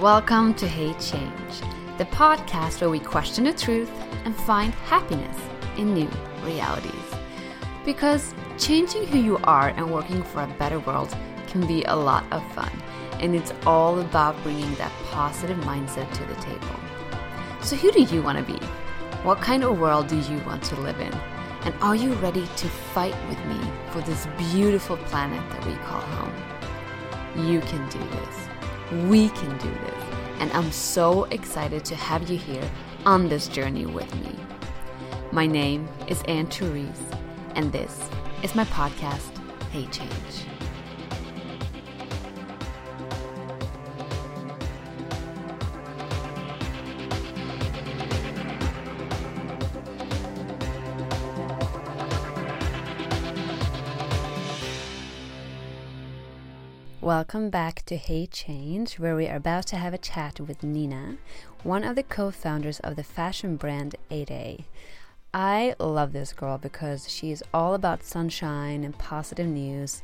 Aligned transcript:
Welcome 0.00 0.54
to 0.54 0.66
Hey 0.66 0.92
Change, 0.94 1.60
the 1.98 2.04
podcast 2.06 2.80
where 2.80 2.90
we 2.90 2.98
question 2.98 3.44
the 3.44 3.52
truth 3.52 3.88
and 4.24 4.34
find 4.34 4.74
happiness 4.74 5.38
in 5.76 5.94
new 5.94 6.10
realities. 6.42 6.90
Because 7.84 8.34
changing 8.58 9.06
who 9.06 9.18
you 9.18 9.36
are 9.44 9.68
and 9.68 9.92
working 9.92 10.24
for 10.24 10.42
a 10.42 10.48
better 10.58 10.80
world 10.80 11.16
can 11.46 11.64
be 11.64 11.84
a 11.84 11.94
lot 11.94 12.24
of 12.32 12.42
fun, 12.54 12.72
and 13.20 13.36
it's 13.36 13.52
all 13.66 14.00
about 14.00 14.34
bringing 14.42 14.74
that 14.74 14.90
positive 15.12 15.58
mindset 15.58 16.12
to 16.14 16.24
the 16.24 16.42
table. 16.42 16.80
So, 17.62 17.76
who 17.76 17.92
do 17.92 18.02
you 18.02 18.20
want 18.20 18.44
to 18.44 18.52
be? 18.52 18.58
What 19.22 19.40
kind 19.40 19.62
of 19.62 19.78
world 19.78 20.08
do 20.08 20.18
you 20.18 20.38
want 20.40 20.64
to 20.64 20.80
live 20.80 20.98
in? 20.98 21.14
And 21.62 21.74
are 21.80 21.94
you 21.94 22.14
ready 22.14 22.48
to 22.56 22.68
fight 22.68 23.14
with 23.28 23.38
me 23.46 23.60
for 23.92 24.00
this 24.00 24.26
beautiful 24.36 24.96
planet 24.96 25.48
that 25.50 25.64
we 25.64 25.74
call 25.76 26.00
home? 26.00 27.46
You 27.46 27.60
can 27.60 27.88
do 27.90 28.00
this. 28.00 28.43
We 28.94 29.28
can 29.30 29.58
do 29.58 29.70
this. 29.70 30.04
And 30.38 30.52
I'm 30.52 30.70
so 30.70 31.24
excited 31.24 31.84
to 31.86 31.96
have 31.96 32.30
you 32.30 32.38
here 32.38 32.70
on 33.04 33.28
this 33.28 33.48
journey 33.48 33.86
with 33.86 34.14
me. 34.22 34.36
My 35.32 35.46
name 35.46 35.88
is 36.06 36.22
Anne 36.28 36.46
Therese, 36.46 37.02
and 37.56 37.72
this 37.72 38.08
is 38.44 38.54
my 38.54 38.64
podcast, 38.66 39.36
Hey 39.72 39.86
Change. 39.86 40.53
Welcome 57.04 57.50
back 57.50 57.82
to 57.84 57.98
Hey 57.98 58.24
Change, 58.24 58.98
where 58.98 59.14
we 59.14 59.28
are 59.28 59.36
about 59.36 59.66
to 59.66 59.76
have 59.76 59.92
a 59.92 59.98
chat 59.98 60.40
with 60.40 60.62
Nina, 60.62 61.18
one 61.62 61.84
of 61.84 61.96
the 61.96 62.02
co 62.02 62.30
founders 62.30 62.80
of 62.80 62.96
the 62.96 63.04
fashion 63.04 63.56
brand 63.56 63.96
ADAY. 64.10 64.64
I 65.34 65.74
love 65.78 66.14
this 66.14 66.32
girl 66.32 66.56
because 66.56 67.10
she 67.10 67.30
is 67.30 67.44
all 67.52 67.74
about 67.74 68.04
sunshine 68.04 68.84
and 68.84 68.96
positive 68.96 69.46
news, 69.46 70.00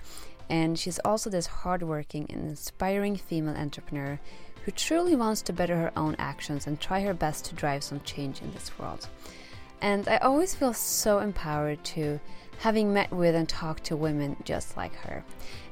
and 0.51 0.79
she's 0.79 0.99
also 0.99 1.31
this 1.31 1.47
hardworking 1.47 2.27
and 2.29 2.51
inspiring 2.51 3.17
female 3.17 3.57
entrepreneur 3.57 4.21
who 4.67 4.71
truly 4.71 5.17
wants 5.17 5.41
to 5.41 5.55
better 5.55 5.79
her 5.79 5.93
own 5.97 6.17
actions 6.19 6.67
and 6.67 6.79
try 6.79 7.01
her 7.01 7.15
best 7.15 7.47
to 7.47 7.55
drive 7.55 7.83
some 7.83 8.01
change 8.01 8.43
in 8.43 8.53
this 8.53 8.79
world. 8.79 9.09
And 9.81 10.07
I 10.07 10.19
always 10.19 10.55
feel 10.55 10.75
so 10.75 11.21
empowered 11.21 11.83
to 11.85 12.21
having 12.61 12.93
met 12.93 13.11
with 13.11 13.35
and 13.35 13.49
talked 13.49 13.85
to 13.85 13.97
women 13.97 14.37
just 14.45 14.77
like 14.77 14.95
her. 14.95 15.25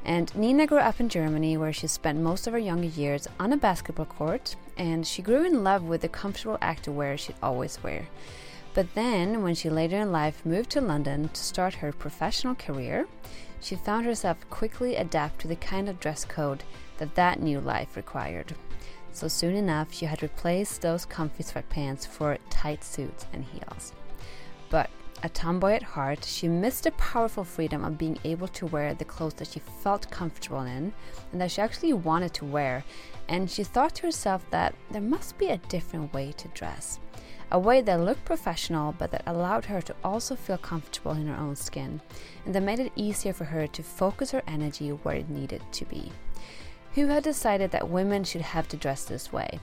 And 0.06 0.34
Nina 0.34 0.66
grew 0.66 0.78
up 0.78 1.00
in 1.00 1.10
Germany, 1.10 1.56
where 1.58 1.72
she 1.72 1.86
spent 1.86 2.18
most 2.18 2.46
of 2.46 2.54
her 2.54 2.58
younger 2.58 2.88
years 2.88 3.28
on 3.38 3.52
a 3.52 3.58
basketball 3.58 4.06
court, 4.06 4.56
and 4.78 5.06
she 5.06 5.20
grew 5.20 5.44
in 5.44 5.62
love 5.62 5.82
with 5.82 6.00
the 6.00 6.08
comfortable 6.08 6.56
activewear 6.62 7.18
she'd 7.18 7.36
always 7.42 7.82
wear. 7.82 8.08
But 8.72 8.94
then, 8.94 9.42
when 9.42 9.54
she 9.54 9.68
later 9.68 9.98
in 9.98 10.12
life 10.12 10.46
moved 10.46 10.70
to 10.70 10.80
London 10.80 11.28
to 11.28 11.42
start 11.42 11.74
her 11.74 11.92
professional 11.92 12.54
career, 12.54 13.06
she 13.60 13.76
found 13.76 14.06
herself 14.06 14.38
quickly 14.48 14.96
adapt 14.96 15.40
to 15.40 15.48
the 15.48 15.56
kind 15.56 15.90
of 15.90 16.00
dress 16.00 16.24
code 16.24 16.64
that 16.96 17.16
that 17.16 17.42
new 17.42 17.60
life 17.60 17.96
required. 17.96 18.54
So 19.12 19.28
soon 19.28 19.54
enough, 19.54 19.92
she 19.92 20.06
had 20.06 20.22
replaced 20.22 20.80
those 20.80 21.04
comfy 21.04 21.42
sweatpants 21.42 22.06
for 22.06 22.38
tight 22.48 22.82
suits 22.82 23.26
and 23.32 23.44
heels. 23.44 23.92
But 24.70 24.90
a 25.22 25.28
tomboy 25.28 25.72
at 25.72 25.82
heart, 25.82 26.24
she 26.24 26.48
missed 26.48 26.84
the 26.84 26.92
powerful 26.92 27.44
freedom 27.44 27.84
of 27.84 27.98
being 27.98 28.18
able 28.24 28.48
to 28.48 28.66
wear 28.66 28.94
the 28.94 29.04
clothes 29.04 29.34
that 29.34 29.48
she 29.48 29.60
felt 29.60 30.10
comfortable 30.10 30.62
in 30.62 30.92
and 31.32 31.40
that 31.40 31.50
she 31.50 31.60
actually 31.60 31.92
wanted 31.92 32.34
to 32.34 32.44
wear. 32.44 32.84
And 33.28 33.50
she 33.50 33.64
thought 33.64 33.94
to 33.96 34.02
herself 34.02 34.48
that 34.50 34.74
there 34.90 35.02
must 35.02 35.36
be 35.38 35.48
a 35.48 35.58
different 35.58 36.12
way 36.12 36.32
to 36.32 36.48
dress. 36.48 37.00
A 37.50 37.58
way 37.58 37.80
that 37.80 38.00
looked 38.00 38.24
professional 38.24 38.94
but 38.98 39.10
that 39.10 39.22
allowed 39.26 39.64
her 39.66 39.80
to 39.82 39.94
also 40.04 40.36
feel 40.36 40.58
comfortable 40.58 41.12
in 41.12 41.26
her 41.26 41.36
own 41.36 41.56
skin, 41.56 42.00
and 42.44 42.54
that 42.54 42.62
made 42.62 42.78
it 42.78 42.92
easier 42.94 43.32
for 43.32 43.44
her 43.44 43.66
to 43.66 43.82
focus 43.82 44.32
her 44.32 44.42
energy 44.46 44.90
where 44.90 45.16
it 45.16 45.30
needed 45.30 45.62
to 45.72 45.84
be. 45.86 46.12
Who 46.94 47.06
had 47.06 47.22
decided 47.22 47.70
that 47.70 47.88
women 47.88 48.24
should 48.24 48.42
have 48.42 48.68
to 48.68 48.76
dress 48.76 49.04
this 49.04 49.32
way? 49.32 49.60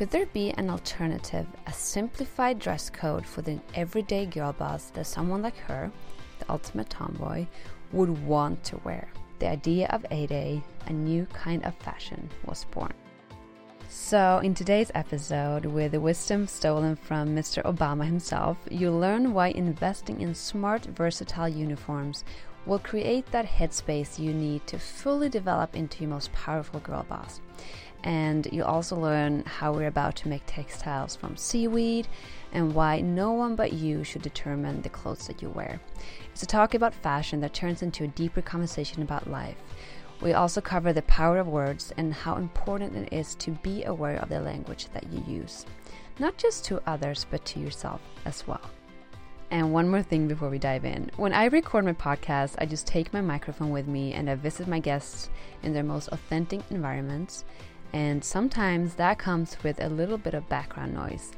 Could 0.00 0.12
there 0.12 0.24
be 0.24 0.50
an 0.52 0.70
alternative, 0.70 1.46
a 1.66 1.72
simplified 1.74 2.58
dress 2.58 2.88
code 2.88 3.26
for 3.26 3.42
the 3.42 3.60
everyday 3.74 4.24
girl 4.24 4.54
boss 4.54 4.84
that 4.94 5.04
someone 5.04 5.42
like 5.42 5.58
her, 5.58 5.92
the 6.38 6.50
ultimate 6.50 6.88
tomboy, 6.88 7.46
would 7.92 8.08
want 8.24 8.64
to 8.64 8.78
wear? 8.78 9.10
The 9.40 9.48
idea 9.48 9.88
of 9.88 10.06
ADAY, 10.10 10.62
a 10.86 10.92
new 10.94 11.26
kind 11.34 11.62
of 11.66 11.74
fashion, 11.80 12.30
was 12.46 12.64
born. 12.70 12.94
So, 13.90 14.40
in 14.42 14.54
today's 14.54 14.90
episode, 14.94 15.66
with 15.66 15.92
the 15.92 16.00
wisdom 16.00 16.46
stolen 16.46 16.96
from 16.96 17.36
Mr. 17.36 17.62
Obama 17.64 18.06
himself, 18.06 18.56
you'll 18.70 18.98
learn 18.98 19.34
why 19.34 19.48
investing 19.48 20.22
in 20.22 20.34
smart, 20.34 20.86
versatile 20.86 21.46
uniforms 21.50 22.24
will 22.64 22.78
create 22.78 23.26
that 23.32 23.44
headspace 23.44 24.18
you 24.18 24.32
need 24.32 24.66
to 24.66 24.78
fully 24.78 25.28
develop 25.28 25.76
into 25.76 26.04
your 26.04 26.10
most 26.10 26.32
powerful 26.32 26.80
girl 26.80 27.04
boss 27.06 27.42
and 28.04 28.48
you'll 28.52 28.66
also 28.66 28.96
learn 28.96 29.42
how 29.44 29.72
we're 29.72 29.86
about 29.86 30.16
to 30.16 30.28
make 30.28 30.42
textiles 30.46 31.16
from 31.16 31.36
seaweed 31.36 32.08
and 32.52 32.74
why 32.74 33.00
no 33.00 33.32
one 33.32 33.54
but 33.54 33.72
you 33.72 34.04
should 34.04 34.22
determine 34.22 34.82
the 34.82 34.88
clothes 34.88 35.26
that 35.26 35.42
you 35.42 35.50
wear. 35.50 35.80
It's 36.32 36.42
a 36.42 36.46
talk 36.46 36.74
about 36.74 36.94
fashion 36.94 37.40
that 37.40 37.54
turns 37.54 37.82
into 37.82 38.04
a 38.04 38.08
deeper 38.08 38.42
conversation 38.42 39.02
about 39.02 39.30
life. 39.30 39.56
We 40.20 40.34
also 40.34 40.60
cover 40.60 40.92
the 40.92 41.02
power 41.02 41.38
of 41.38 41.48
words 41.48 41.92
and 41.96 42.12
how 42.12 42.36
important 42.36 42.94
it 42.94 43.12
is 43.12 43.34
to 43.36 43.52
be 43.52 43.84
aware 43.84 44.16
of 44.16 44.28
the 44.28 44.40
language 44.40 44.86
that 44.92 45.10
you 45.10 45.22
use, 45.26 45.64
not 46.18 46.36
just 46.36 46.64
to 46.66 46.82
others, 46.86 47.26
but 47.30 47.44
to 47.46 47.60
yourself 47.60 48.00
as 48.26 48.46
well. 48.46 48.60
And 49.50 49.72
one 49.72 49.88
more 49.88 50.02
thing 50.02 50.28
before 50.28 50.48
we 50.48 50.58
dive 50.58 50.84
in. 50.84 51.10
When 51.16 51.32
I 51.32 51.46
record 51.46 51.84
my 51.84 51.92
podcast, 51.92 52.54
I 52.58 52.66
just 52.66 52.86
take 52.86 53.12
my 53.12 53.20
microphone 53.20 53.70
with 53.70 53.88
me 53.88 54.12
and 54.12 54.30
I 54.30 54.36
visit 54.36 54.68
my 54.68 54.78
guests 54.78 55.28
in 55.62 55.72
their 55.72 55.82
most 55.82 56.08
authentic 56.08 56.60
environments 56.70 57.44
and 57.92 58.24
sometimes 58.24 58.94
that 58.94 59.18
comes 59.18 59.56
with 59.62 59.82
a 59.82 59.88
little 59.88 60.18
bit 60.18 60.34
of 60.34 60.48
background 60.48 60.94
noise. 60.94 61.32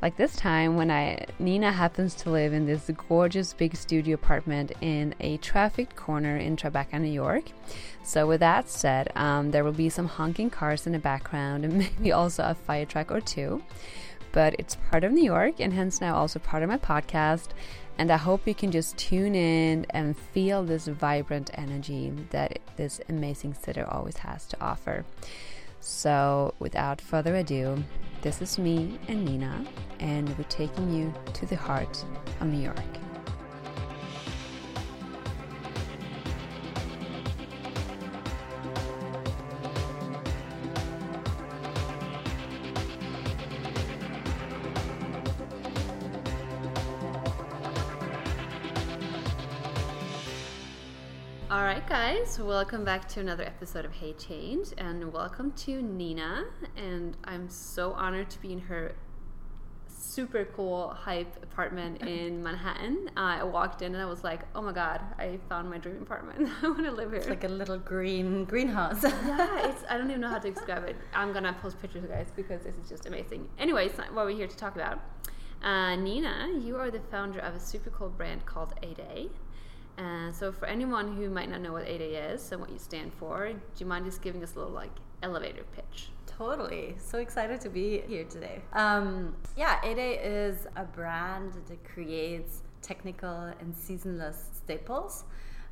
Like 0.00 0.16
this 0.16 0.36
time 0.36 0.76
when 0.76 0.90
I 0.90 1.26
Nina 1.40 1.72
happens 1.72 2.14
to 2.16 2.30
live 2.30 2.52
in 2.52 2.66
this 2.66 2.88
gorgeous 3.08 3.52
big 3.52 3.74
studio 3.74 4.14
apartment 4.14 4.72
in 4.80 5.14
a 5.18 5.38
trafficked 5.38 5.96
corner 5.96 6.36
in 6.36 6.56
Tribeca, 6.56 7.00
New 7.00 7.08
York. 7.08 7.44
So 8.04 8.26
with 8.26 8.40
that 8.40 8.68
said, 8.68 9.10
um, 9.16 9.50
there 9.50 9.64
will 9.64 9.72
be 9.72 9.88
some 9.88 10.06
honking 10.06 10.50
cars 10.50 10.86
in 10.86 10.92
the 10.92 10.98
background 11.00 11.64
and 11.64 11.78
maybe 11.78 12.12
also 12.12 12.44
a 12.44 12.54
fire 12.54 12.86
truck 12.86 13.10
or 13.10 13.20
two. 13.20 13.62
But 14.30 14.54
it's 14.58 14.76
part 14.90 15.04
of 15.04 15.12
New 15.12 15.24
York 15.24 15.58
and 15.58 15.72
hence 15.72 16.00
now 16.00 16.14
also 16.14 16.38
part 16.38 16.62
of 16.62 16.68
my 16.68 16.78
podcast. 16.78 17.48
And 17.98 18.12
I 18.12 18.16
hope 18.16 18.46
you 18.46 18.54
can 18.54 18.70
just 18.70 18.96
tune 18.96 19.34
in 19.34 19.84
and 19.90 20.16
feel 20.16 20.62
this 20.62 20.86
vibrant 20.86 21.50
energy 21.54 22.12
that 22.30 22.60
this 22.76 23.00
amazing 23.08 23.54
city 23.54 23.80
always 23.80 24.18
has 24.18 24.46
to 24.46 24.60
offer. 24.60 25.04
So, 25.80 26.54
without 26.58 27.00
further 27.00 27.36
ado, 27.36 27.82
this 28.22 28.42
is 28.42 28.58
me 28.58 28.98
and 29.08 29.24
Nina, 29.24 29.64
and 30.00 30.28
we're 30.36 30.44
taking 30.44 30.92
you 30.92 31.14
to 31.34 31.46
the 31.46 31.56
heart 31.56 32.04
of 32.40 32.48
New 32.48 32.60
York. 32.60 33.07
All 51.50 51.62
right, 51.62 51.86
guys, 51.88 52.38
welcome 52.38 52.84
back 52.84 53.08
to 53.08 53.20
another 53.20 53.42
episode 53.42 53.86
of 53.86 53.92
Hey 53.94 54.12
Change, 54.12 54.68
and 54.76 55.10
welcome 55.10 55.52
to 55.52 55.80
Nina. 55.80 56.44
And 56.76 57.16
I'm 57.24 57.48
so 57.48 57.92
honored 57.94 58.28
to 58.28 58.42
be 58.42 58.52
in 58.52 58.58
her 58.58 58.94
super 59.88 60.44
cool, 60.44 60.90
hype 60.90 61.42
apartment 61.42 62.02
in 62.06 62.42
Manhattan. 62.42 63.08
Uh, 63.16 63.38
I 63.40 63.44
walked 63.44 63.80
in 63.80 63.94
and 63.94 64.02
I 64.02 64.04
was 64.04 64.22
like, 64.22 64.40
oh 64.54 64.60
my 64.60 64.72
god, 64.72 65.00
I 65.18 65.38
found 65.48 65.70
my 65.70 65.78
dream 65.78 66.02
apartment. 66.02 66.50
I 66.62 66.66
want 66.68 66.84
to 66.84 66.92
live 66.92 67.12
here. 67.12 67.20
It's 67.20 67.30
like 67.30 67.44
a 67.44 67.48
little 67.48 67.78
green 67.78 68.44
greenhouse. 68.44 69.02
yeah, 69.02 69.66
it's, 69.70 69.84
I 69.88 69.96
don't 69.96 70.10
even 70.10 70.20
know 70.20 70.28
how 70.28 70.40
to 70.40 70.50
describe 70.50 70.84
it. 70.84 70.96
I'm 71.14 71.32
gonna 71.32 71.56
post 71.62 71.80
pictures, 71.80 72.04
guys, 72.04 72.26
because 72.36 72.60
this 72.62 72.74
is 72.74 72.90
just 72.90 73.06
amazing. 73.06 73.48
Anyways, 73.58 73.92
what 74.12 74.26
we're 74.26 74.36
here 74.36 74.48
to 74.48 74.56
talk 74.56 74.74
about. 74.76 75.00
Uh, 75.62 75.96
Nina, 75.96 76.60
you 76.60 76.76
are 76.76 76.90
the 76.90 77.00
founder 77.10 77.40
of 77.40 77.54
a 77.54 77.60
super 77.60 77.88
cool 77.88 78.10
brand 78.10 78.44
called 78.44 78.74
ADAY. 78.82 79.30
And 79.98 80.34
so, 80.34 80.52
for 80.52 80.66
anyone 80.66 81.16
who 81.16 81.28
might 81.28 81.50
not 81.50 81.60
know 81.60 81.72
what 81.72 81.86
ADAY 81.86 82.32
is 82.32 82.52
and 82.52 82.60
what 82.60 82.70
you 82.70 82.78
stand 82.78 83.12
for, 83.12 83.52
do 83.52 83.58
you 83.76 83.86
mind 83.86 84.04
just 84.04 84.22
giving 84.22 84.42
us 84.44 84.54
a 84.54 84.58
little 84.58 84.72
like 84.72 84.92
elevator 85.22 85.64
pitch? 85.74 86.10
Totally. 86.26 86.94
So 86.98 87.18
excited 87.18 87.60
to 87.62 87.68
be 87.68 88.02
here 88.06 88.22
today. 88.22 88.62
Um, 88.72 89.34
yeah, 89.56 89.80
ADAY 89.82 90.20
is 90.22 90.68
a 90.76 90.84
brand 90.84 91.52
that 91.66 91.84
creates 91.84 92.62
technical 92.80 93.52
and 93.60 93.74
seasonless 93.74 94.44
staples. 94.52 95.24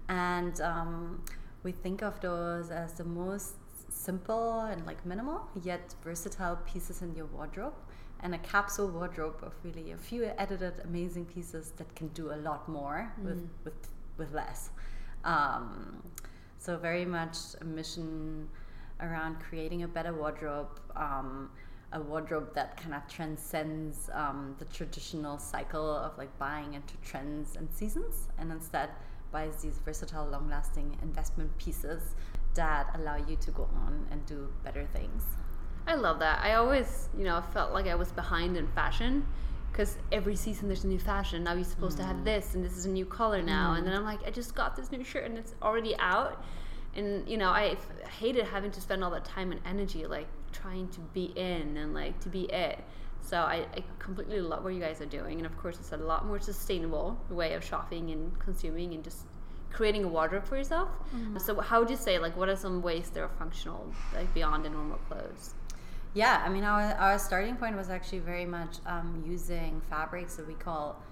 And 0.09 0.61
um, 0.61 1.23
we 1.63 1.71
think 1.71 2.03
of 2.03 2.21
those 2.21 2.71
as 2.71 2.95
the 2.95 3.05
most 3.05 3.55
simple 3.89 4.61
and 4.61 4.85
like 4.87 5.07
minimal 5.07 5.49
yet 5.63 5.95
versatile 6.03 6.57
pieces 6.67 7.03
in 7.03 7.15
your 7.15 7.27
wardrobe 7.27 7.75
and 8.21 8.35
a 8.35 8.39
capsule 8.39 8.89
wardrobe 8.89 9.37
of 9.43 9.53
really 9.63 9.93
a 9.93 9.97
few 9.97 10.25
edited 10.39 10.75
amazing 10.85 11.25
pieces 11.25 11.73
that 11.77 11.95
can 11.95 12.09
do 12.09 12.33
a 12.33 12.37
lot 12.37 12.69
more 12.69 13.13
mm. 13.21 13.25
with, 13.25 13.49
with 13.65 13.89
with 14.19 14.33
less. 14.33 14.71
Um, 15.25 16.03
so 16.59 16.77
very 16.77 17.05
much 17.05 17.37
a 17.61 17.65
mission 17.65 18.49
around 19.01 19.41
creating 19.41 19.83
a 19.83 19.89
better 19.89 20.13
wardrobe 20.13 20.81
um, 20.97 21.51
a 21.93 22.01
wardrobe 22.01 22.53
that 22.55 22.77
kind 22.77 22.95
of 22.95 23.07
transcends 23.09 24.11
um, 24.13 24.55
the 24.59 24.65
traditional 24.67 25.39
cycle 25.39 25.97
of 25.97 26.17
like 26.19 26.37
buying 26.39 26.75
into 26.75 26.95
trends 27.05 27.57
and 27.57 27.69
seasons 27.73 28.29
and 28.39 28.51
instead 28.51 28.91
buys 29.31 29.63
these 29.63 29.79
versatile 29.85 30.27
long 30.27 30.49
lasting 30.49 30.97
investment 31.03 31.57
pieces 31.59 32.17
that 32.55 32.91
allow 32.99 33.17
you 33.17 33.37
to 33.37 33.51
go 33.53 33.69
on 33.85 34.07
and 34.11 34.25
do 34.27 34.49
better 34.65 34.87
things. 34.93 35.25
I 35.87 35.95
love 35.95 36.19
that. 36.19 36.41
I 36.43 36.55
always 36.55 37.09
you 37.17 37.25
know 37.25 37.43
felt 37.53 37.73
like 37.73 37.87
i 37.87 37.95
was 37.95 38.11
behind 38.13 38.57
in 38.57 38.67
fashion 38.69 39.25
because 39.77 39.99
every 40.11 40.35
season 40.35 40.69
there's 40.69 40.85
a 40.85 40.89
new 40.89 40.99
fashion 40.99 41.45
now 41.45 41.53
you're 41.53 41.63
supposed 41.63 41.97
mm. 41.97 42.01
to 42.01 42.07
have 42.07 42.17
mm. 42.17 42.25
this 42.25 42.55
and 42.55 42.65
this 42.65 42.79
is 42.79 42.87
a 42.87 42.91
new 42.91 43.05
color 43.05 43.43
now 43.43 43.75
mm. 43.75 43.79
and 43.79 43.87
then 43.87 43.95
i'm 43.95 44.05
like 44.05 44.21
i 44.27 44.31
just 44.31 44.55
got 44.55 44.75
this 44.75 44.91
new 44.91 45.05
shirt 45.05 45.25
and 45.25 45.37
it's 45.37 45.55
already 45.63 45.95
out 45.99 46.43
and 46.97 47.29
you 47.29 47.37
know 47.37 47.51
I 47.51 47.77
f- 47.77 48.11
hated 48.11 48.47
having 48.47 48.71
to 48.73 48.81
spend 48.81 49.05
all 49.05 49.11
that 49.11 49.25
time 49.25 49.53
and 49.53 49.61
energy 49.65 50.07
like 50.07 50.27
trying 50.53 50.89
to 50.89 51.01
be 51.13 51.27
in 51.37 51.77
and 51.77 51.95
like 51.95 52.19
to 52.21 52.29
be 52.29 52.45
it 52.45 52.79
so 53.21 53.39
I, 53.39 53.67
I 53.75 53.85
completely 53.99 54.41
love 54.41 54.65
what 54.65 54.73
you 54.73 54.81
guys 54.81 55.01
are 55.01 55.07
doing 55.07 55.39
and 55.39 55.47
of 55.47 55.57
course 55.59 55.79
it's 55.79 55.93
a 55.93 55.97
lot 55.97 56.27
more 56.27 56.41
sustainable 56.41 57.19
way 57.29 57.55
of 57.55 57.63
shopping 57.63 58.11
and 58.11 58.37
consuming 58.39 58.95
and 58.95 59.05
just 59.05 59.27
creating 59.73 60.05
a 60.05 60.09
wardrobe 60.09 60.47
for 60.47 60.57
yourself 60.57 60.89
mm-hmm. 61.15 61.39
so 61.39 61.61
how 61.61 61.81
would 61.81 61.91
you 61.91 61.97
say 61.97 62.19
like 62.19 62.37
what 62.37 62.49
are 62.49 62.57
some 62.57 62.81
ways 62.81 63.11
that 63.11 63.21
are 63.21 63.31
functional 63.39 63.87
like 64.15 64.33
beyond 64.33 64.65
the 64.65 64.71
normal 64.71 64.99
clothes 65.09 65.55
yeah 66.17 66.43
i 66.45 66.49
mean 66.49 66.65
our, 66.65 66.83
our 66.95 67.19
starting 67.19 67.57
point 67.57 67.77
was 67.77 67.91
actually 67.91 68.19
very 68.33 68.47
much 68.47 68.75
um, 68.87 69.23
using 69.27 69.81
fabrics 69.91 70.37
that 70.37 70.47
we 70.47 70.55
call 70.55 71.03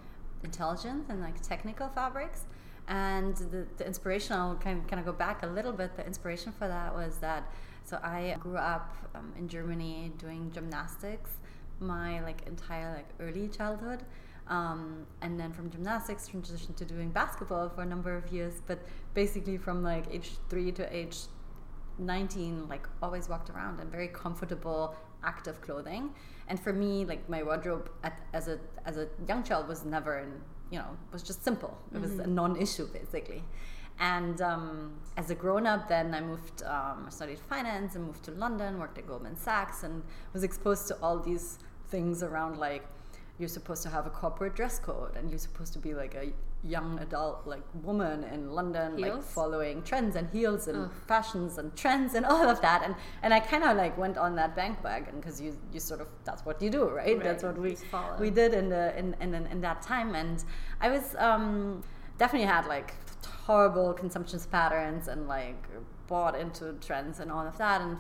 intelligent 0.43 1.05
and 1.09 1.21
like 1.21 1.41
technical 1.43 1.89
fabrics 1.89 2.47
and 2.87 3.35
the, 3.37 3.67
the 3.79 3.87
inspiration, 3.87 4.37
I'll 4.37 4.57
kind 4.57 4.81
of, 4.81 4.87
kind 4.87 5.01
of 5.01 5.07
go 5.07 5.13
back 5.13 5.43
a 5.43 5.47
little 5.47 5.73
bit. 5.73 5.97
The 5.97 6.07
inspiration 6.07 6.53
for 6.53 6.69
that 6.69 6.95
was 6.95 7.19
that, 7.19 7.51
so 7.85 7.99
I 8.03 8.37
grew 8.41 8.57
up 8.57 8.95
um, 9.15 9.33
in 9.39 9.49
Germany 9.49 10.13
doing 10.19 10.51
gymnastics 10.53 11.31
my 11.81 12.21
like 12.23 12.47
entire 12.47 12.95
like 12.95 13.09
early 13.21 13.49
childhood. 13.49 14.05
Um, 14.47 15.07
and 15.23 15.41
then 15.41 15.53
from 15.55 15.71
gymnastics 15.71 16.29
transitioned 16.29 16.77
to 16.77 16.85
doing 16.85 17.09
basketball 17.11 17.71
for 17.71 17.81
a 17.81 17.87
number 17.87 18.15
of 18.15 18.31
years 18.31 18.61
but 18.67 18.79
basically 19.15 19.57
from 19.57 19.83
like 19.83 20.05
age 20.13 20.33
3 20.51 20.71
to 20.73 20.95
age 20.95 21.17
19 21.99 22.69
like 22.69 22.89
always 23.03 23.29
walked 23.29 23.51
around 23.51 23.81
in 23.81 23.89
very 23.89 24.09
comfortable 24.09 24.95
active 25.23 25.61
clothing 25.61 26.11
and 26.49 26.61
for 26.61 26.73
me 26.73 27.05
like 27.05 27.29
my 27.29 27.43
wardrobe 27.43 27.91
at, 28.03 28.21
as 28.33 28.49
a 28.49 28.59
as 28.85 28.97
a 28.99 29.09
young 29.29 29.43
child 29.43 29.69
was 29.69 29.85
never 29.85 30.19
in 30.19 30.41
you 30.71 30.79
know 30.79 30.97
was 31.13 31.23
just 31.23 31.45
simple. 31.45 31.77
It 31.95 32.01
was 32.01 32.13
mm-hmm. 32.13 32.21
a 32.23 32.27
non-issue 32.27 32.89
basically. 32.89 33.45
And 34.01 34.41
um, 34.43 34.95
as 35.17 35.31
a 35.31 35.37
grown-up, 35.37 35.89
then 35.89 36.15
I 36.15 36.21
moved, 36.21 36.65
um, 36.65 37.07
studied 37.11 37.39
finance 37.39 37.95
and 37.95 38.05
moved 38.05 38.25
to 38.25 38.33
London, 38.33 38.81
worked 38.81 38.99
at 38.99 39.07
Goldman 39.07 39.37
Sachs, 39.37 39.85
and 39.85 40.03
was 40.33 40.43
exposed 40.43 40.89
to 40.89 40.97
all 41.01 41.21
these 41.21 41.61
things 41.91 42.25
around 42.25 42.59
like 42.59 42.85
you're 43.39 43.49
supposed 43.49 43.85
to 43.85 43.89
have 43.89 44.05
a 44.05 44.11
corporate 44.11 44.57
dress 44.57 44.81
code 44.81 45.17
and 45.17 45.31
you're 45.31 45.39
supposed 45.39 45.73
to 45.75 45.79
be 45.79 45.95
like 45.95 46.15
a 46.17 46.33
young 46.67 46.99
adult 47.01 47.47
like 47.47 47.63
woman 47.83 48.25
in 48.25 48.51
London 48.51 48.97
heels? 48.97 49.17
like 49.17 49.23
following 49.23 49.83
trends 49.83 50.17
and 50.17 50.29
heels 50.31 50.67
and 50.67 50.85
Ugh. 50.85 50.91
fashions 51.07 51.59
and 51.59 51.77
trends 51.77 52.15
and 52.15 52.25
all 52.25 52.49
of 52.49 52.61
that 52.63 52.83
and 52.83 52.95
and 53.23 53.35
I 53.35 53.41
kind 53.41 53.63
of 53.65 53.77
like 53.77 53.99
went 53.99 54.17
on 54.17 54.35
that 54.37 54.57
bandwagon 54.57 55.17
because 55.17 55.41
you 55.41 55.57
you 55.73 55.81
sort 55.81 56.01
of 56.01 56.09
that's 56.25 56.45
what 56.45 56.63
you 56.63 56.71
do 56.71 56.89
right, 56.89 57.17
right. 57.17 57.23
that's 57.23 57.43
what 57.43 57.59
we 57.59 57.77
we 58.19 58.31
did 58.31 58.55
in 58.55 58.69
the 58.71 58.99
in, 58.99 59.15
in 59.21 59.35
in 59.35 59.61
that 59.61 59.83
time 59.83 60.15
and 60.15 60.43
I 60.81 60.89
was 60.89 61.15
um 61.19 61.83
definitely 62.19 62.49
had 62.49 62.67
like 62.67 62.95
horrible 63.47 63.93
consumption 63.93 64.41
patterns 64.51 65.09
and 65.09 65.29
like 65.29 65.63
bought 66.07 66.35
into 66.35 66.73
trends 66.81 67.21
and 67.21 67.31
all 67.31 67.47
of 67.47 67.59
that 67.59 67.81
and 67.83 67.99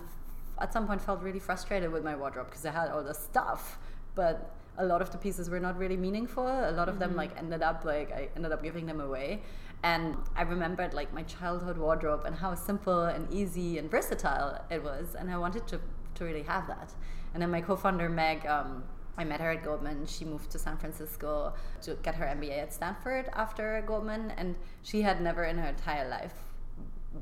at 0.60 0.72
some 0.72 0.86
point 0.86 1.02
felt 1.02 1.20
really 1.20 1.38
frustrated 1.38 1.92
with 1.92 2.02
my 2.04 2.14
wardrobe 2.16 2.46
because 2.48 2.64
I 2.64 2.70
had 2.70 2.88
all 2.90 3.02
this 3.02 3.18
stuff 3.18 3.78
but 4.14 4.54
a 4.78 4.84
lot 4.84 5.00
of 5.00 5.10
the 5.10 5.18
pieces 5.18 5.48
were 5.48 5.60
not 5.60 5.78
really 5.78 5.96
meaningful. 5.96 6.46
A 6.46 6.72
lot 6.72 6.88
of 6.88 6.94
mm-hmm. 6.94 7.00
them 7.00 7.16
like 7.16 7.36
ended 7.38 7.62
up 7.62 7.84
like 7.84 8.12
I 8.12 8.28
ended 8.36 8.52
up 8.52 8.62
giving 8.62 8.86
them 8.86 9.00
away. 9.00 9.42
And 9.82 10.16
I 10.34 10.42
remembered 10.42 10.94
like 10.94 11.12
my 11.12 11.22
childhood 11.24 11.76
wardrobe 11.76 12.22
and 12.24 12.34
how 12.34 12.54
simple 12.54 13.04
and 13.04 13.30
easy 13.32 13.78
and 13.78 13.90
versatile 13.90 14.64
it 14.70 14.82
was. 14.82 15.14
And 15.14 15.30
I 15.30 15.36
wanted 15.36 15.66
to, 15.68 15.80
to 16.14 16.24
really 16.24 16.42
have 16.44 16.66
that. 16.68 16.94
And 17.34 17.42
then 17.42 17.50
my 17.50 17.60
co-founder 17.60 18.08
Meg, 18.08 18.46
um, 18.46 18.84
I 19.18 19.24
met 19.24 19.40
her 19.40 19.50
at 19.50 19.62
Goldman. 19.62 20.06
She 20.06 20.24
moved 20.24 20.50
to 20.52 20.58
San 20.58 20.76
Francisco 20.78 21.52
to 21.82 21.96
get 22.02 22.14
her 22.14 22.24
MBA 22.24 22.62
at 22.62 22.72
Stanford 22.72 23.28
after 23.34 23.82
Goldman, 23.86 24.32
and 24.36 24.56
she 24.82 25.02
had 25.02 25.20
never 25.20 25.44
in 25.44 25.58
her 25.58 25.68
entire 25.68 26.08
life 26.08 26.34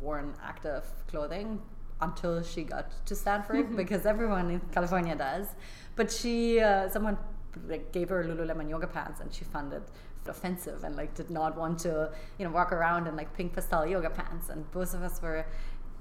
worn 0.01 0.35
active 0.43 0.85
clothing 1.09 1.61
until 2.01 2.43
she 2.43 2.63
got 2.63 3.05
to 3.07 3.15
Stanford 3.15 3.77
because 3.83 4.07
everyone 4.07 4.51
in 4.51 4.61
California 4.73 5.17
does. 5.17 5.49
But 5.97 6.11
she, 6.11 6.61
uh, 6.61 6.89
someone 6.89 7.19
like 7.69 7.93
gave 7.93 8.09
her 8.09 8.25
Lululemon 8.25 8.69
yoga 8.69 8.87
pants, 8.87 9.21
and 9.21 9.33
she 9.33 9.45
found 9.45 9.73
it 9.73 9.83
offensive 10.27 10.85
and 10.85 10.95
like 10.97 11.15
did 11.15 11.31
not 11.31 11.57
want 11.57 11.79
to, 11.81 12.11
you 12.39 12.45
know, 12.45 12.53
walk 12.53 12.73
around 12.73 13.07
in 13.07 13.17
like 13.17 13.35
pink 13.37 13.53
pastel 13.53 13.87
yoga 13.87 14.11
pants. 14.11 14.49
And 14.49 14.71
both 14.71 14.95
of 14.95 15.03
us 15.03 15.21
were 15.21 15.45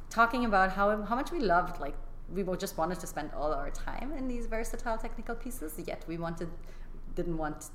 talking 0.09 0.45
about 0.45 0.71
how 0.71 1.01
how 1.03 1.15
much 1.15 1.31
we 1.31 1.39
loved 1.39 1.79
like 1.79 1.95
we 2.33 2.43
just 2.57 2.77
wanted 2.77 2.99
to 2.99 3.07
spend 3.07 3.31
all 3.35 3.53
our 3.53 3.69
time 3.71 4.13
in 4.17 4.27
these 4.27 4.45
versatile 4.45 4.97
technical 4.97 5.35
pieces. 5.35 5.79
Yet 5.85 6.03
we 6.07 6.17
wanted 6.17 6.49
didn't 7.15 7.37
want 7.37 7.69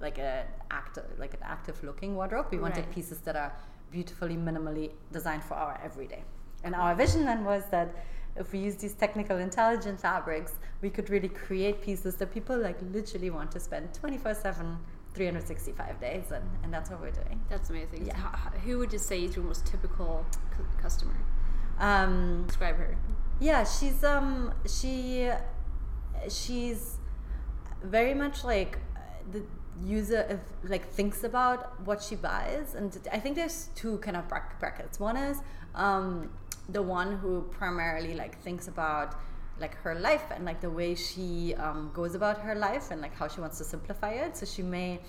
like 0.00 0.18
a 0.18 0.44
active 0.70 1.04
like 1.18 1.34
an 1.34 1.40
active 1.42 1.82
looking 1.82 2.14
wardrobe. 2.14 2.46
We 2.50 2.58
wanted 2.58 2.84
right. 2.84 2.94
pieces 2.94 3.18
that 3.20 3.36
are 3.36 3.52
beautifully 3.90 4.36
minimally 4.36 4.90
designed 5.12 5.44
for 5.44 5.54
our 5.54 5.80
everyday. 5.84 6.22
And 6.64 6.74
our 6.74 6.94
vision 6.94 7.24
then 7.24 7.44
was 7.44 7.64
that 7.70 7.94
if 8.36 8.52
we 8.52 8.58
use 8.60 8.76
these 8.76 8.94
technical 8.94 9.36
intelligent 9.38 10.00
fabrics, 10.00 10.54
we 10.80 10.90
could 10.90 11.10
really 11.10 11.28
create 11.28 11.82
pieces 11.82 12.16
that 12.16 12.32
people 12.32 12.56
like 12.58 12.78
literally 12.92 13.30
want 13.30 13.50
to 13.52 13.60
spend 13.60 13.92
24 13.94 14.34
7 14.34 14.78
365 15.14 16.00
days 16.00 16.24
and, 16.32 16.44
and 16.62 16.72
that's 16.72 16.90
what 16.90 17.00
we're 17.00 17.10
doing. 17.10 17.40
That's 17.50 17.68
amazing. 17.68 18.06
Yeah. 18.06 18.16
How, 18.16 18.50
who 18.64 18.78
would 18.78 18.92
you 18.92 18.98
say 18.98 19.22
is 19.24 19.36
your 19.36 19.44
most 19.44 19.66
typical 19.66 20.24
customer? 20.80 21.16
Um, 21.78 22.44
describe 22.46 22.76
her. 22.76 22.96
yeah 23.40 23.64
she's 23.64 24.04
um 24.04 24.52
she 24.68 25.30
she's 26.28 26.98
very 27.82 28.14
much 28.14 28.44
like 28.44 28.78
the 29.32 29.42
user 29.84 30.40
like 30.64 30.86
thinks 30.92 31.24
about 31.24 31.80
what 31.86 32.00
she 32.02 32.14
buys 32.14 32.74
and 32.74 32.96
i 33.10 33.18
think 33.18 33.34
there's 33.34 33.70
two 33.74 33.98
kind 33.98 34.16
of 34.16 34.28
brackets. 34.28 35.00
One 35.00 35.16
is 35.16 35.38
um, 35.74 36.30
the 36.68 36.82
one 36.82 37.16
who 37.18 37.42
primarily 37.50 38.14
like 38.14 38.40
thinks 38.42 38.68
about 38.68 39.16
like 39.60 39.74
her 39.76 39.94
life 39.94 40.24
and 40.34 40.44
like 40.44 40.60
the 40.60 40.70
way 40.70 40.94
she 40.94 41.54
um, 41.56 41.90
goes 41.92 42.14
about 42.14 42.40
her 42.40 42.54
life 42.54 42.90
and 42.90 43.00
like 43.00 43.14
how 43.14 43.28
she 43.28 43.40
wants 43.40 43.58
to 43.58 43.64
simplify 43.64 44.10
it 44.10 44.36
so 44.36 44.46
she 44.46 44.62
may 44.62 45.00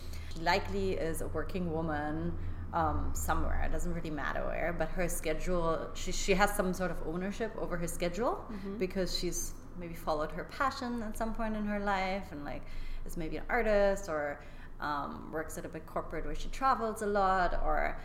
likely 0.42 0.94
is 0.94 1.22
a 1.22 1.28
working 1.30 1.72
woman 1.72 2.34
um, 2.74 3.12
somewhere 3.14 3.64
it 3.66 3.72
doesn't 3.72 3.94
really 3.94 4.10
matter 4.10 4.44
where 4.46 4.76
but 4.78 4.90
her 4.90 5.08
schedule 5.08 5.88
she, 5.94 6.12
she 6.12 6.34
has 6.34 6.52
some 6.56 6.74
sort 6.74 6.92
of 6.92 6.98
ownership 7.06 7.52
over 7.60 7.78
her 7.78 7.88
schedule 7.88 8.44
mm-hmm. 8.52 8.78
because 8.78 9.18
she's 9.18 9.54
maybe 9.80 9.94
followed 9.94 10.32
her 10.32 10.44
passion 10.46 11.02
at 11.04 11.18
some 11.18 11.34
point 11.34 11.56
in 11.56 11.66
her 11.66 11.80
life 11.80 12.32
and 12.32 12.44
like 12.44 12.64
is 13.06 13.16
maybe 13.18 13.38
an 13.38 13.44
artist 13.50 14.10
or 14.10 14.40
um, 14.82 15.30
works 15.32 15.58
at 15.58 15.66
a 15.66 15.70
big 15.70 15.86
corporate 15.86 16.26
where 16.26 16.36
she 16.36 16.50
travels 16.50 17.02
a 17.02 17.06
lot 17.06 17.60
or 17.64 17.98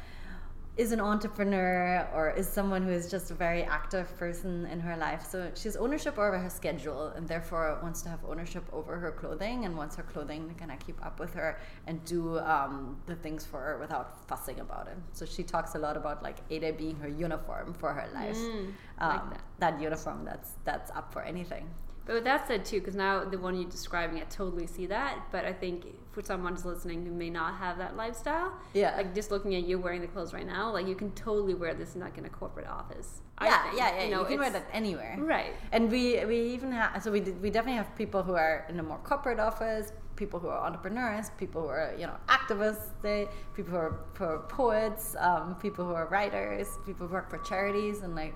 is 0.78 0.92
an 0.92 1.00
entrepreneur 1.00 2.08
or 2.14 2.30
is 2.30 2.48
someone 2.48 2.82
who 2.84 2.92
is 2.92 3.10
just 3.10 3.32
a 3.32 3.34
very 3.34 3.64
active 3.64 4.16
person 4.16 4.64
in 4.66 4.78
her 4.78 4.96
life. 4.96 5.26
So 5.28 5.50
she 5.56 5.64
has 5.64 5.76
ownership 5.76 6.16
over 6.16 6.38
her 6.38 6.48
schedule 6.48 7.08
and 7.16 7.26
therefore 7.26 7.80
wants 7.82 8.00
to 8.02 8.08
have 8.08 8.20
ownership 8.24 8.62
over 8.72 8.96
her 8.96 9.10
clothing 9.10 9.64
and 9.64 9.76
wants 9.76 9.96
her 9.96 10.04
clothing 10.04 10.48
to 10.48 10.54
kind 10.54 10.70
of 10.70 10.78
keep 10.78 11.04
up 11.04 11.18
with 11.18 11.34
her 11.34 11.58
and 11.88 12.04
do 12.04 12.38
um, 12.38 12.96
the 13.06 13.16
things 13.16 13.44
for 13.44 13.58
her 13.58 13.78
without 13.78 14.24
fussing 14.28 14.60
about 14.60 14.86
it. 14.86 14.96
So 15.12 15.26
she 15.26 15.42
talks 15.42 15.74
a 15.74 15.78
lot 15.78 15.96
about 15.96 16.22
like 16.22 16.38
ADAY 16.48 16.70
being 16.70 16.94
her 17.00 17.08
uniform 17.08 17.74
for 17.74 17.92
her 17.92 18.08
life. 18.14 18.36
Mm, 18.36 18.72
um, 18.98 19.10
like 19.10 19.30
that. 19.30 19.42
that 19.58 19.80
uniform 19.80 20.24
that's 20.24 20.52
that's 20.64 20.92
up 20.92 21.12
for 21.12 21.22
anything. 21.22 21.68
But 22.08 22.14
with 22.14 22.24
that 22.24 22.48
said, 22.48 22.64
too, 22.64 22.80
because 22.80 22.96
now 22.96 23.22
the 23.22 23.36
one 23.36 23.54
you're 23.54 23.68
describing, 23.68 24.16
I 24.16 24.24
totally 24.24 24.66
see 24.66 24.86
that. 24.86 25.26
But 25.30 25.44
I 25.44 25.52
think 25.52 25.84
for 26.10 26.22
someone 26.22 26.54
who's 26.54 26.64
listening 26.64 27.04
who 27.04 27.12
may 27.12 27.28
not 27.28 27.56
have 27.56 27.76
that 27.76 27.98
lifestyle, 27.98 28.54
yeah, 28.72 28.96
like 28.96 29.14
just 29.14 29.30
looking 29.30 29.54
at 29.56 29.64
you 29.64 29.78
wearing 29.78 30.00
the 30.00 30.06
clothes 30.06 30.32
right 30.32 30.46
now, 30.46 30.72
like 30.72 30.86
you 30.86 30.94
can 30.94 31.10
totally 31.10 31.52
wear 31.52 31.74
this 31.74 31.96
in 31.96 32.00
like 32.00 32.16
in 32.16 32.24
a 32.24 32.30
corporate 32.30 32.66
office. 32.66 33.20
Yeah, 33.42 33.62
yeah, 33.76 33.76
yeah. 33.76 34.04
You, 34.04 34.10
know, 34.10 34.20
you 34.22 34.26
can 34.28 34.38
wear 34.38 34.50
that 34.50 34.66
anywhere, 34.72 35.18
right? 35.20 35.52
And 35.70 35.90
we 35.90 36.24
we 36.24 36.40
even 36.40 36.72
have 36.72 37.02
so 37.02 37.12
we 37.12 37.20
we 37.20 37.50
definitely 37.50 37.76
have 37.76 37.94
people 37.94 38.22
who 38.22 38.32
are 38.32 38.64
in 38.70 38.80
a 38.80 38.82
more 38.82 39.00
corporate 39.04 39.38
office, 39.38 39.92
people 40.16 40.40
who 40.40 40.48
are 40.48 40.64
entrepreneurs, 40.64 41.30
people 41.36 41.60
who 41.60 41.68
are 41.68 41.92
you 41.98 42.06
know 42.06 42.16
activists, 42.28 42.86
they, 43.02 43.28
people 43.54 43.72
who 43.72 43.76
are, 43.76 44.00
who 44.14 44.24
are 44.24 44.38
poets, 44.48 45.14
um, 45.18 45.56
people 45.56 45.84
who 45.84 45.92
are 45.92 46.06
writers, 46.06 46.68
people 46.86 47.06
who 47.06 47.12
work 47.12 47.28
for 47.28 47.36
charities, 47.36 48.00
and 48.00 48.16
like 48.16 48.34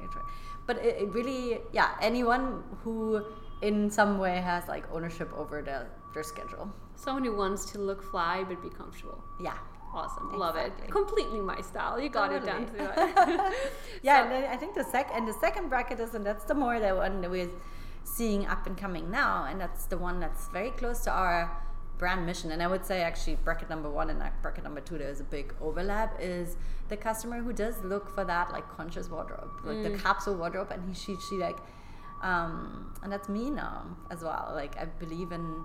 but 0.66 0.76
it, 0.78 1.02
it 1.02 1.12
really, 1.12 1.58
yeah, 1.72 1.96
anyone 2.00 2.62
who 2.82 3.24
in 3.62 3.90
some 3.90 4.18
way 4.18 4.36
has 4.40 4.68
like 4.68 4.84
ownership 4.92 5.32
over 5.36 5.62
the, 5.62 5.86
their 6.14 6.22
schedule. 6.22 6.70
Someone 6.96 7.24
who 7.24 7.34
wants 7.34 7.64
to 7.72 7.78
look 7.78 8.02
fly 8.02 8.44
but 8.44 8.62
be 8.62 8.68
comfortable. 8.68 9.22
Yeah. 9.40 9.56
Awesome, 9.94 10.38
love 10.38 10.56
it. 10.56 10.72
Completely 10.88 11.40
my 11.40 11.60
style. 11.60 12.00
You 12.00 12.08
got 12.08 12.32
it 12.32 12.46
down 12.46 12.64
to 12.64 12.78
Totally. 12.78 13.34
it. 13.34 13.54
Yeah, 14.02 14.20
So- 14.20 14.22
and 14.22 14.32
then 14.32 14.50
I 14.50 14.56
think 14.56 14.74
the 14.74 14.84
sec 14.84 15.10
and 15.12 15.28
the 15.28 15.34
second 15.34 15.68
bracket 15.68 16.00
is, 16.00 16.14
and 16.14 16.24
that's 16.24 16.44
the 16.44 16.54
more 16.54 16.80
the 16.80 16.96
one 16.96 17.20
that 17.20 17.30
we're 17.30 17.50
seeing 18.04 18.46
up 18.46 18.66
and 18.66 18.76
coming 18.76 19.10
now, 19.10 19.44
and 19.44 19.60
that's 19.60 19.84
the 19.84 19.98
one 19.98 20.18
that's 20.18 20.48
very 20.48 20.70
close 20.70 21.00
to 21.00 21.10
our 21.10 21.62
brand 21.98 22.24
mission. 22.26 22.50
And 22.52 22.62
I 22.62 22.66
would 22.66 22.84
say 22.84 23.02
actually 23.02 23.36
bracket 23.36 23.68
number 23.68 23.90
one 23.90 24.08
and 24.10 24.20
bracket 24.42 24.64
number 24.64 24.80
two, 24.80 24.98
there's 24.98 25.20
a 25.20 25.24
big 25.24 25.54
overlap. 25.60 26.16
Is 26.20 26.56
the 26.88 26.96
customer 26.96 27.40
who 27.42 27.52
does 27.52 27.76
look 27.84 28.08
for 28.14 28.24
that 28.24 28.50
like 28.50 28.68
conscious 28.68 29.08
wardrobe, 29.10 29.50
like 29.62 29.82
the 29.82 29.90
mm. 29.90 30.00
capsule 30.00 30.36
wardrobe, 30.36 30.70
and 30.70 30.82
he 30.88 30.94
she 30.94 31.16
she 31.28 31.36
like, 31.36 31.58
um, 32.22 32.94
and 33.02 33.12
that's 33.12 33.28
me 33.28 33.50
now 33.50 33.84
as 34.10 34.22
well. 34.22 34.52
Like 34.54 34.76
I 34.78 34.84
believe 34.86 35.32
in 35.32 35.64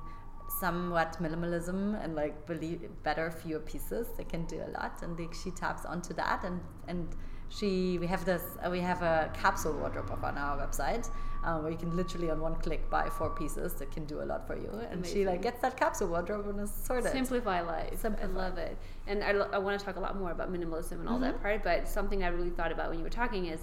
somewhat 0.60 1.18
minimalism 1.22 2.02
and 2.04 2.16
like 2.16 2.46
believe 2.48 2.88
better 3.04 3.30
fewer 3.30 3.60
pieces 3.60 4.08
they 4.18 4.24
can 4.24 4.46
do 4.46 4.62
a 4.66 4.70
lot 4.80 4.94
and 5.04 5.20
like 5.20 5.34
she 5.34 5.52
taps 5.52 5.84
onto 5.86 6.14
that 6.14 6.44
and 6.46 6.62
and 6.88 7.06
she 7.50 7.98
we 8.00 8.08
have 8.08 8.24
this 8.24 8.42
uh, 8.66 8.70
we 8.70 8.80
have 8.80 9.02
a 9.02 9.30
capsule 9.34 9.74
wardrobe 9.74 10.10
up 10.10 10.24
on 10.24 10.38
our 10.38 10.58
website 10.58 11.10
uh, 11.44 11.58
where 11.60 11.70
you 11.72 11.78
can 11.78 11.96
literally 11.96 12.30
on 12.30 12.40
one 12.40 12.56
click 12.56 12.90
buy 12.90 13.10
four 13.10 13.30
pieces 13.32 13.74
that 13.74 13.92
can 13.92 14.06
do 14.06 14.22
a 14.22 14.26
lot 14.32 14.48
for 14.48 14.56
you 14.58 14.72
and 14.90 15.06
she 15.06 15.26
like 15.26 15.42
gets 15.42 15.62
that 15.62 15.76
capsule 15.78 16.08
wardrobe 16.08 16.48
and 16.48 16.60
is 16.62 16.72
sorted 16.72 17.12
Simplify 17.12 17.60
life. 17.62 18.00
Simplify. 18.00 18.32
I 18.34 18.44
love 18.44 18.58
it. 18.58 18.78
And 19.06 19.24
I, 19.24 19.34
lo- 19.34 19.50
I 19.52 19.58
want 19.58 19.78
to 19.80 19.86
talk 19.86 19.98
a 19.98 20.00
lot 20.00 20.18
more 20.18 20.32
about 20.32 20.52
minimalism 20.52 20.94
and 20.94 21.08
all 21.10 21.16
Mm-hmm. 21.16 21.24
that 21.24 21.42
part, 21.42 21.64
but 21.64 21.88
something 21.88 22.24
I 22.24 22.28
really 22.28 22.50
thought 22.52 22.72
about 22.72 22.90
when 22.90 22.98
you 23.00 23.04
were 23.04 23.10
talking 23.10 23.46
is, 23.48 23.60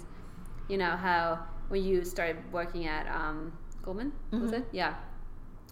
you 0.69 0.79
know, 0.79 0.91
how 0.97 1.41
when 1.69 1.83
you 1.85 2.05
started 2.05 2.37
working 2.53 2.87
at 2.87 3.07
um, 3.09 3.53
Goldman, 3.83 4.13
was 4.39 4.51
Mm-hmm. 4.51 4.55
it? 4.55 4.65
Yeah. 4.73 4.95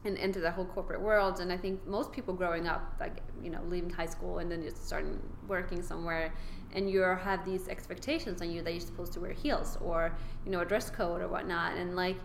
And 0.04 0.16
into 0.18 0.40
the 0.40 0.50
whole 0.50 0.64
corporate 0.64 1.00
world. 1.00 1.38
And 1.40 1.52
I 1.52 1.56
think 1.56 1.86
most 1.86 2.10
people 2.12 2.34
growing 2.34 2.66
up, 2.66 2.96
like, 2.98 3.22
you 3.40 3.50
know, 3.50 3.60
leaving 3.68 3.90
high 3.90 4.06
school 4.06 4.38
and 4.38 4.50
then 4.50 4.62
just 4.62 4.84
starting 4.86 5.20
working 5.46 5.80
somewhere, 5.82 6.32
and 6.74 6.90
you 6.90 7.02
have 7.02 7.44
these 7.44 7.68
expectations 7.68 8.42
on 8.42 8.50
you 8.50 8.62
that 8.62 8.72
you're 8.72 8.80
supposed 8.80 9.12
to 9.12 9.20
wear 9.20 9.32
heels 9.32 9.78
or, 9.80 10.16
you 10.44 10.50
know, 10.50 10.60
a 10.60 10.64
dress 10.64 10.90
code 10.90 11.20
or 11.22 11.28
whatnot. 11.28 11.76
And 11.76 11.94
like, 11.94 12.16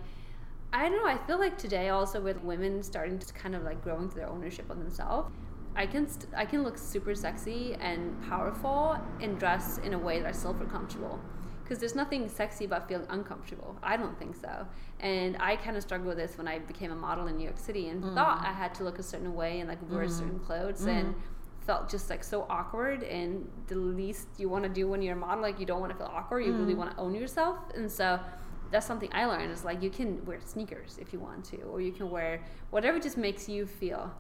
I 0.74 0.90
don't 0.90 0.98
know. 0.98 1.06
I 1.10 1.18
feel 1.28 1.38
like 1.40 1.58
today 1.58 1.90
also 1.90 2.20
with 2.20 2.42
women 2.44 2.82
starting 2.84 3.20
to 3.20 3.34
kind 3.34 3.56
of 3.56 3.64
like 3.64 3.84
grow 3.84 4.00
into 4.00 4.16
their 4.16 4.28
ownership 4.30 4.70
of 4.70 4.78
themselves, 4.80 5.32
I 5.76 5.86
can 5.86 6.08
st- 6.10 6.34
I 6.36 6.46
can 6.46 6.64
look 6.64 6.78
super 6.78 7.14
sexy 7.14 7.76
and 7.80 8.20
powerful 8.28 8.98
and 9.22 9.38
dress 9.38 9.78
in 9.84 9.94
a 9.94 10.00
way 10.00 10.20
that 10.20 10.28
I 10.28 10.32
still 10.32 10.54
feel 10.56 10.68
comfortable. 10.68 11.20
Because 11.68 11.80
there's 11.80 11.96
nothing 11.96 12.30
sexy 12.30 12.64
about 12.64 12.88
feeling 12.88 13.08
uncomfortable. 13.10 13.76
I 13.84 13.98
don't 13.98 14.18
think 14.18 14.36
so. 14.36 14.66
And 15.02 15.36
I 15.40 15.58
kind 15.58 15.76
of 15.76 15.84
struggled 15.84 16.08
with 16.08 16.18
this 16.18 16.38
when 16.38 16.48
I 16.48 16.60
became 16.60 16.92
a 16.92 16.96
model 16.96 17.28
in 17.28 17.36
New 17.38 17.44
York 17.44 17.58
City 17.58 17.90
and 17.90 18.02
mm. 18.02 18.16
thought 18.16 18.42
I 18.46 18.54
had 18.54 18.74
to 18.76 18.84
look 18.84 19.00
a 19.00 19.04
certain 19.04 19.36
way 19.36 19.60
and 19.60 19.68
like 19.68 19.80
wear 19.90 20.06
mm-hmm. 20.06 20.18
certain 20.18 20.40
clothes 20.40 20.80
mm-hmm. 20.80 20.90
and 20.90 21.16
felt 21.66 21.90
just 21.90 22.10
like 22.10 22.24
so 22.24 22.46
awkward. 22.50 23.04
And 23.04 23.50
the 23.68 23.76
least 23.76 24.28
you 24.38 24.48
want 24.48 24.64
to 24.64 24.70
do 24.70 24.88
when 24.88 25.02
you're 25.02 25.16
a 25.16 25.20
model 25.20 25.42
like 25.42 25.60
you 25.60 25.66
don't 25.66 25.82
want 25.82 25.92
to 25.92 25.98
feel 25.98 26.08
awkward 26.08 26.46
you 26.46 26.54
really 26.54 26.74
mm. 26.74 26.78
want 26.78 26.92
to 26.92 26.98
own 26.98 27.14
yourself. 27.14 27.58
And 27.76 27.92
so 27.92 28.20
that's 28.70 28.86
something 28.86 29.10
i 29.14 29.24
learned 29.24 29.50
is 29.50 29.64
like 29.64 29.82
you 29.82 29.90
can 29.90 30.24
wear 30.26 30.42
sneakers 30.44 30.98
if 31.02 31.14
you 31.14 31.20
want 31.20 31.42
to 31.46 31.56
or 31.62 31.80
you 31.80 31.94
can 31.94 32.10
wear 32.10 32.42
whatever 32.70 33.00
just 33.00 33.16
makes 33.16 33.48
you 33.48 33.66
feel 33.66 34.14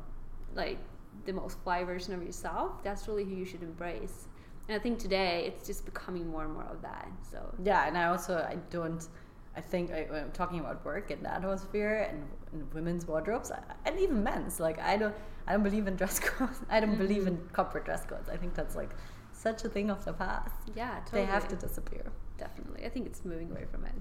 like 0.55 0.77
the 1.25 1.33
most 1.33 1.59
fly 1.63 1.83
version 1.83 2.13
of 2.13 2.23
yourself. 2.23 2.83
That's 2.83 3.07
really 3.07 3.23
who 3.23 3.35
you 3.35 3.45
should 3.45 3.63
embrace 3.63 4.27
and 4.67 4.75
i 4.75 4.79
think 4.79 4.99
today 4.99 5.45
it's 5.47 5.65
just 5.65 5.85
becoming 5.85 6.27
more 6.27 6.43
and 6.43 6.53
more 6.53 6.67
of 6.71 6.81
that 6.81 7.07
so. 7.31 7.53
Yeah 7.63 7.87
and 7.87 7.97
i 7.97 8.05
also 8.05 8.37
i 8.37 8.57
don't 8.69 9.07
i 9.55 9.61
think 9.61 9.91
I, 9.91 10.07
i'm 10.13 10.31
talking 10.31 10.59
about 10.59 10.83
work 10.85 11.11
and 11.11 11.25
atmosphere 11.25 12.07
and, 12.09 12.23
and 12.51 12.73
women's 12.73 13.07
wardrobes 13.07 13.51
and 13.85 13.99
even 13.99 14.23
men's 14.23 14.59
like 14.59 14.79
i 14.79 14.97
don't 14.97 15.15
i 15.47 15.53
don't 15.53 15.63
believe 15.63 15.87
in 15.87 15.95
dress 15.95 16.19
codes. 16.29 16.59
I 16.69 16.79
don't 16.79 16.97
believe 16.97 17.27
in 17.27 17.37
mm-hmm. 17.37 17.55
corporate 17.55 17.85
dress 17.85 18.05
codes. 18.05 18.29
I 18.29 18.37
think 18.37 18.53
that's 18.53 18.75
like 18.75 18.91
such 19.31 19.63
a 19.63 19.69
thing 19.69 19.89
of 19.89 20.03
the 20.03 20.13
past. 20.13 20.55
Yeah 20.75 20.99
totally. 21.05 21.21
they 21.21 21.31
have 21.31 21.47
to 21.49 21.55
disappear. 21.55 22.11
Definitely. 22.37 22.85
I 22.85 22.89
think 22.89 23.07
it's 23.07 23.23
moving 23.25 23.49
away 23.51 23.65
from 23.71 23.85
it 23.85 23.93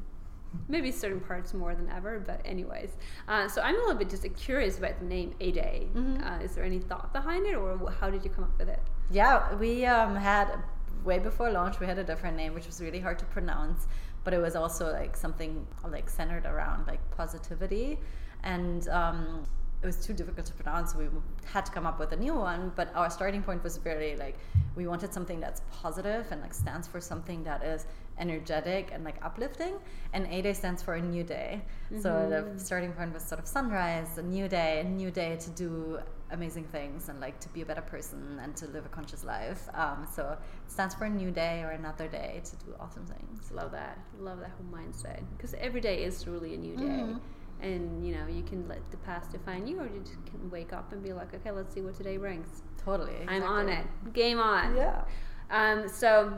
maybe 0.69 0.91
certain 0.91 1.21
parts 1.21 1.55
more 1.55 1.75
than 1.75 1.89
ever 1.91 2.21
but 2.21 2.41
anyways. 2.45 2.97
Uh, 3.29 3.49
so 3.49 3.61
i'm 3.63 3.75
a 3.75 3.79
little 3.79 3.95
bit 3.95 4.11
just 4.11 4.27
curious 4.35 4.79
about 4.79 4.99
the 4.99 5.05
name 5.07 5.35
a 5.41 5.51
day 5.53 5.87
uh, 6.25 6.39
is 6.43 6.55
there 6.55 6.65
any 6.65 6.79
thought 6.79 7.13
behind 7.13 7.47
it 7.47 7.55
or 7.55 7.91
how 8.01 8.11
did 8.11 8.25
you 8.25 8.31
come 8.31 8.45
up 8.45 8.59
with 8.59 8.69
it? 8.69 8.81
Yeah, 9.11 9.55
we 9.55 9.85
um, 9.87 10.17
had 10.17 10.59
way 11.05 11.19
before 11.19 11.51
launch. 11.51 11.79
We 11.81 11.87
had 11.87 11.99
a 11.99 12.05
different 12.05 12.37
name, 12.37 12.55
which 12.55 12.67
was 12.67 12.81
really 12.81 12.99
hard 13.01 13.19
to 13.21 13.25
pronounce, 13.27 13.87
but 14.25 14.35
it 14.35 14.39
was 14.39 14.57
also 14.57 14.93
like 14.93 15.17
something 15.17 15.67
like 15.89 16.11
centered 16.11 16.47
around 16.47 16.87
like 16.87 17.01
positivity, 17.13 17.99
and 18.43 18.89
um, 18.89 19.45
it 19.87 19.95
was 19.97 20.05
too 20.05 20.13
difficult 20.13 20.47
to 20.47 20.53
pronounce. 20.55 20.93
So 20.93 20.99
we 20.99 21.07
had 21.45 21.65
to 21.67 21.73
come 21.73 21.87
up 21.87 21.99
with 22.01 22.13
a 22.13 22.17
new 22.17 22.35
one. 22.35 22.73
But 22.75 22.95
our 22.95 23.09
starting 23.09 23.43
point 23.43 23.63
was 23.63 23.79
really 23.85 24.17
like 24.17 24.37
we 24.75 24.87
wanted 24.87 25.15
something 25.15 25.39
that's 25.41 25.63
positive 25.71 26.27
and 26.33 26.43
like 26.43 26.55
stands 26.55 26.89
for 26.89 27.01
something 27.01 27.45
that 27.45 27.63
is 27.63 27.87
energetic 28.19 28.91
and 28.93 29.05
like 29.05 29.17
uplifting. 29.25 29.75
And 30.13 30.27
A 30.27 30.43
Day 30.43 30.55
stands 30.55 30.83
for 30.83 30.95
a 30.95 31.01
new 31.01 31.23
day. 31.23 31.63
So 32.03 32.09
the 32.29 32.59
starting 32.59 32.93
point 32.93 33.15
was 33.15 33.23
sort 33.23 33.39
of 33.39 33.47
sunrise, 33.47 34.19
a 34.19 34.23
new 34.23 34.49
day, 34.49 34.81
a 34.81 34.85
new 34.85 35.11
day 35.13 35.37
to 35.37 35.51
do 35.51 36.01
amazing 36.33 36.65
things 36.65 37.09
and 37.09 37.21
like 37.21 37.39
to 37.39 37.49
be 37.51 37.61
a 37.61 37.65
better 37.65 37.83
person 37.83 38.41
and 38.43 38.57
to 38.57 38.67
live 38.67 38.85
a 38.85 38.89
conscious 38.89 39.23
life. 39.23 39.69
Um, 39.75 40.09
so 40.13 40.37
it 40.67 40.71
stands 40.73 40.93
for 40.97 41.05
a 41.05 41.11
new 41.11 41.31
day 41.31 41.63
or 41.63 41.71
another 41.71 42.09
day 42.09 42.41
to 42.45 42.57
do 42.65 42.75
awesome 42.81 43.07
things. 43.07 43.53
love 43.53 43.71
that 43.71 43.97
love 44.19 44.41
that 44.41 44.51
whole 44.51 44.67
mindset 44.81 45.21
because 45.37 45.55
every 45.55 45.81
day 45.81 46.03
is 46.03 46.27
really 46.27 46.55
a 46.55 46.59
new 46.59 46.77
day 46.77 47.05
Mhm. 47.07 47.21
And 47.61 48.07
you 48.07 48.15
know 48.15 48.27
you 48.27 48.43
can 48.43 48.67
let 48.69 48.81
the 48.91 48.97
past 48.99 49.33
define 49.33 49.67
you 49.67 49.81
or 49.81 49.85
you 49.87 50.01
just 50.01 50.25
can 50.27 50.51
wake 50.51 50.73
up 50.73 50.93
and 50.93 51.03
be 51.03 51.13
like 51.13 51.33
okay 51.35 51.51
let's 51.51 51.73
see 51.75 51.81
what 51.81 51.95
today 51.95 52.17
brings 52.17 52.63
Totally. 52.85 53.15
i'm 53.29 53.43
on 53.43 53.69
it 53.69 53.87
game 54.13 54.39
on 54.39 54.77
Yeah. 54.77 55.03
Um, 55.49 55.89
so, 55.89 56.37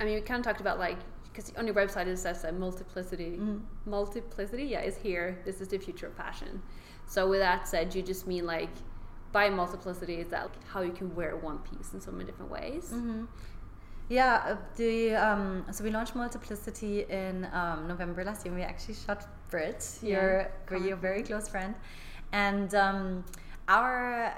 I 0.00 0.04
mean, 0.04 0.14
we 0.14 0.20
kind 0.22 0.38
of 0.40 0.44
talked 0.46 0.60
about 0.62 0.78
like 0.78 0.96
because 1.24 1.52
on 1.56 1.66
your 1.66 1.74
website 1.74 2.06
it 2.06 2.16
says 2.18 2.42
that 2.42 2.58
multiplicity, 2.58 3.36
Mhm. 3.38 3.60
multiplicity, 3.86 4.64
yeah, 4.64 4.80
is 4.80 4.96
here. 4.96 5.38
This 5.44 5.60
is 5.60 5.68
the 5.68 5.78
future 5.78 6.06
of 6.06 6.14
fashion. 6.14 6.62
So, 7.06 7.28
with 7.28 7.40
that 7.40 7.68
said, 7.68 7.94
you 7.94 8.02
just 8.02 8.26
mean 8.26 8.46
like 8.46 8.70
by 9.32 9.48
multiplicity 9.50 10.16
is 10.16 10.28
that 10.28 10.42
like, 10.44 10.64
how 10.72 10.80
you 10.82 10.92
can 10.92 11.14
wear 11.14 11.36
one 11.36 11.58
piece 11.58 11.92
in 11.94 12.00
so 12.00 12.10
many 12.12 12.24
different 12.24 12.50
ways. 12.50 12.90
hmm 12.90 13.24
Yeah, 14.08 14.42
uh, 14.46 14.56
the 14.76 15.14
um, 15.14 15.64
so 15.70 15.84
we 15.84 15.90
launched 15.90 16.14
Multiplicity 16.14 17.04
in 17.08 17.46
um, 17.52 17.88
November 17.88 18.24
last 18.24 18.44
year. 18.44 18.54
We 18.54 18.62
actually 18.62 18.94
shot 18.94 19.26
Brit, 19.52 19.80
Yeah, 20.02 20.08
your 20.10 20.52
common 20.66 20.88
your 20.88 20.96
very 20.96 21.22
close 21.22 21.46
friend, 21.48 21.74
and 22.32 22.74
um, 22.74 23.24
our 23.68 24.34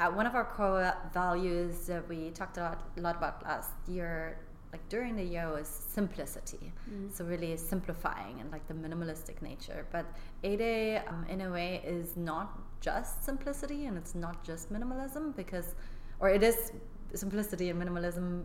uh, 0.00 0.10
one 0.10 0.26
of 0.26 0.34
our 0.34 0.44
core 0.44 0.92
values 1.14 1.86
that 1.86 2.06
we 2.08 2.30
talked 2.30 2.58
a 2.58 2.62
lot, 2.62 2.78
a 2.96 3.00
lot 3.00 3.16
about 3.16 3.42
last 3.44 3.70
year, 3.86 4.38
like 4.72 4.86
during 4.88 5.14
the 5.16 5.22
year, 5.22 5.48
was 5.48 5.68
simplicity. 5.68 6.72
So 7.14 7.24
really 7.24 7.56
simplifying 7.56 8.40
and 8.40 8.50
like 8.50 8.66
the 8.66 8.74
minimalistic 8.74 9.40
nature. 9.40 9.86
But 9.92 10.06
A 10.42 10.96
um, 11.08 11.24
in 11.28 11.40
a 11.42 11.50
way, 11.50 11.80
is 11.86 12.16
not 12.16 12.48
just 12.80 13.24
simplicity 13.24 13.86
and 13.86 13.96
it's 13.96 14.14
not 14.14 14.44
just 14.44 14.72
minimalism 14.72 15.34
because, 15.36 15.74
or 16.20 16.28
it 16.30 16.42
is 16.42 16.72
simplicity 17.14 17.70
and 17.70 17.80
minimalism 17.82 18.44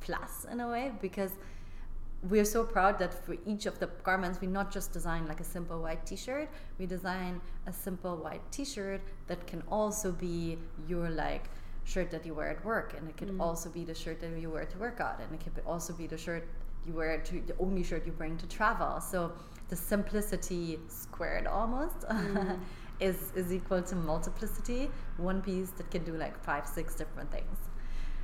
plus 0.00 0.46
in 0.50 0.60
a 0.60 0.68
way 0.68 0.92
because 1.00 1.32
we're 2.30 2.44
so 2.44 2.62
proud 2.62 2.98
that 2.98 3.12
for 3.12 3.36
each 3.46 3.66
of 3.66 3.78
the 3.80 3.88
garments 4.04 4.40
we 4.40 4.46
not 4.46 4.70
just 4.72 4.92
design 4.92 5.26
like 5.26 5.40
a 5.40 5.44
simple 5.44 5.80
white 5.82 6.04
t-shirt 6.06 6.48
we 6.78 6.86
design 6.86 7.40
a 7.66 7.72
simple 7.72 8.16
white 8.16 8.42
t-shirt 8.52 9.00
that 9.26 9.44
can 9.46 9.62
also 9.68 10.12
be 10.12 10.56
your 10.86 11.10
like 11.10 11.48
shirt 11.84 12.10
that 12.10 12.24
you 12.24 12.34
wear 12.34 12.50
at 12.50 12.64
work 12.64 12.94
and 12.96 13.08
it 13.08 13.16
could 13.16 13.28
mm. 13.28 13.40
also 13.40 13.68
be 13.68 13.84
the 13.84 13.94
shirt 13.94 14.20
that 14.20 14.38
you 14.38 14.50
wear 14.50 14.64
to 14.64 14.78
work 14.78 15.00
out 15.00 15.20
and 15.20 15.32
it 15.34 15.42
could 15.42 15.62
also 15.66 15.92
be 15.92 16.06
the 16.06 16.16
shirt 16.16 16.46
you 16.86 16.92
wear 16.92 17.18
to 17.18 17.40
the 17.46 17.54
only 17.58 17.82
shirt 17.82 18.04
you 18.06 18.12
bring 18.12 18.36
to 18.38 18.46
travel. 18.46 19.00
So 19.00 19.32
the 19.68 19.76
simplicity 19.76 20.78
squared 20.88 21.46
almost 21.46 22.00
mm. 22.10 22.58
is 23.00 23.32
is 23.34 23.52
equal 23.52 23.82
to 23.82 23.96
multiplicity. 23.96 24.90
One 25.16 25.42
piece 25.42 25.70
that 25.70 25.90
can 25.90 26.04
do 26.04 26.14
like 26.14 26.38
five 26.42 26.66
six 26.66 26.94
different 26.94 27.30
things 27.30 27.58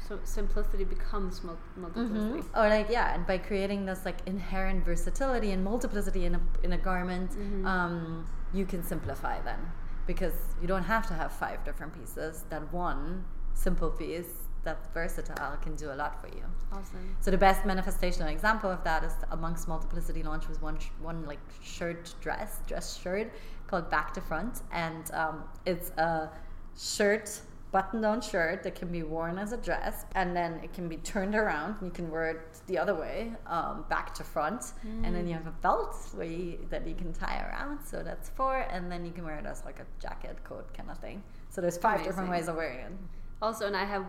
So 0.09 0.19
simplicity 0.25 0.85
becomes 0.85 1.45
mul- 1.45 1.59
multiplicity. 1.77 2.43
or 2.57 2.69
like 2.69 2.89
yeah 2.89 3.15
and 3.15 3.27
by 3.27 3.37
creating 3.39 3.85
this 3.85 4.05
like 4.05 4.19
inherent 4.27 4.85
versatility 4.85 5.51
and 5.53 5.63
multiplicity 5.63 6.25
in 6.25 6.35
a, 6.35 6.41
in 6.63 6.73
a 6.73 6.79
garment 6.79 7.31
um, 7.67 8.27
you 8.55 8.65
can 8.65 8.83
simplify 8.83 9.41
then. 9.43 9.59
Because 10.07 10.33
you 10.63 10.67
don't 10.67 10.85
have 10.85 11.07
to 11.09 11.15
have 11.15 11.31
five 11.33 11.63
different 11.67 11.93
pieces. 11.99 12.45
That 12.49 12.73
one 12.73 13.25
simple 13.53 13.91
piece 13.91 14.31
that's 14.65 14.89
versatile 14.95 15.57
can 15.65 15.75
do 15.77 15.93
a 15.93 15.97
lot 16.03 16.21
for 16.21 16.29
you. 16.29 16.45
Awesome. 16.73 17.15
so 17.21 17.31
the 17.31 17.39
best 17.39 17.63
manifestational 17.63 18.31
example 18.31 18.71
of 18.71 18.83
that 18.85 19.05
is 19.05 19.13
amongst 19.31 19.69
multiplicity 19.69 20.23
launch 20.23 20.49
was 20.49 20.61
one 20.63 20.79
sh- 20.79 20.89
one 21.01 21.25
like 21.27 21.39
shirt 21.63 22.15
dress 22.21 22.61
dress 22.67 22.99
shirt 23.01 23.31
called 23.67 23.91
back 23.91 24.15
to 24.15 24.21
front. 24.23 24.63
And 24.73 25.11
um, 25.13 25.45
it's 25.67 25.91
a 25.99 26.31
shirt 26.79 27.41
button 27.79 28.01
down 28.01 28.21
shirt 28.21 28.65
that 28.65 28.75
can 28.75 28.91
be 28.99 29.05
worn 29.05 29.39
as 29.39 29.53
a 29.53 29.57
dress 29.57 30.05
and 30.17 30.35
then 30.39 30.51
it 30.65 30.73
can 30.73 30.89
be 30.89 30.97
turned 30.97 31.37
around 31.43 31.77
and 31.79 31.87
you 31.89 31.95
can 32.01 32.11
wear 32.11 32.27
it 32.31 32.41
the 32.67 32.77
other 32.77 32.97
way 33.05 33.31
um, 33.47 33.85
back 33.89 34.13
to 34.19 34.25
front. 34.25 34.63
And 35.05 35.15
then 35.15 35.29
you 35.29 35.35
have 35.35 35.47
a 35.47 35.57
belt 35.67 35.95
where 36.17 36.27
you, 36.27 36.67
that 36.71 36.85
you 36.89 36.97
can 36.97 37.13
tie 37.13 37.41
around 37.47 37.79
so 37.91 38.03
that's 38.03 38.31
four 38.31 38.67
and 38.75 38.91
then 38.91 39.05
you 39.07 39.13
can 39.13 39.25
wear 39.25 39.39
it 39.39 39.47
as 39.47 39.65
like 39.65 39.79
a 39.79 39.87
jacket 40.05 40.37
coat 40.43 40.67
kind 40.77 40.91
of 40.91 40.99
thing. 40.99 41.23
So 41.51 41.61
there's 41.61 41.79
five 41.79 42.03
different 42.03 42.31
ways 42.31 42.49
of 42.49 42.57
wearing 42.57 42.81
it 42.81 42.93
Also, 43.41 43.67
and 43.67 43.77
I 43.77 43.85
have 43.85 44.05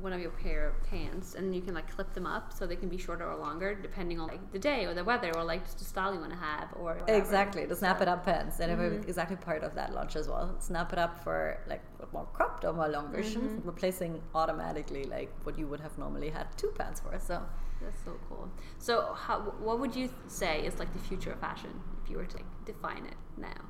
one 0.00 0.12
of 0.12 0.20
your 0.20 0.30
pair 0.30 0.68
of 0.68 0.82
pants, 0.84 1.34
and 1.34 1.54
you 1.54 1.62
can 1.62 1.72
like 1.74 1.90
clip 1.90 2.12
them 2.12 2.26
up 2.26 2.52
so 2.52 2.66
they 2.66 2.76
can 2.76 2.88
be 2.90 2.98
shorter 2.98 3.24
or 3.24 3.36
longer 3.36 3.74
depending 3.74 4.20
on 4.20 4.28
like 4.28 4.52
the 4.52 4.58
day 4.58 4.84
or 4.84 4.92
the 4.92 5.02
weather 5.04 5.32
or 5.34 5.42
like 5.44 5.64
just 5.64 5.78
the 5.78 5.84
style 5.84 6.12
you 6.12 6.20
want 6.20 6.32
to 6.32 6.38
have 6.38 6.68
or 6.74 6.94
whatever. 6.94 7.18
exactly 7.18 7.64
the 7.64 7.74
snap 7.74 8.02
it 8.02 8.08
up 8.08 8.24
pants 8.24 8.60
and 8.60 8.70
Mm-hmm. 8.76 9.08
exactly 9.08 9.36
part 9.36 9.62
of 9.62 9.74
that 9.74 9.94
launch 9.94 10.16
as 10.16 10.28
well 10.28 10.54
snap 10.60 10.92
it 10.92 10.98
up 10.98 11.22
for 11.24 11.58
like 11.66 11.82
more 12.12 12.26
cropped 12.34 12.64
or 12.64 12.72
more 12.74 12.88
long 12.88 13.10
version 13.10 13.42
Mm-hmm. 13.42 13.66
replacing 13.66 14.20
automatically 14.34 15.04
like 15.04 15.32
what 15.44 15.58
you 15.58 15.66
would 15.66 15.80
have 15.80 15.96
normally 15.98 16.28
had 16.28 16.46
two 16.58 16.70
pants 16.76 17.00
for 17.00 17.18
so 17.18 17.42
That's 17.82 18.02
so 18.04 18.12
cool. 18.28 18.48
So, 18.78 19.12
how, 19.14 19.40
what 19.60 19.80
would 19.80 19.94
you 19.94 20.08
say 20.28 20.64
is 20.64 20.78
like 20.78 20.92
the 20.92 20.98
future 20.98 21.32
of 21.32 21.40
fashion 21.40 21.70
if 22.02 22.10
you 22.10 22.16
were 22.16 22.24
to 22.26 22.36
like, 22.36 22.46
define 22.64 23.04
it 23.06 23.16
now? 23.36 23.60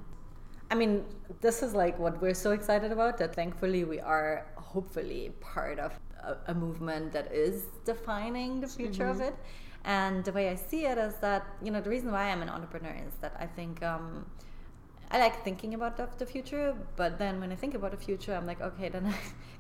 I 0.71 0.75
mean, 0.75 1.05
this 1.41 1.63
is 1.63 1.75
like 1.75 1.99
what 1.99 2.21
we're 2.21 2.35
so 2.35 2.51
excited 2.53 2.91
about 2.93 3.19
that 3.19 3.35
thankfully 3.35 3.85
we 3.85 4.01
are 4.01 4.47
hopefully 4.77 5.23
part 5.41 5.79
of 5.87 5.93
a, 6.31 6.53
a 6.53 6.55
movement 6.55 7.07
that 7.17 7.29
is 7.33 7.57
defining 7.93 8.61
the 8.65 8.71
future 8.79 9.09
of 9.15 9.19
it. 9.29 9.37
And 9.85 10.17
the 10.29 10.33
way 10.39 10.45
I 10.55 10.57
see 10.71 10.83
it 10.93 10.99
is 10.99 11.15
that, 11.27 11.43
you 11.65 11.71
know, 11.71 11.81
the 11.87 11.93
reason 11.97 12.09
why 12.17 12.25
I'm 12.31 12.43
an 12.47 12.51
entrepreneur 12.57 12.97
is 13.09 13.15
that 13.23 13.35
I 13.45 13.47
think 13.47 13.75
um, 13.93 14.07
I 15.11 15.17
like 15.19 15.37
thinking 15.45 15.73
about 15.79 15.97
the, 15.97 16.07
the 16.19 16.27
future, 16.35 16.75
but 16.97 17.19
then 17.23 17.35
when 17.41 17.51
I 17.53 17.55
think 17.63 17.75
about 17.75 17.93
the 17.97 18.03
future, 18.09 18.35
I'm 18.35 18.47
like, 18.53 18.61
okay, 18.61 18.89
then 18.95 19.07
I 19.15 19.17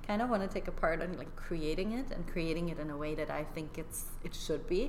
kind 0.07 0.21
of 0.23 0.29
want 0.29 0.43
to 0.47 0.51
take 0.57 0.69
a 0.69 0.77
part 0.85 1.01
in 1.01 1.17
like 1.17 1.35
creating 1.37 1.93
it 2.01 2.09
and 2.15 2.27
creating 2.35 2.69
it 2.73 2.79
in 2.85 2.91
a 2.91 2.99
way 3.05 3.15
that 3.15 3.31
I 3.31 3.43
think 3.55 3.79
it's 3.79 4.01
it 4.27 4.35
should 4.35 4.65
be. 4.75 4.83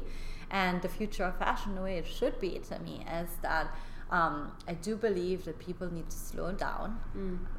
And 0.50 0.82
the 0.82 0.90
future 1.00 1.26
of 1.30 1.38
fashion, 1.38 1.76
the 1.76 1.86
way 1.90 1.96
it 2.02 2.08
should 2.18 2.36
be 2.40 2.52
to 2.70 2.80
me, 2.80 3.06
is 3.22 3.30
that 3.48 3.68
um, 4.10 4.52
I 4.68 4.74
do 4.74 4.96
believe 4.96 5.46
that 5.46 5.60
people 5.60 5.88
need 5.98 6.10
to 6.10 6.20
slow 6.32 6.50
down. 6.68 7.00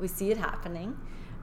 We 0.03 0.09
see 0.09 0.31
it 0.35 0.39
happening. 0.51 0.91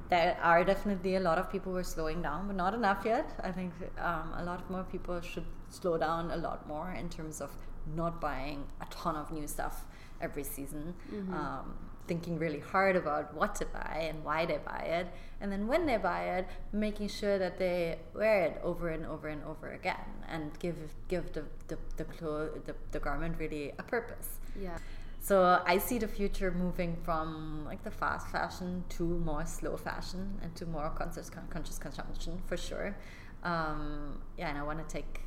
There 0.10 0.38
are 0.42 0.64
definitely 0.64 1.16
a 1.16 1.20
lot 1.20 1.38
of 1.38 1.52
people 1.52 1.72
who 1.72 1.78
are 1.80 1.84
slowing 1.84 2.22
down, 2.22 2.48
but 2.48 2.56
not 2.56 2.74
enough 2.74 3.04
yet. 3.06 3.28
I 3.44 3.52
think 3.52 3.74
um, 3.98 4.34
a 4.38 4.44
lot 4.44 4.70
more 4.70 4.84
people 4.84 5.20
should 5.22 5.46
slow 5.70 5.98
down 5.98 6.32
a 6.32 6.38
lot 6.38 6.68
more 6.68 6.92
in 6.92 7.10
terms 7.10 7.42
of 7.42 7.52
not 7.96 8.22
buying 8.22 8.66
a 8.82 8.86
ton 8.92 9.16
of 9.16 9.32
new 9.32 9.48
stuff 9.48 9.86
every 10.22 10.44
season. 10.44 10.94
Um, 11.34 11.76
thinking 12.08 12.38
really 12.38 12.60
hard 12.60 12.96
about 12.96 13.34
what 13.34 13.56
to 13.56 13.66
buy 13.66 14.06
and 14.10 14.24
why 14.24 14.46
they 14.46 14.60
buy 14.64 14.78
it, 15.00 15.08
and 15.42 15.52
then 15.52 15.66
when 15.66 15.88
they 15.88 15.98
buy 15.98 16.38
it, 16.38 16.48
making 16.72 17.08
sure 17.08 17.40
that 17.40 17.58
they 17.58 17.98
wear 18.14 18.44
it 18.44 18.62
over 18.64 18.90
and 18.90 19.08
over 19.08 19.28
and 19.28 19.44
over 19.44 19.72
again, 19.72 20.06
and 20.30 20.52
give 20.60 20.78
give 21.08 21.34
the 21.34 21.44
the 21.68 21.78
the, 21.98 22.04
clo- 22.04 22.52
the, 22.66 22.76
the 22.92 23.00
garment 23.00 23.40
really 23.40 23.74
a 23.80 23.84
purpose. 23.84 24.38
Yeah. 24.62 24.78
So 25.26 25.60
I 25.66 25.80
see 25.80 25.98
the 25.98 26.08
future 26.08 26.52
moving 26.52 26.96
from 27.04 27.64
like 27.66 27.84
the 27.84 27.90
fast 27.90 28.28
fashion 28.28 28.84
to 28.90 29.02
more 29.02 29.44
slow 29.48 29.76
fashion 29.76 30.38
and 30.44 30.56
to 30.56 30.68
more 30.68 30.92
conscious 30.92 31.32
conscious 31.50 31.80
consumption 31.80 32.44
for 32.46 32.56
sure. 32.56 32.96
Um, 33.42 34.22
yeah, 34.38 34.50
and 34.50 34.58
I 34.60 34.62
want 34.62 34.88
to 34.88 34.94
take 34.98 35.22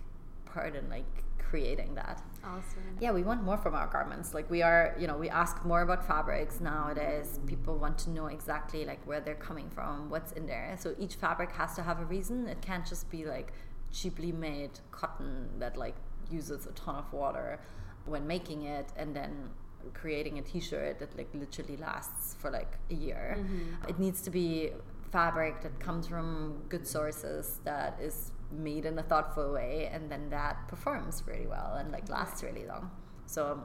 part 0.47 0.77
in 0.77 0.89
like 0.89 1.25
creating 1.41 1.97
that. 1.97 2.23
Awesome. 2.45 2.97
Yeah, 3.01 3.11
we 3.11 3.25
want 3.25 3.43
more 3.43 3.59
from 3.59 3.75
our 3.75 3.89
garments. 3.89 4.35
Like 4.35 4.49
we 4.49 4.63
are, 4.63 4.95
you 5.01 5.09
know, 5.09 5.17
we 5.17 5.29
ask 5.31 5.65
more 5.65 5.83
about 5.83 6.07
fabrics 6.07 6.61
nowadays. 6.61 7.41
People 7.49 7.77
want 7.77 7.99
to 7.99 8.11
know 8.11 8.27
exactly 8.27 8.85
like 8.85 9.05
where 9.05 9.19
they're 9.19 9.35
coming 9.35 9.69
from, 9.69 10.11
what's 10.11 10.31
in 10.31 10.47
there. 10.47 10.77
So 10.79 10.95
each 10.97 11.17
fabric 11.17 11.51
has 11.57 11.75
to 11.75 11.83
have 11.83 11.99
a 11.99 12.05
reason. 12.05 12.47
It 12.47 12.63
can't 12.63 12.87
just 12.87 13.11
be 13.11 13.25
like 13.25 13.53
cheaply 13.91 14.31
made 14.31 14.79
cotton 14.93 15.59
that 15.59 15.77
like 15.77 15.97
uses 16.31 16.67
a 16.67 16.73
ton 16.73 16.95
of 16.95 17.13
water 17.13 17.59
when 18.05 18.29
making 18.29 18.63
it 18.63 18.93
and 18.97 19.17
then 19.17 19.51
creating 19.95 20.39
a 20.39 20.43
t-shirt 20.43 20.99
that 20.99 21.17
like 21.17 21.29
literally 21.35 21.77
lasts 21.77 22.35
for 22.39 22.51
like 22.51 22.79
a 22.91 22.95
year. 22.95 23.37
Mm-hmm. 23.39 23.89
It 23.89 23.99
needs 23.99 24.21
to 24.23 24.31
be 24.31 24.71
fabric 25.11 25.63
that 25.63 25.79
comes 25.81 26.07
from 26.07 26.63
good 26.69 26.87
sources 26.87 27.61
that 27.65 27.99
is 28.01 28.33
made 28.51 28.85
in 28.85 28.99
a 28.99 29.03
thoughtful 29.03 29.53
way 29.53 29.91
and 29.93 30.11
then 30.11 30.31
that 30.31 30.69
performs 30.69 31.23
really 31.27 31.47
well 31.47 31.77
and 31.79 31.91
like 31.93 32.09
lasts 32.09 32.43
really 32.43 32.67
long. 32.67 32.91
So 33.27 33.63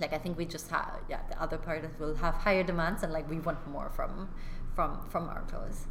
like 0.00 0.14
i 0.14 0.18
think 0.18 0.38
we 0.38 0.46
just 0.46 0.70
have 0.70 0.98
yeah 1.10 1.20
the 1.28 1.40
other 1.42 1.58
part 1.58 1.84
is 1.84 1.90
we'll 1.98 2.14
have 2.14 2.34
higher 2.34 2.62
demands 2.62 3.02
and 3.02 3.12
like 3.12 3.28
we 3.28 3.38
want 3.38 3.58
more 3.68 3.90
from 3.90 4.30
from 4.74 4.98
from 5.08 5.28
our 5.28 5.42
clothes. 5.42 5.86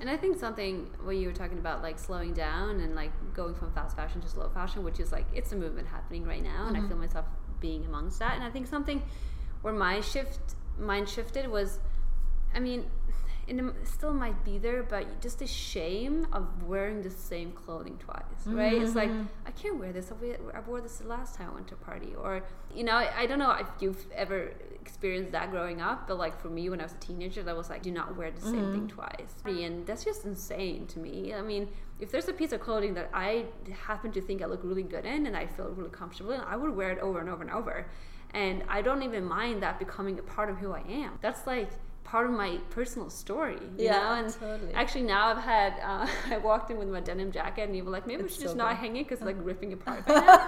And 0.00 0.08
I 0.08 0.16
think 0.16 0.38
something 0.38 0.88
when 1.02 1.16
you 1.16 1.26
were 1.26 1.34
talking 1.34 1.58
about, 1.58 1.82
like 1.82 1.98
slowing 1.98 2.32
down 2.32 2.80
and 2.80 2.94
like 2.94 3.10
going 3.34 3.54
from 3.54 3.72
fast 3.72 3.96
fashion 3.96 4.20
to 4.20 4.28
slow 4.28 4.48
fashion, 4.48 4.84
which 4.84 5.00
is 5.00 5.10
like 5.10 5.26
it's 5.34 5.52
a 5.52 5.56
movement 5.56 5.88
happening 5.88 6.24
right 6.24 6.42
now, 6.42 6.66
and 6.68 6.76
I 6.76 6.80
mm-hmm. 6.80 6.88
feel 6.88 6.98
myself 6.98 7.26
being 7.60 7.84
amongst 7.84 8.18
that. 8.18 8.34
And 8.34 8.44
I 8.44 8.50
think 8.50 8.66
something 8.66 9.02
where 9.62 9.74
my 9.74 10.00
shift, 10.00 10.54
mind 10.78 11.08
shifted 11.08 11.48
was, 11.48 11.78
I 12.54 12.60
mean, 12.60 12.86
and 13.48 13.60
it 13.60 13.74
still 13.84 14.12
might 14.12 14.44
be 14.44 14.58
there, 14.58 14.82
but 14.82 15.22
just 15.22 15.38
the 15.38 15.46
shame 15.46 16.26
of 16.32 16.64
wearing 16.64 17.02
the 17.02 17.10
same 17.10 17.52
clothing 17.52 17.96
twice, 17.98 18.22
mm-hmm, 18.40 18.56
right? 18.56 18.74
It's 18.74 18.94
like 18.94 19.08
mm-hmm. 19.08 19.24
I 19.46 19.50
can't 19.52 19.78
wear 19.78 19.92
this. 19.92 20.12
I 20.12 20.60
wore 20.60 20.80
this 20.80 20.98
the 20.98 21.08
last 21.08 21.34
time 21.34 21.50
I 21.50 21.54
went 21.54 21.68
to 21.68 21.74
a 21.74 21.78
party, 21.78 22.14
or 22.14 22.42
you 22.74 22.84
know, 22.84 22.92
I, 22.92 23.20
I 23.20 23.26
don't 23.26 23.38
know 23.38 23.50
if 23.52 23.66
you've 23.80 24.04
ever 24.14 24.52
experienced 24.80 25.32
that 25.32 25.50
growing 25.50 25.80
up, 25.80 26.06
but 26.06 26.18
like 26.18 26.38
for 26.40 26.48
me 26.48 26.68
when 26.68 26.80
I 26.80 26.84
was 26.84 26.92
a 26.92 26.96
teenager, 26.96 27.42
that 27.42 27.56
was 27.56 27.70
like 27.70 27.82
do 27.82 27.90
not 27.90 28.16
wear 28.16 28.30
the 28.30 28.40
same 28.40 28.70
thing 28.72 28.86
mm. 28.86 28.90
twice, 28.90 29.34
and 29.46 29.86
that's 29.86 30.04
just 30.04 30.24
insane 30.24 30.86
to 30.88 30.98
me. 30.98 31.32
I 31.32 31.40
mean, 31.40 31.68
if 32.00 32.10
there's 32.10 32.28
a 32.28 32.32
piece 32.32 32.52
of 32.52 32.60
clothing 32.60 32.94
that 32.94 33.10
I 33.12 33.46
happen 33.86 34.12
to 34.12 34.20
think 34.20 34.42
I 34.42 34.46
look 34.46 34.60
really 34.62 34.82
good 34.82 35.04
in 35.04 35.26
and 35.26 35.36
I 35.36 35.46
feel 35.46 35.68
really 35.70 35.90
comfortable 35.90 36.32
in, 36.32 36.40
I 36.40 36.56
would 36.56 36.74
wear 36.76 36.90
it 36.90 36.98
over 36.98 37.20
and 37.20 37.28
over 37.28 37.42
and 37.42 37.50
over, 37.50 37.86
and 38.32 38.62
I 38.68 38.82
don't 38.82 39.02
even 39.02 39.24
mind 39.24 39.62
that 39.62 39.78
becoming 39.78 40.18
a 40.18 40.22
part 40.22 40.50
of 40.50 40.58
who 40.58 40.72
I 40.72 40.82
am. 40.88 41.18
That's 41.20 41.46
like 41.46 41.70
part 42.10 42.26
of 42.30 42.32
my 42.32 42.50
personal 42.70 43.10
story, 43.10 43.58
you 43.76 43.84
Yeah, 43.84 43.98
know. 44.00 44.12
And 44.20 44.28
totally. 44.32 44.72
actually, 44.74 45.02
now 45.14 45.22
I've 45.30 45.44
had 45.54 45.72
uh, 45.90 46.06
I 46.34 46.38
walked 46.38 46.70
in 46.72 46.76
with 46.82 46.88
my 46.96 47.00
denim 47.08 47.30
jacket, 47.38 47.62
and 47.68 47.76
you 47.76 47.84
were 47.84 47.90
like, 47.96 48.06
maybe 48.10 48.22
we 48.22 48.28
should 48.28 48.38
so 48.38 48.44
just 48.48 48.56
not 48.56 48.70
good. 48.70 48.78
hang 48.82 48.96
it 48.96 49.04
because 49.04 49.18
it's 49.20 49.26
like 49.32 49.36
ripping 49.50 49.72
apart 49.78 50.04
right 50.08 50.26
now. 50.26 50.42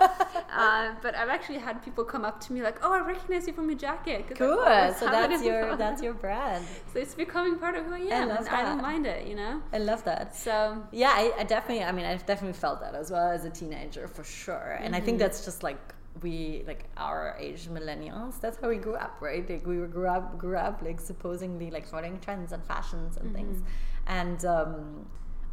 uh, 0.62 0.94
but 1.05 1.14
I've 1.14 1.29
actually 1.37 1.59
had 1.59 1.83
people 1.87 2.05
come 2.05 2.25
up 2.31 2.40
to 2.44 2.53
me 2.55 2.62
like, 2.68 2.79
"Oh, 2.85 2.92
I 2.92 3.01
recognize 3.14 3.46
you 3.46 3.53
from 3.59 3.68
your 3.73 3.79
jacket." 3.79 4.27
cool 4.37 4.59
always 4.61 4.96
so 4.96 5.07
that's 5.07 5.42
your 5.49 5.61
before." 5.62 5.77
that's 5.77 6.03
your 6.03 6.14
brand 6.14 6.64
So 6.92 6.99
it's 7.05 7.14
becoming 7.14 7.57
part 7.64 7.75
of 7.77 7.85
who 7.87 7.94
I 7.94 7.99
am, 8.20 8.29
love 8.29 8.38
and 8.46 8.49
I 8.49 8.62
don't 8.68 8.83
mind 8.90 9.05
it, 9.07 9.27
you 9.31 9.37
know. 9.42 9.55
i 9.73 9.79
love 9.90 10.03
that 10.11 10.35
So 10.46 10.55
yeah 11.03 11.12
I, 11.23 11.33
I 11.40 11.44
definitely 11.44 11.85
i 11.85 11.92
mean 11.92 12.07
i've 12.07 12.27
definitely 12.27 12.59
felt 12.66 12.81
that 12.85 12.94
as 13.03 13.11
well 13.14 13.29
as 13.37 13.44
a 13.44 13.51
teenager 13.51 14.05
for 14.16 14.25
sure 14.25 14.79
and 14.85 14.90
i 14.99 15.01
think 15.01 15.18
that's 15.18 15.44
just 15.49 15.62
like 15.62 15.81
we 16.22 16.62
like 16.66 16.85
our 16.96 17.37
age 17.38 17.68
millennials 17.68 18.40
that's 18.40 18.59
how 18.61 18.68
we 18.68 18.76
grew 18.76 18.94
up 18.94 19.16
right 19.20 19.48
like 19.48 19.66
we 19.66 19.78
were 19.78 19.87
grew 19.87 20.09
up 20.09 20.38
grew 20.38 20.56
up 20.56 20.83
like 20.83 21.00
supposedly 21.00 21.70
like 21.70 21.87
following 21.87 22.18
trends 22.20 22.52
and 22.52 22.64
fashions 22.64 23.16
and 23.16 23.35
things 23.35 23.62
and 24.06 24.44
um 24.44 25.06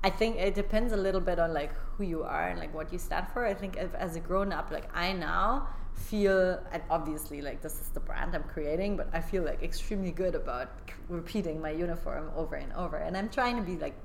I 0.04 0.10
think 0.10 0.38
it 0.38 0.56
depends 0.56 0.94
a 0.94 0.98
little 0.98 1.22
bit 1.22 1.40
on 1.40 1.54
like 1.54 1.74
who 1.98 2.04
you 2.04 2.24
are 2.24 2.50
and 2.50 2.60
like 2.60 2.74
what 2.74 2.94
you 2.94 3.00
stand 3.00 3.28
for. 3.34 3.46
I 3.46 3.54
think 3.54 3.78
if, 3.78 3.94
as 3.96 4.16
a 4.16 4.20
grown 4.20 4.54
up, 4.54 4.72
like 4.72 4.90
I 4.96 5.12
now 5.12 5.68
feel, 5.96 6.60
and 6.72 6.84
obviously 6.90 7.42
like 7.42 7.62
this 7.62 7.82
is 7.82 7.90
the 7.90 8.00
brand 8.00 8.36
I'm 8.36 8.44
creating, 8.44 8.96
but 8.96 9.10
I 9.12 9.22
feel 9.22 9.44
like 9.44 9.64
extremely 9.64 10.12
good 10.12 10.36
about 10.36 10.70
repeating 11.10 11.60
my 11.60 11.72
uniform 11.72 12.30
over 12.36 12.56
and 12.56 12.72
over. 12.74 12.98
And 12.98 13.18
I'm 13.18 13.30
trying 13.30 13.56
to 13.58 13.64
be 13.64 13.78
like 13.78 13.96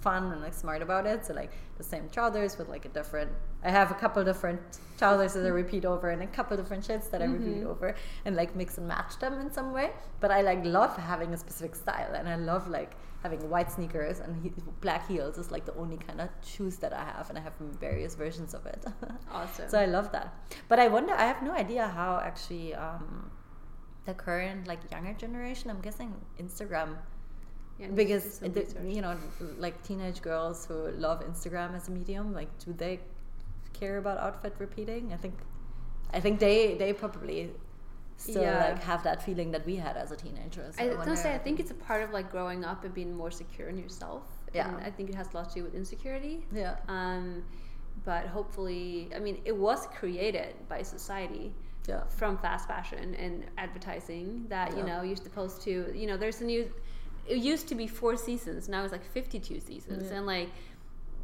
fun 0.00 0.30
and 0.30 0.42
like 0.42 0.54
smart 0.54 0.82
about 0.82 1.06
it. 1.06 1.24
So 1.24 1.34
like 1.34 1.50
the 1.78 1.84
same 1.84 2.08
trousers 2.10 2.58
with 2.58 2.68
like 2.68 2.84
a 2.84 2.90
different. 2.90 3.32
I 3.66 3.70
have 3.70 3.90
a 3.90 3.94
couple 3.94 4.22
different 4.24 4.60
trousers 4.96 5.34
that 5.34 5.44
I 5.44 5.48
repeat 5.48 5.84
over 5.84 6.10
and 6.10 6.22
a 6.22 6.26
couple 6.38 6.56
different 6.56 6.84
shirts 6.84 7.08
that 7.08 7.20
I 7.20 7.26
repeat 7.26 7.64
over 7.72 7.94
and 8.24 8.36
like 8.36 8.54
mix 8.54 8.78
and 8.78 8.86
match 8.86 9.18
them 9.18 9.34
in 9.40 9.50
some 9.52 9.72
way. 9.72 9.90
But 10.20 10.30
I 10.30 10.40
like 10.50 10.64
love 10.64 10.96
having 10.96 11.34
a 11.34 11.36
specific 11.36 11.74
style 11.74 12.12
and 12.14 12.28
I 12.28 12.36
love 12.36 12.68
like 12.68 12.92
having 13.24 13.40
white 13.50 13.70
sneakers 13.72 14.20
and 14.20 14.30
he- 14.42 14.52
black 14.80 15.08
heels 15.08 15.36
is 15.36 15.50
like 15.50 15.64
the 15.66 15.74
only 15.74 15.98
kind 16.06 16.20
of 16.20 16.28
shoes 16.44 16.76
that 16.76 16.92
I 16.92 17.04
have 17.04 17.28
and 17.28 17.36
I 17.40 17.42
have 17.42 17.54
various 17.88 18.14
versions 18.14 18.54
of 18.54 18.64
it. 18.66 18.84
awesome. 19.32 19.68
so 19.68 19.78
I 19.80 19.86
love 19.86 20.12
that. 20.12 20.32
But 20.68 20.78
I 20.78 20.86
wonder. 20.88 21.12
I 21.14 21.26
have 21.26 21.42
no 21.42 21.52
idea 21.52 21.88
how 21.88 22.20
actually 22.24 22.72
um, 22.74 23.30
the 24.04 24.14
current 24.14 24.68
like 24.68 24.78
younger 24.92 25.14
generation. 25.14 25.70
I'm 25.70 25.80
guessing 25.80 26.14
Instagram 26.40 26.90
Yeah, 27.78 27.88
because 27.88 28.38
the, 28.38 28.64
you 28.96 29.02
know 29.02 29.14
like 29.58 29.76
teenage 29.82 30.22
girls 30.22 30.64
who 30.66 30.76
love 31.06 31.18
instagram 31.30 31.76
as 31.78 31.88
a 31.88 31.92
medium 31.98 32.32
like 32.32 32.48
do 32.64 32.72
they 32.72 32.94
care 33.80 33.96
about 34.02 34.16
outfit 34.26 34.54
repeating 34.66 35.04
i 35.16 35.18
think 35.24 35.34
i 36.16 36.20
think 36.24 36.34
they 36.46 36.58
they 36.82 36.90
probably 37.04 37.38
still 38.26 38.42
Yeah. 38.42 38.64
like 38.66 38.82
have 38.90 39.02
that 39.08 39.18
feeling 39.26 39.48
that 39.54 39.64
we 39.70 39.74
had 39.86 39.94
as 40.04 40.10
a 40.16 40.18
teenager 40.24 40.64
so 40.72 40.82
I 40.82 40.86
wonder- 40.88 41.04
don't 41.08 41.16
say 41.26 41.32
I 41.38 41.40
think 41.46 41.56
it's 41.62 41.72
a 41.78 41.80
part 41.88 42.00
of 42.04 42.10
like 42.18 42.28
growing 42.36 42.62
up 42.70 42.78
and 42.86 42.92
being 43.00 43.12
more 43.22 43.30
secure 43.42 43.68
in 43.72 43.76
yourself. 43.84 44.22
Yeah. 44.54 44.68
And 44.68 44.76
I 44.88 44.90
think 44.94 45.06
it 45.12 45.16
has 45.20 45.28
a 45.32 45.34
lot 45.36 45.46
to 45.50 45.54
do 45.58 45.62
with 45.66 45.74
insecurity. 45.82 46.36
yeah 46.62 46.76
Um, 46.98 47.24
but 48.10 48.22
hopefully, 48.36 48.86
I 49.16 49.18
mean, 49.26 49.36
it 49.50 49.56
was 49.66 49.80
created 49.98 50.52
by 50.72 50.80
society 50.96 51.46
yeah 51.90 52.02
from 52.18 52.32
fast 52.46 52.64
fashion 52.74 53.06
and 53.24 53.32
advertising 53.64 54.26
that 54.54 54.68
you 54.78 54.82
know 54.88 54.98
you're 55.06 55.22
supposed 55.28 55.58
to. 55.66 55.72
You 56.00 56.06
know, 56.08 56.16
there's 56.22 56.40
a 56.44 56.46
new. 56.52 56.62
it 57.34 57.38
used 57.52 57.66
to 57.72 57.74
be 57.82 57.86
four 58.00 58.14
seasons. 58.28 58.60
Now 58.72 58.80
it's 58.84 58.94
like 58.98 59.06
fifty-two 59.18 59.60
seasons, 59.70 60.04
and 60.16 60.22
like 60.36 60.48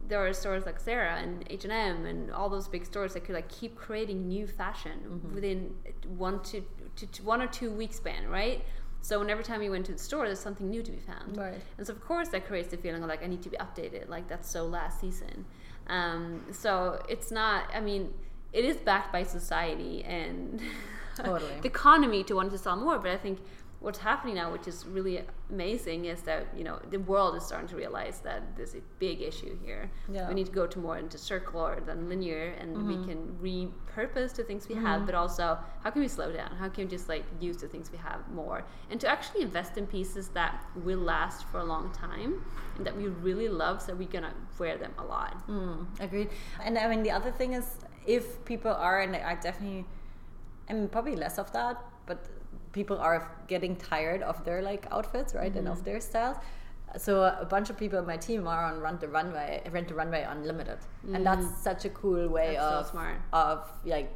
there 0.08 0.24
are 0.26 0.32
stores 0.32 0.66
like 0.66 0.80
Zara 0.80 1.16
and 1.16 1.44
H 1.50 1.64
and 1.64 1.72
M 1.72 2.06
and 2.06 2.30
all 2.32 2.48
those 2.48 2.68
big 2.68 2.84
stores 2.84 3.14
that 3.14 3.24
could 3.24 3.34
like 3.34 3.48
keep 3.48 3.76
creating 3.76 4.28
new 4.28 4.46
fashion 4.46 4.92
Mm-hmm. 5.08 5.34
within 5.34 5.74
one 6.18 6.42
to, 6.44 6.62
to, 6.96 7.06
to 7.06 7.22
one 7.22 7.40
or 7.40 7.46
two 7.46 7.70
week 7.70 7.92
span, 7.94 8.28
right? 8.28 8.64
So 9.00 9.18
when 9.18 9.30
every 9.30 9.42
time 9.44 9.62
you 9.62 9.70
went 9.72 9.86
to 9.86 9.92
the 9.92 9.98
store, 9.98 10.26
there's 10.26 10.38
something 10.40 10.68
new 10.70 10.82
to 10.82 10.90
be 10.92 10.98
found. 10.98 11.36
Right. 11.36 11.60
And 11.78 11.86
so 11.86 11.92
of 11.92 12.00
course 12.04 12.28
that 12.28 12.46
creates 12.46 12.68
the 12.68 12.76
feeling 12.76 13.02
of 13.02 13.08
like 13.08 13.22
I 13.22 13.26
need 13.26 13.42
to 13.42 13.48
be 13.48 13.56
updated, 13.56 14.08
like 14.08 14.28
that's 14.28 14.48
so 14.50 14.64
last 14.64 15.00
season. 15.00 15.44
Um, 15.88 16.44
so 16.52 17.02
it's 17.08 17.30
not. 17.32 17.64
I 17.74 17.80
mean, 17.80 18.12
it 18.52 18.64
is 18.64 18.76
backed 18.76 19.12
by 19.12 19.22
society 19.24 20.04
and 20.04 20.60
Totally. 21.16 21.50
the 21.60 21.68
economy 21.68 22.22
to 22.24 22.34
want 22.34 22.50
to 22.52 22.58
sell 22.58 22.76
more. 22.76 22.98
But 22.98 23.10
I 23.10 23.16
think 23.16 23.40
what's 23.82 23.98
happening 23.98 24.36
now, 24.36 24.52
which 24.52 24.66
is 24.68 24.86
really 24.86 25.22
amazing, 25.50 26.06
is 26.06 26.22
that 26.22 26.46
you 26.56 26.64
know 26.64 26.78
the 26.90 26.98
world 26.98 27.36
is 27.36 27.44
starting 27.44 27.68
to 27.68 27.76
realize 27.76 28.20
that 28.20 28.56
there's 28.56 28.74
a 28.74 28.82
big 28.98 29.20
issue 29.20 29.58
here. 29.64 29.90
Yeah. 30.10 30.28
We 30.28 30.34
need 30.34 30.46
to 30.46 30.52
go 30.52 30.66
to 30.66 30.78
more 30.78 30.98
into 30.98 31.18
circular 31.18 31.80
than 31.84 32.08
linear, 32.08 32.54
and 32.60 32.86
we 32.86 32.96
can 33.06 33.20
repurpose 33.42 34.34
the 34.34 34.44
things 34.44 34.68
we 34.68 34.76
have. 34.76 35.04
But 35.06 35.14
also, 35.14 35.58
how 35.82 35.90
can 35.90 36.00
we 36.00 36.08
slow 36.08 36.32
down? 36.32 36.50
How 36.56 36.68
can 36.68 36.84
we 36.84 36.90
just 36.90 37.08
like 37.08 37.24
use 37.40 37.58
the 37.58 37.68
things 37.68 37.90
we 37.90 37.98
have 37.98 38.26
more, 38.28 38.64
and 38.90 39.00
to 39.00 39.08
actually 39.08 39.42
invest 39.42 39.76
in 39.76 39.86
pieces 39.86 40.28
that 40.28 40.64
will 40.76 41.00
last 41.00 41.46
for 41.48 41.58
a 41.58 41.64
long 41.64 41.92
time 41.92 42.44
and 42.76 42.86
that 42.86 42.96
we 42.96 43.06
really 43.08 43.48
love, 43.48 43.82
so 43.82 43.94
we're 43.94 44.08
gonna 44.08 44.34
wear 44.58 44.76
them 44.78 44.94
a 44.98 45.04
lot. 45.04 45.46
Mm, 45.48 45.86
agreed. 46.00 46.30
And 46.64 46.78
I 46.78 46.88
mean, 46.88 47.02
the 47.02 47.10
other 47.10 47.30
thing 47.30 47.52
is, 47.52 47.66
if 48.06 48.44
people 48.44 48.72
are, 48.72 49.00
and 49.00 49.14
I 49.14 49.34
definitely, 49.34 49.84
I 50.68 50.72
mean, 50.72 50.88
probably 50.88 51.16
less 51.16 51.38
of 51.38 51.52
that, 51.52 51.82
but 52.06 52.26
people 52.72 52.98
are 52.98 53.30
getting 53.48 53.76
tired 53.76 54.22
of 54.22 54.44
their 54.44 54.62
like 54.62 54.86
outfits, 54.90 55.34
right, 55.34 55.54
and 55.54 55.66
Mm-hmm. 55.66 55.78
of 55.78 55.84
their 55.84 56.00
styles. 56.00 56.36
So 56.98 57.22
a 57.22 57.46
bunch 57.46 57.70
of 57.70 57.78
people 57.78 57.98
on 57.98 58.06
my 58.06 58.18
team 58.18 58.46
are 58.46 58.64
on 58.66 58.80
Rent 58.80 59.00
the 59.00 59.08
Runway, 59.08 59.62
Rent 59.70 59.88
the 59.88 59.94
Runway 59.94 60.26
Unlimited, 60.28 60.78
and 61.14 61.24
that's 61.24 61.46
such 61.62 61.86
a 61.86 61.88
cool 61.90 62.28
way. 62.28 62.54
That's 62.54 62.68
so 62.68 62.78
of 62.80 62.86
smart. 62.88 63.16
of 63.32 63.58
like 63.86 64.10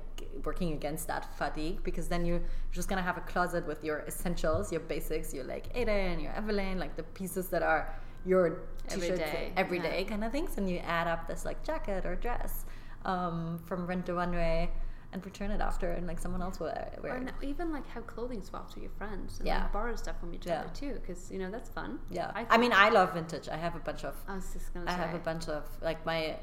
working 0.45 0.73
against 0.73 1.07
that 1.07 1.25
fatigue 1.39 1.83
because 1.85 2.09
then 2.09 2.27
you're 2.27 2.43
just 2.73 2.89
gonna 2.89 3.01
have 3.11 3.17
a 3.17 3.23
closet 3.23 3.67
with 3.67 3.83
your 3.83 4.01
essentials, 4.07 4.71
your 4.73 4.83
basics, 4.83 5.33
your 5.33 5.45
like 5.45 5.67
and 5.75 6.21
your 6.21 6.33
Evelyn, 6.33 6.79
like 6.79 6.97
the 6.97 7.03
pieces 7.03 7.49
that 7.49 7.63
are 7.63 7.95
your 8.27 8.45
Every 8.91 9.01
t-shirts 9.01 9.21
day, 9.21 9.53
every 9.57 9.79
yeah. 9.79 9.91
day 9.91 10.05
kind 10.05 10.23
of 10.23 10.31
things, 10.33 10.59
and 10.59 10.69
you 10.69 10.79
add 10.79 11.07
up 11.07 11.27
this 11.29 11.45
like 11.47 11.63
jacket 11.65 12.05
or 12.05 12.15
dress 12.17 12.67
um, 13.07 13.59
from 13.65 13.87
Rent 13.87 14.05
the 14.07 14.15
Runway 14.15 14.69
and 15.17 15.25
return 15.25 15.51
it 15.51 15.61
after, 15.61 15.89
and 15.93 16.07
like 16.07 16.19
someone 16.21 16.43
else 16.43 16.61
will 16.61 16.67
wear 17.03 17.15
Or 17.15 17.17
it. 17.17 17.25
no, 17.25 17.33
even 17.43 17.73
like 17.73 17.87
have 17.89 18.07
clothing 18.07 18.43
swaps 18.43 18.75
with 18.75 18.83
your 18.85 18.93
friends 19.01 19.39
and 19.39 19.47
Yeah. 19.49 19.63
like 19.63 19.73
borrow 19.73 19.97
stuff 19.97 20.21
from 20.21 20.35
each 20.35 20.47
Yeah. 20.47 20.61
other 20.61 20.71
too, 20.75 20.95
because 21.01 21.31
you 21.33 21.39
know 21.39 21.51
that's 21.51 21.71
fun. 21.71 21.99
Yeah, 22.11 22.31
I, 22.35 22.47
I, 22.51 22.59
mean, 22.59 22.73
I 22.75 22.91
love 22.91 23.15
vintage. 23.15 23.49
I 23.49 23.57
have 23.57 23.75
a 23.75 23.81
bunch 23.89 24.05
of 24.05 24.15
I 24.29 24.35
was 24.37 24.53
just 24.53 24.73
gonna 24.75 24.87
say 24.87 24.93
I 24.93 24.97
say. 24.97 25.03
have 25.07 25.15
a 25.15 25.25
bunch 25.31 25.49
of 25.49 25.63
like 25.83 26.05
my 26.05 26.37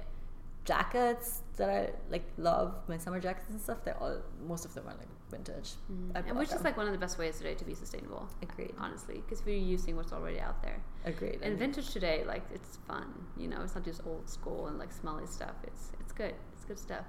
jackets 0.66 1.42
that 1.58 1.70
I 1.70 1.92
like 2.10 2.24
love 2.38 2.74
my 2.88 2.98
summer 2.98 3.20
jackets 3.20 3.50
and 3.50 3.60
stuff. 3.62 3.84
They're 3.84 3.98
all 3.98 4.18
most 4.48 4.66
of 4.66 4.74
them 4.74 4.86
are 4.88 4.96
like 4.96 5.08
vintage. 5.30 5.74
Mm. 5.92 6.28
and 6.30 6.38
which 6.38 6.52
is 6.54 6.64
like 6.64 6.78
one 6.78 6.86
of 6.88 6.94
the 6.94 7.00
best 7.00 7.18
ways 7.18 7.38
today 7.38 7.54
to 7.56 7.66
be 7.66 7.76
sustainable. 7.76 8.28
Agreed. 8.42 8.74
Honestly, 8.80 9.16
because 9.16 9.46
we're 9.46 9.56
using 9.58 9.96
what's 9.96 10.14
already 10.14 10.40
out 10.40 10.62
there. 10.64 10.80
agreed. 11.06 11.40
And 11.42 11.58
vintage 11.60 11.90
today, 11.92 12.24
like 12.26 12.44
it's 12.54 12.78
fun. 12.88 13.08
You 13.38 13.48
know, 13.48 13.62
it's 13.62 13.76
not 13.76 13.84
just 13.84 14.02
old 14.08 14.28
school 14.30 14.68
and 14.68 14.78
like 14.80 14.92
smelly 14.92 15.28
stuff. 15.28 15.56
It's 15.64 15.92
it's 16.00 16.12
good. 16.12 16.34
It's 16.56 16.66
good 16.66 16.80
stuff. 16.80 17.06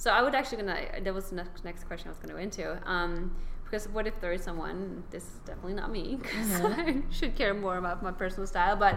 So 0.00 0.10
I 0.10 0.22
would 0.22 0.34
actually 0.34 0.62
gonna. 0.62 0.80
That 1.04 1.12
was 1.12 1.28
the 1.28 1.36
next 1.36 1.62
next 1.62 1.84
question 1.84 2.08
I 2.08 2.12
was 2.12 2.18
gonna 2.18 2.32
go 2.32 2.38
into. 2.40 2.64
Um, 2.90 3.36
because 3.64 3.86
what 3.90 4.06
if 4.06 4.18
there 4.18 4.32
is 4.32 4.42
someone? 4.42 5.04
This 5.10 5.24
is 5.24 5.38
definitely 5.44 5.74
not 5.74 5.90
me. 5.92 6.18
'cause 6.22 6.60
I 6.62 7.02
should 7.10 7.36
care 7.36 7.52
more 7.52 7.76
about 7.76 8.02
my 8.02 8.10
personal 8.10 8.46
style. 8.46 8.76
But 8.76 8.94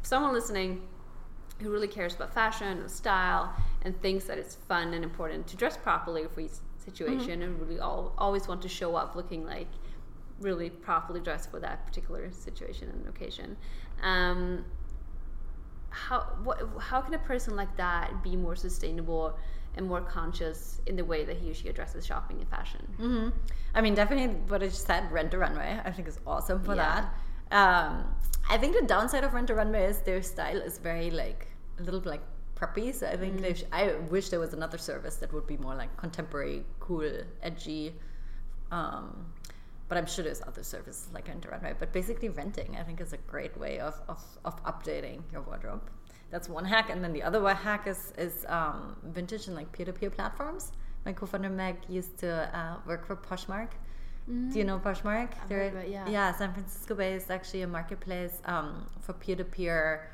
if 0.00 0.06
someone 0.12 0.32
listening 0.32 0.88
who 1.60 1.70
really 1.70 1.86
cares 1.86 2.16
about 2.16 2.34
fashion 2.34 2.66
and 2.78 2.90
style 2.90 3.54
and 3.82 3.94
thinks 4.02 4.24
that 4.24 4.38
it's 4.38 4.56
fun 4.56 4.92
and 4.92 5.04
important 5.04 5.46
to 5.46 5.56
dress 5.56 5.76
properly 5.76 6.26
for 6.26 6.40
each 6.40 6.56
situation 6.78 7.42
and 7.42 7.60
really 7.60 7.78
all, 7.78 8.12
always 8.18 8.48
want 8.48 8.60
to 8.62 8.68
show 8.68 8.96
up 8.96 9.14
looking 9.14 9.46
like 9.46 9.68
really 10.40 10.68
properly 10.70 11.20
dressed 11.20 11.48
for 11.50 11.60
that 11.60 11.86
particular 11.86 12.28
situation 12.32 12.88
and 12.88 13.06
occasion. 13.06 13.56
Um, 14.02 14.64
how 15.90 16.20
what, 16.42 16.58
how 16.80 17.00
can 17.02 17.14
a 17.14 17.18
person 17.18 17.54
like 17.54 17.76
that 17.76 18.20
be 18.24 18.34
more 18.36 18.56
sustainable 18.56 19.38
and 19.76 19.86
more 19.86 20.00
conscious 20.00 20.80
in 20.86 20.96
the 20.96 21.04
way 21.04 21.24
that 21.24 21.36
he 21.36 21.50
or 21.50 21.54
she 21.54 21.68
addresses 21.68 22.04
shopping 22.06 22.38
and 22.38 22.48
fashion? 22.48 22.80
hmm 22.96 23.28
I 23.74 23.80
mean, 23.80 23.94
definitely 23.94 24.34
what 24.48 24.62
I 24.62 24.66
just 24.66 24.86
said, 24.86 25.10
Rent 25.12 25.32
a 25.34 25.38
Runway. 25.38 25.80
I 25.84 25.90
think 25.92 26.08
is 26.08 26.18
awesome 26.26 26.62
for 26.64 26.74
Yeah. 26.74 27.06
that. 27.50 27.56
Um, 27.60 28.04
I 28.48 28.58
think 28.58 28.76
the 28.80 28.86
downside 28.86 29.22
of 29.24 29.32
Rent 29.32 29.50
a 29.50 29.54
Runway 29.54 29.84
is 29.84 29.98
their 30.00 30.22
style 30.22 30.58
is 30.58 30.78
very 30.78 31.10
like 31.10 31.46
a 31.78 31.82
little 31.82 32.00
bit 32.00 32.10
like 32.10 32.22
preppy. 32.56 32.92
So 32.94 33.06
I 33.06 33.16
think 33.16 33.40
they 33.40 33.54
sh- 33.54 33.64
I 33.72 33.92
wish 34.10 34.28
there 34.30 34.40
was 34.40 34.52
another 34.54 34.76
service 34.78 35.16
that 35.16 35.32
would 35.32 35.46
be 35.46 35.56
more 35.56 35.74
like 35.76 35.96
contemporary, 35.96 36.64
cool, 36.80 37.12
edgy. 37.42 37.94
Um, 38.72 39.26
but 39.88 39.98
I'm 39.98 40.06
sure 40.06 40.24
there's 40.24 40.42
other 40.42 40.62
services 40.62 41.08
like 41.12 41.26
Rent 41.28 41.44
a 41.44 41.48
Runway. 41.50 41.74
But 41.78 41.92
basically, 41.92 42.28
renting 42.28 42.76
I 42.78 42.82
think 42.82 43.00
is 43.00 43.12
a 43.12 43.18
great 43.18 43.56
way 43.58 43.78
of 43.78 44.00
of, 44.08 44.22
of 44.44 44.62
updating 44.64 45.22
your 45.32 45.42
wardrobe. 45.42 45.82
That's 46.30 46.48
one 46.48 46.64
hack, 46.64 46.90
and 46.90 47.02
then 47.02 47.12
the 47.12 47.22
other 47.22 47.40
hack 47.54 47.86
is 47.86 48.12
is 48.18 48.44
um, 48.48 48.96
vintage 49.04 49.46
and 49.48 49.56
like 49.56 49.70
peer 49.72 49.86
to 49.86 49.92
peer 49.92 50.10
platforms. 50.10 50.72
My 51.06 51.12
co-founder 51.12 51.48
Meg 51.50 51.76
used 51.88 52.18
to 52.18 52.30
uh, 52.58 52.76
work 52.86 53.06
for 53.06 53.16
Poshmark. 53.16 53.70
Do 54.28 54.58
you 54.58 54.64
know 54.64 54.78
Poshmark? 54.78 55.30
I've 55.42 55.48
They're- 55.48 55.58
heard 55.70 55.72
of 55.74 55.78
it, 55.84 55.88
yeah. 55.88 56.08
Yeah, 56.08 56.32
San 56.36 56.52
Francisco 56.52 56.94
based, 56.94 57.30
actually 57.32 57.62
a 57.62 57.66
marketplace 57.66 58.40
um, 58.44 58.86
for 59.00 59.12
peer 59.14 59.34
to 59.34 59.44
peer 59.44 60.10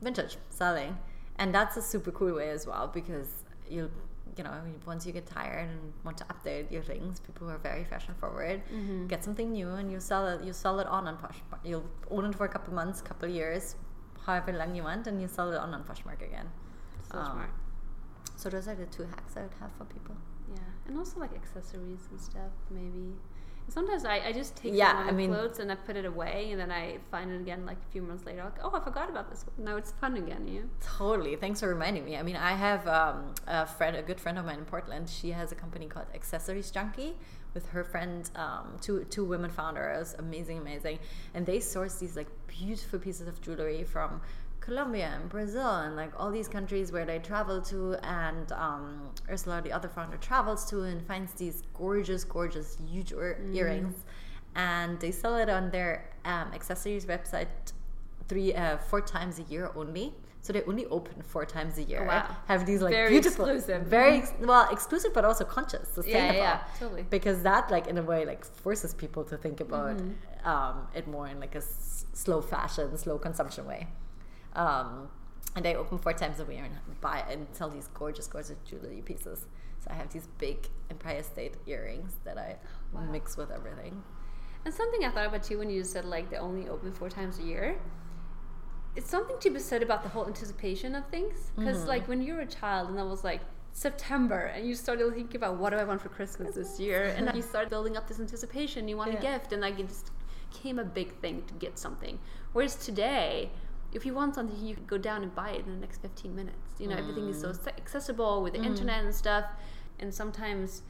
vintage 0.00 0.36
selling, 0.50 0.96
and 1.38 1.54
that's 1.54 1.76
a 1.76 1.82
super 1.82 2.10
cool 2.10 2.34
way 2.34 2.48
as 2.50 2.66
well 2.66 2.86
because 2.88 3.44
you 3.68 3.90
you 4.38 4.44
know 4.44 4.52
once 4.86 5.04
you 5.06 5.12
get 5.12 5.26
tired 5.26 5.68
and 5.68 5.92
want 6.04 6.16
to 6.18 6.24
update 6.32 6.70
your 6.70 6.82
things, 6.82 7.20
people 7.20 7.46
who 7.46 7.52
are 7.52 7.58
very 7.58 7.84
fashion 7.84 8.14
forward 8.18 8.62
Mm-hmm. 8.72 9.08
get 9.08 9.22
something 9.22 9.52
new 9.52 9.68
and 9.70 9.90
you 9.92 10.00
sell 10.00 10.26
it. 10.28 10.42
You 10.42 10.52
sell 10.52 10.80
it 10.80 10.86
on 10.86 11.06
on 11.06 11.16
Poshmark. 11.18 11.60
You'll 11.64 11.84
own 12.10 12.24
it 12.24 12.34
for 12.34 12.44
a 12.46 12.48
couple 12.48 12.72
months, 12.72 13.02
couple 13.02 13.28
years, 13.28 13.76
however 14.26 14.52
long 14.52 14.74
you 14.74 14.82
want, 14.82 15.06
and 15.06 15.20
you 15.20 15.28
sell 15.28 15.52
it 15.52 15.58
on 15.58 15.74
on 15.74 15.84
Poshmark 15.84 16.22
again. 16.22 16.48
So 17.10 17.18
Um, 17.18 17.32
smart. 17.32 17.50
So 18.36 18.50
those 18.50 18.66
are 18.68 18.74
the 18.74 18.86
two 18.86 19.04
hacks 19.04 19.36
I 19.36 19.42
would 19.42 19.54
have 19.60 19.72
for 19.78 19.84
people. 19.84 20.16
Yeah, 20.52 20.58
and 20.86 20.98
also 20.98 21.20
like 21.20 21.34
accessories 21.34 22.08
and 22.10 22.20
stuff, 22.20 22.52
maybe. 22.70 23.14
Sometimes 23.68 24.04
I, 24.04 24.16
I 24.28 24.32
just 24.32 24.56
take 24.56 24.74
Yeah, 24.74 24.92
I 24.92 25.04
my 25.04 25.12
mean- 25.12 25.30
clothes 25.30 25.58
and 25.58 25.72
I 25.72 25.76
put 25.76 25.96
it 25.96 26.04
away, 26.04 26.50
and 26.52 26.60
then 26.60 26.70
I 26.70 26.98
find 27.10 27.30
it 27.30 27.40
again 27.40 27.64
like 27.64 27.78
a 27.78 27.90
few 27.92 28.02
months 28.02 28.26
later. 28.26 28.42
Like, 28.44 28.58
oh, 28.62 28.72
I 28.74 28.80
forgot 28.80 29.08
about 29.08 29.30
this. 29.30 29.46
Now 29.56 29.76
it's 29.76 29.92
fun 29.92 30.16
again. 30.18 30.46
You. 30.46 30.68
Totally. 30.98 31.34
Thanks 31.36 31.60
for 31.60 31.68
reminding 31.68 32.04
me. 32.04 32.18
I 32.18 32.22
mean, 32.22 32.36
I 32.36 32.52
have 32.52 32.86
um, 32.86 33.34
a 33.46 33.64
friend, 33.66 33.96
a 33.96 34.02
good 34.02 34.20
friend 34.20 34.38
of 34.38 34.44
mine 34.44 34.58
in 34.58 34.64
Portland. 34.66 35.08
She 35.08 35.30
has 35.30 35.50
a 35.50 35.54
company 35.54 35.86
called 35.86 36.06
Accessories 36.14 36.70
Junkie 36.70 37.14
with 37.54 37.68
her 37.68 37.84
friend, 37.84 38.30
um, 38.36 38.76
two 38.80 39.04
two 39.04 39.24
women 39.24 39.50
founders. 39.50 40.14
Amazing, 40.18 40.58
amazing. 40.58 40.98
And 41.34 41.46
they 41.46 41.60
source 41.60 41.94
these 41.94 42.16
like 42.16 42.28
beautiful 42.46 42.98
pieces 42.98 43.28
of 43.28 43.40
jewelry 43.40 43.84
from 43.84 44.20
Colombia 44.60 45.12
and 45.14 45.28
Brazil 45.28 45.76
and 45.84 45.94
like 45.94 46.12
all 46.18 46.30
these 46.30 46.48
countries 46.48 46.90
where 46.90 47.04
they 47.04 47.18
travel 47.18 47.60
to. 47.62 47.96
And 48.02 48.50
um, 48.52 49.10
Ursula, 49.30 49.62
the 49.62 49.72
other 49.72 49.88
founder, 49.88 50.16
travels 50.16 50.64
to 50.70 50.82
and 50.82 51.06
finds 51.06 51.32
these 51.34 51.62
gorgeous, 51.74 52.24
gorgeous, 52.24 52.76
huge 52.90 53.12
ear- 53.12 53.40
earrings. 53.52 54.04
And 54.56 54.98
they 55.00 55.10
sell 55.10 55.36
it 55.36 55.48
on 55.48 55.70
their 55.70 56.10
um, 56.24 56.52
accessories 56.54 57.06
website 57.06 57.48
three 58.28 58.54
uh, 58.54 58.78
four 58.78 59.00
times 59.00 59.38
a 59.38 59.42
year 59.42 59.70
only 59.76 60.14
so 60.44 60.52
they 60.52 60.62
only 60.72 60.84
open 60.98 61.16
four 61.32 61.44
times 61.56 61.74
a 61.78 61.84
year 61.90 62.02
Oh, 62.04 62.06
wow. 62.12 62.36
have 62.52 62.62
these 62.70 62.80
like 62.86 62.92
Very 63.00 63.10
beautiful 63.16 63.46
exclusive. 63.46 63.82
very 63.98 64.14
ex- 64.18 64.32
well 64.50 64.66
exclusive 64.76 65.12
but 65.16 65.24
also 65.24 65.44
conscious 65.56 65.86
sustainable 65.98 66.34
yeah, 66.48 66.60
totally. 66.78 67.02
because 67.16 67.38
that 67.48 67.70
like 67.74 67.86
in 67.92 67.96
a 67.98 68.02
way 68.12 68.20
like 68.32 68.42
forces 68.64 68.92
people 69.02 69.22
to 69.30 69.36
think 69.44 69.58
about 69.68 69.96
Mm-hmm. 69.96 70.48
um, 70.52 70.76
it 70.98 71.04
more 71.14 71.26
in 71.32 71.36
like 71.44 71.54
a 71.54 71.64
s- 71.72 72.04
slow 72.12 72.40
fashion 72.54 72.86
slow 73.04 73.16
consumption 73.26 73.64
way 73.72 73.80
um, 74.64 75.08
and 75.56 75.64
they 75.64 75.74
open 75.82 75.96
four 75.98 76.12
times 76.12 76.36
a 76.40 76.44
year 76.52 76.64
and 76.64 77.00
buy 77.00 77.18
and 77.30 77.46
sell 77.52 77.70
these 77.76 77.88
gorgeous 77.94 78.26
gorgeous 78.26 78.56
jewelry 78.68 79.02
pieces 79.10 79.46
so 79.82 79.86
i 79.90 79.94
have 79.94 80.08
these 80.12 80.26
big 80.38 80.58
empire 80.90 81.22
state 81.22 81.54
earrings 81.66 82.12
that 82.24 82.36
i 82.38 82.56
Wow. 82.92 83.00
mix 83.16 83.36
with 83.36 83.50
everything 83.50 83.94
And 84.66 84.72
something 84.72 85.02
I 85.04 85.10
thought 85.14 85.26
about 85.30 85.42
too 85.48 85.58
when 85.58 85.68
you 85.76 85.82
said 85.84 86.04
like 86.16 86.26
they 86.30 86.38
only 86.38 86.64
open 86.74 86.90
four 87.00 87.10
times 87.10 87.34
a 87.38 87.42
year. 87.52 87.66
It's 88.96 89.10
something 89.10 89.36
to 89.40 89.50
be 89.50 89.58
said 89.60 89.82
about 89.82 90.02
the 90.02 90.08
whole 90.08 90.26
anticipation 90.26 90.94
of 90.94 91.06
things. 91.06 91.50
Because 91.56 91.78
Mm-hmm. 91.78 91.88
like 91.88 92.08
when 92.08 92.22
you 92.22 92.34
were 92.34 92.40
a 92.40 92.46
child 92.46 92.88
and 92.88 92.98
that 92.98 93.06
was 93.06 93.24
like 93.24 93.40
September 93.72 94.40
and 94.54 94.66
you 94.68 94.74
started 94.74 95.12
thinking 95.14 95.36
about 95.36 95.56
what 95.56 95.70
do 95.70 95.76
I 95.76 95.84
want 95.84 96.00
for 96.00 96.08
Christmas 96.08 96.54
this 96.54 96.78
year, 96.78 97.06
and 97.16 97.30
you 97.34 97.42
start 97.52 97.70
building 97.70 97.96
up 97.96 98.06
this 98.08 98.20
anticipation. 98.20 98.86
You 98.88 98.96
want 98.96 99.12
a 99.12 99.20
gift, 99.20 99.52
and 99.52 99.60
like 99.62 99.78
it 99.80 99.88
just 99.88 100.10
became 100.52 100.78
a 100.78 100.84
big 100.84 101.12
thing 101.20 101.42
to 101.48 101.54
get 101.54 101.78
something. 101.78 102.18
Whereas 102.52 102.76
today. 102.76 103.50
If 103.92 104.04
you 104.04 104.12
want 104.12 104.34
something, 104.34 104.58
you 104.66 104.74
can 104.74 104.86
go 104.86 104.98
down 104.98 105.22
and 105.22 105.32
buy 105.36 105.50
it 105.50 105.64
in 105.66 105.72
the 105.74 105.80
next 105.86 106.02
15 106.02 106.34
minutes. 106.34 106.80
You 106.80 106.88
know, 106.88 106.96
everything 106.96 107.28
is 107.28 107.40
so 107.40 107.50
Mm. 107.50 107.68
accessible 107.68 108.42
with 108.42 108.54
the 108.54 108.60
internet 108.70 109.04
and 109.04 109.14
stuff. 109.14 109.44
And 110.00 110.12
sometimes 110.12 110.82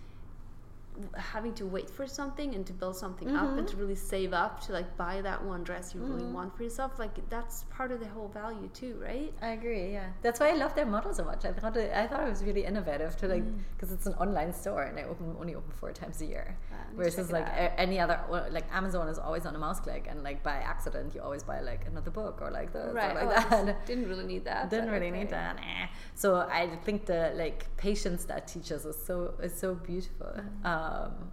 having 1.17 1.53
to 1.55 1.67
wait 1.67 1.91
for 1.91 2.07
something 2.07 2.55
and 2.55 2.65
to 2.67 2.73
build 2.73 2.97
something 2.97 3.29
mm-hmm. 3.29 3.37
up 3.37 3.59
and 3.59 3.67
to 3.67 3.77
really 3.77 3.95
save 3.95 4.33
up 4.33 4.61
to 4.65 4.73
like 4.73 4.97
buy 4.97 5.21
that 5.21 5.43
one 5.43 5.65
dress 5.65 5.93
you 5.95 6.01
mm-hmm. 6.01 6.15
really 6.15 6.27
want 6.27 6.57
for 6.57 6.63
yourself 6.63 6.99
like 6.99 7.29
that's 7.29 7.65
part 7.65 7.91
of 7.91 7.99
the 8.01 8.07
whole 8.07 8.29
value 8.29 8.69
too 8.73 8.97
right 9.03 9.33
i 9.43 9.49
agree 9.49 9.93
yeah 9.93 10.09
that's 10.23 10.39
why 10.39 10.51
i 10.51 10.55
love 10.55 10.75
their 10.75 10.87
model 10.87 11.13
so 11.13 11.25
much 11.25 11.45
i 11.45 11.53
thought 11.53 11.77
it, 11.77 11.93
i 11.95 12.07
thought 12.07 12.25
it 12.25 12.31
was 12.31 12.45
really 12.45 12.65
innovative 12.65 13.17
to 13.17 13.27
like 13.27 13.45
because 13.73 13.91
mm. 13.91 13.95
it's 13.95 14.07
an 14.07 14.15
online 14.15 14.53
store 14.53 14.85
and 14.85 14.97
they 14.97 15.05
open 15.05 15.35
only 15.41 15.55
open 15.55 15.71
four 15.73 15.93
times 15.93 16.21
a 16.23 16.27
year 16.27 16.57
yeah, 16.71 16.77
versus 16.97 17.33
like 17.33 17.47
any 17.77 17.99
other 17.99 18.21
like 18.51 18.65
amazon 18.73 19.09
is 19.09 19.19
always 19.19 19.47
on 19.47 19.57
a 19.57 19.59
mouse 19.59 19.81
click 19.81 20.07
and 20.09 20.23
like 20.23 20.43
by 20.45 20.57
accident 20.57 21.13
you 21.15 21.21
always 21.21 21.43
buy 21.43 21.61
like 21.61 21.87
another 21.87 22.11
book 22.11 22.39
or 22.41 22.51
like 22.51 22.73
this 22.73 22.95
right. 22.95 23.15
like 23.17 23.25
oh, 23.25 23.65
that 23.65 23.87
didn't 23.87 24.09
really 24.09 24.25
need 24.25 24.45
that 24.45 24.71
didn't 24.71 24.91
really 24.91 25.09
okay. 25.09 25.19
need 25.19 25.31
that 25.31 25.57
eh. 25.59 25.87
so 26.15 26.37
i 26.37 26.69
think 26.85 27.05
the 27.07 27.33
like 27.35 27.75
patience 27.77 28.25
that 28.25 28.47
teaches 28.47 28.85
is 28.85 28.97
so 29.05 29.35
is 29.43 29.53
so 29.53 29.75
beautiful 29.75 30.33
mm. 30.37 30.65
um, 30.65 30.84
um, 30.85 31.31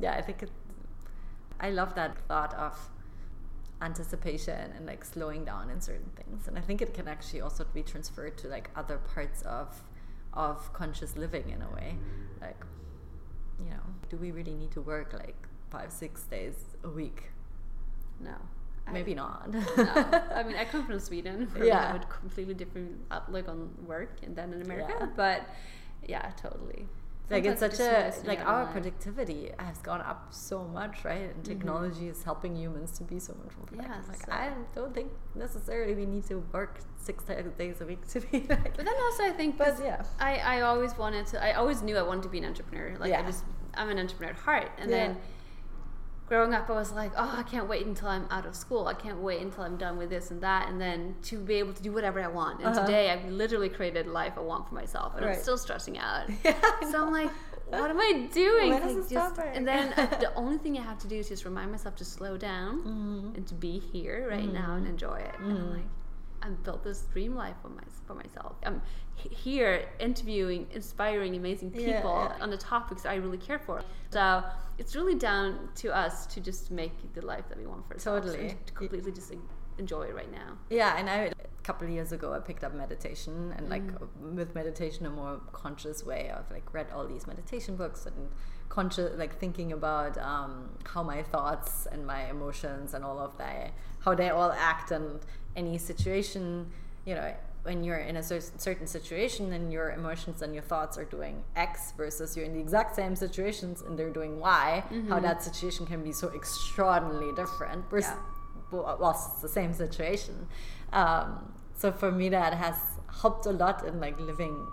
yeah, 0.00 0.14
I 0.14 0.22
think 0.22 0.42
it, 0.42 0.50
I 1.60 1.70
love 1.70 1.94
that 1.94 2.16
thought 2.28 2.54
of 2.54 2.78
anticipation 3.80 4.72
and 4.76 4.86
like 4.86 5.04
slowing 5.04 5.44
down 5.44 5.70
in 5.70 5.80
certain 5.80 6.10
things, 6.16 6.48
and 6.48 6.58
I 6.58 6.60
think 6.60 6.80
it 6.82 6.94
can 6.94 7.08
actually 7.08 7.40
also 7.40 7.64
be 7.64 7.82
transferred 7.82 8.38
to 8.38 8.48
like 8.48 8.70
other 8.76 8.98
parts 8.98 9.42
of 9.42 9.82
of 10.32 10.72
conscious 10.72 11.16
living 11.16 11.50
in 11.50 11.62
a 11.62 11.70
way, 11.70 11.96
like 12.40 12.64
you 13.62 13.70
know, 13.70 13.86
do 14.08 14.16
we 14.16 14.30
really 14.30 14.54
need 14.54 14.70
to 14.72 14.80
work 14.80 15.12
like 15.12 15.36
five 15.70 15.92
six 15.92 16.22
days 16.24 16.56
a 16.84 16.88
week? 16.88 17.24
No. 18.20 18.36
Maybe 18.92 19.12
I, 19.12 19.14
not. 19.14 19.50
no. 19.52 19.60
I 20.34 20.42
mean, 20.42 20.56
I 20.56 20.64
come 20.64 20.84
from 20.84 20.98
Sweden, 20.98 21.48
where 21.52 21.64
yeah. 21.64 21.92
we 21.92 21.98
have 21.98 22.02
a 22.02 22.12
completely 22.12 22.54
different 22.54 22.98
outlook 23.12 23.48
on 23.48 23.70
work 23.86 24.20
than 24.26 24.52
in 24.52 24.62
America. 24.62 24.94
Yeah. 24.98 25.06
But 25.14 25.48
yeah, 26.04 26.32
totally 26.36 26.88
like 27.30 27.44
it's 27.44 27.60
such 27.60 27.80
a 27.80 28.12
like 28.24 28.44
our 28.44 28.66
productivity 28.66 29.50
has 29.58 29.78
gone 29.78 30.00
up 30.00 30.26
so 30.30 30.64
much 30.64 31.04
right 31.04 31.30
and 31.30 31.42
mm-hmm. 31.42 31.42
technology 31.42 32.02
mm-hmm. 32.02 32.10
is 32.10 32.22
helping 32.22 32.54
humans 32.56 32.92
to 32.98 33.04
be 33.04 33.18
so 33.18 33.34
much 33.44 33.56
more 33.56 33.66
productive 33.66 34.04
yeah, 34.04 34.12
like 34.12 34.26
so. 34.26 34.32
i 34.32 34.50
don't 34.74 34.94
think 34.94 35.10
necessarily 35.34 35.94
we 35.94 36.04
need 36.04 36.24
to 36.24 36.44
work 36.52 36.80
six 36.98 37.24
days 37.58 37.80
a 37.80 37.86
week 37.86 38.06
to 38.06 38.20
be 38.20 38.40
like 38.48 38.76
but 38.76 38.84
then 38.84 38.94
also 39.04 39.24
i 39.24 39.30
think 39.30 39.56
but 39.56 39.78
yeah 39.82 40.02
i 40.20 40.36
i 40.38 40.60
always 40.60 40.96
wanted 40.98 41.26
to 41.26 41.42
i 41.42 41.52
always 41.52 41.82
knew 41.82 41.96
i 41.96 42.02
wanted 42.02 42.22
to 42.22 42.28
be 42.28 42.38
an 42.38 42.44
entrepreneur 42.44 42.96
like 42.98 43.10
yeah. 43.10 43.20
i 43.20 43.22
just 43.22 43.44
i'm 43.74 43.88
an 43.88 43.98
entrepreneur 43.98 44.32
at 44.32 44.38
heart 44.38 44.70
and 44.78 44.90
yeah. 44.90 44.96
then 44.96 45.16
growing 46.28 46.54
up, 46.54 46.70
I 46.70 46.72
was 46.72 46.92
like, 46.92 47.12
oh, 47.16 47.34
I 47.36 47.42
can't 47.42 47.68
wait 47.68 47.86
until 47.86 48.08
I'm 48.08 48.26
out 48.30 48.46
of 48.46 48.54
school. 48.54 48.86
I 48.86 48.94
can't 48.94 49.18
wait 49.18 49.42
until 49.42 49.64
I'm 49.64 49.76
done 49.76 49.98
with 49.98 50.10
this 50.10 50.30
and 50.30 50.40
that, 50.40 50.68
and 50.68 50.80
then 50.80 51.14
to 51.24 51.38
be 51.38 51.54
able 51.54 51.72
to 51.74 51.82
do 51.82 51.92
whatever 51.92 52.20
I 52.20 52.28
want. 52.28 52.60
And 52.60 52.68
uh-huh. 52.68 52.86
today, 52.86 53.10
I've 53.10 53.30
literally 53.30 53.68
created 53.68 54.06
a 54.06 54.10
life 54.10 54.34
I 54.36 54.40
want 54.40 54.68
for 54.68 54.74
myself, 54.74 55.14
and 55.16 55.26
right. 55.26 55.36
I'm 55.36 55.42
still 55.42 55.58
stressing 55.58 55.98
out. 55.98 56.28
Yeah, 56.44 56.58
so 56.90 57.04
I'm 57.04 57.12
like, 57.12 57.30
what 57.68 57.90
am 57.90 58.00
I 58.00 58.28
doing? 58.32 58.72
Like 58.72 59.08
just, 59.08 59.38
and 59.38 59.66
then 59.66 59.92
uh, 59.94 60.06
the 60.18 60.34
only 60.36 60.58
thing 60.58 60.76
I 60.76 60.82
have 60.82 60.98
to 60.98 61.08
do 61.08 61.16
is 61.16 61.28
just 61.28 61.44
remind 61.44 61.70
myself 61.70 61.96
to 61.96 62.04
slow 62.04 62.36
down 62.36 62.80
mm-hmm. 62.80 63.36
and 63.36 63.46
to 63.46 63.54
be 63.54 63.78
here 63.78 64.26
right 64.28 64.42
mm-hmm. 64.42 64.52
now 64.52 64.74
and 64.74 64.86
enjoy 64.86 65.16
it. 65.16 65.32
Mm-hmm. 65.34 65.44
And 65.50 65.58
I'm 65.58 65.64
mm-hmm. 65.64 65.74
like, 65.76 65.84
I 66.42 66.48
built 66.50 66.82
this 66.82 67.02
dream 67.12 67.34
life 67.34 67.56
for, 67.62 67.68
my, 67.68 67.82
for 68.06 68.14
myself. 68.14 68.56
I'm 68.64 68.82
here 69.14 69.88
interviewing 70.00 70.66
inspiring, 70.72 71.36
amazing 71.36 71.70
people 71.70 71.88
yeah, 71.88 72.32
yeah. 72.36 72.42
on 72.42 72.50
the 72.50 72.56
topics 72.56 73.06
I 73.06 73.16
really 73.16 73.38
care 73.38 73.58
for. 73.58 73.82
So 74.10 74.42
it's 74.78 74.96
really 74.96 75.14
down 75.14 75.68
to 75.76 75.96
us 75.96 76.26
to 76.26 76.40
just 76.40 76.70
make 76.70 76.92
the 77.14 77.24
life 77.24 77.48
that 77.48 77.58
we 77.58 77.66
want 77.66 77.86
for 77.86 77.94
ourselves. 77.94 78.26
Totally. 78.32 78.56
to 78.66 78.72
completely 78.72 79.12
just 79.12 79.32
enjoy 79.78 80.02
it 80.04 80.14
right 80.14 80.30
now. 80.30 80.58
Yeah, 80.70 80.96
and 80.98 81.08
I 81.08 81.16
a 81.16 81.64
couple 81.64 81.86
of 81.86 81.92
years 81.92 82.12
ago 82.12 82.32
I 82.32 82.40
picked 82.40 82.64
up 82.64 82.74
meditation 82.74 83.54
and 83.56 83.68
like 83.68 83.86
mm. 83.86 84.34
with 84.34 84.54
meditation 84.54 85.06
a 85.06 85.10
more 85.10 85.40
conscious 85.52 86.04
way. 86.04 86.32
I've 86.34 86.50
like 86.50 86.72
read 86.74 86.88
all 86.94 87.06
these 87.06 87.26
meditation 87.26 87.76
books 87.76 88.06
and 88.06 88.28
conscious 88.68 89.18
like 89.18 89.38
thinking 89.38 89.72
about 89.72 90.16
um, 90.18 90.70
how 90.84 91.02
my 91.02 91.22
thoughts 91.22 91.86
and 91.92 92.06
my 92.06 92.28
emotions 92.30 92.94
and 92.94 93.04
all 93.04 93.18
of 93.18 93.36
that 93.38 93.72
how 94.04 94.14
they 94.14 94.30
all 94.30 94.52
act 94.52 94.90
and 94.90 95.20
any 95.56 95.78
situation, 95.78 96.70
you 97.04 97.14
know, 97.14 97.34
when 97.62 97.84
you're 97.84 97.98
in 97.98 98.16
a 98.16 98.22
certain 98.22 98.86
situation 98.86 99.52
and 99.52 99.72
your 99.72 99.92
emotions 99.92 100.42
and 100.42 100.52
your 100.52 100.64
thoughts 100.64 100.98
are 100.98 101.04
doing 101.04 101.44
X 101.54 101.92
versus 101.96 102.36
you're 102.36 102.44
in 102.44 102.54
the 102.54 102.60
exact 102.60 102.96
same 102.96 103.14
situations 103.14 103.82
and 103.82 103.96
they're 103.96 104.10
doing 104.10 104.40
Y, 104.40 104.82
mm-hmm. 104.90 105.08
how 105.08 105.20
that 105.20 105.42
situation 105.42 105.86
can 105.86 106.02
be 106.02 106.12
so 106.12 106.28
extraordinarily 106.34 107.32
different 107.36 107.88
versus 107.88 108.12
yeah. 108.72 108.96
whilst 108.98 109.30
it's 109.32 109.42
the 109.42 109.48
same 109.48 109.72
situation. 109.72 110.48
Um, 110.92 111.52
so 111.76 111.92
for 111.92 112.10
me, 112.10 112.28
that 112.30 112.54
has 112.54 112.74
helped 113.20 113.46
a 113.46 113.52
lot 113.52 113.86
in 113.86 114.00
like 114.00 114.18
living, 114.18 114.66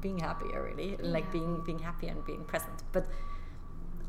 being 0.00 0.18
happier, 0.18 0.62
really, 0.62 0.90
yeah. 0.90 1.08
like 1.08 1.32
being 1.32 1.62
being 1.64 1.78
happy 1.78 2.08
and 2.08 2.24
being 2.24 2.44
present. 2.44 2.82
But 2.92 3.06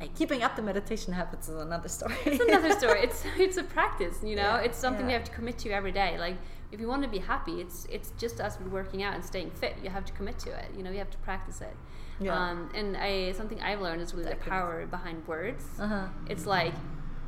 keeping 0.06 0.44
up 0.44 0.56
the 0.56 0.62
meditation 0.62 1.14
habits 1.14 1.50
is 1.50 1.56
another 1.56 1.90
story. 1.90 2.16
it's 2.26 2.44
another 2.44 2.72
story. 2.72 3.02
It's 3.02 3.24
it's 3.38 3.58
a 3.58 3.64
practice, 3.64 4.18
you 4.24 4.36
know. 4.36 4.42
Yeah, 4.42 4.62
it's 4.62 4.78
something 4.78 5.06
yeah. 5.06 5.14
you 5.14 5.18
have 5.20 5.28
to 5.28 5.32
commit 5.32 5.58
to 5.60 5.72
every 5.72 5.92
day. 5.92 6.18
Like 6.20 6.38
if 6.72 6.80
you 6.80 6.88
want 6.88 7.04
to 7.04 7.10
be 7.10 7.20
happy, 7.20 7.62
it's 7.62 7.86
it's 7.90 8.12
just 8.18 8.40
as 8.40 8.60
with 8.60 8.68
working 8.68 9.04
out 9.04 9.16
and 9.16 9.24
staying 9.24 9.52
fit. 9.52 9.76
You 9.84 9.90
have 9.90 10.06
to 10.06 10.14
commit 10.14 10.38
to 10.40 10.52
it. 10.52 10.66
You 10.76 10.84
know, 10.84 10.92
you 10.92 11.00
have 11.00 11.12
to 11.12 11.18
practice 11.20 11.62
it. 11.62 11.76
Yeah. 12.20 12.38
Um, 12.38 12.70
and 12.76 12.98
I 12.98 13.32
something 13.34 13.62
I've 13.62 13.82
learned 13.82 14.02
is 14.02 14.14
really 14.14 14.30
the 14.30 14.36
power 14.36 14.86
behind 14.86 15.28
words. 15.28 15.66
Uh-huh. 15.80 16.08
It's 16.30 16.46
like 16.46 16.74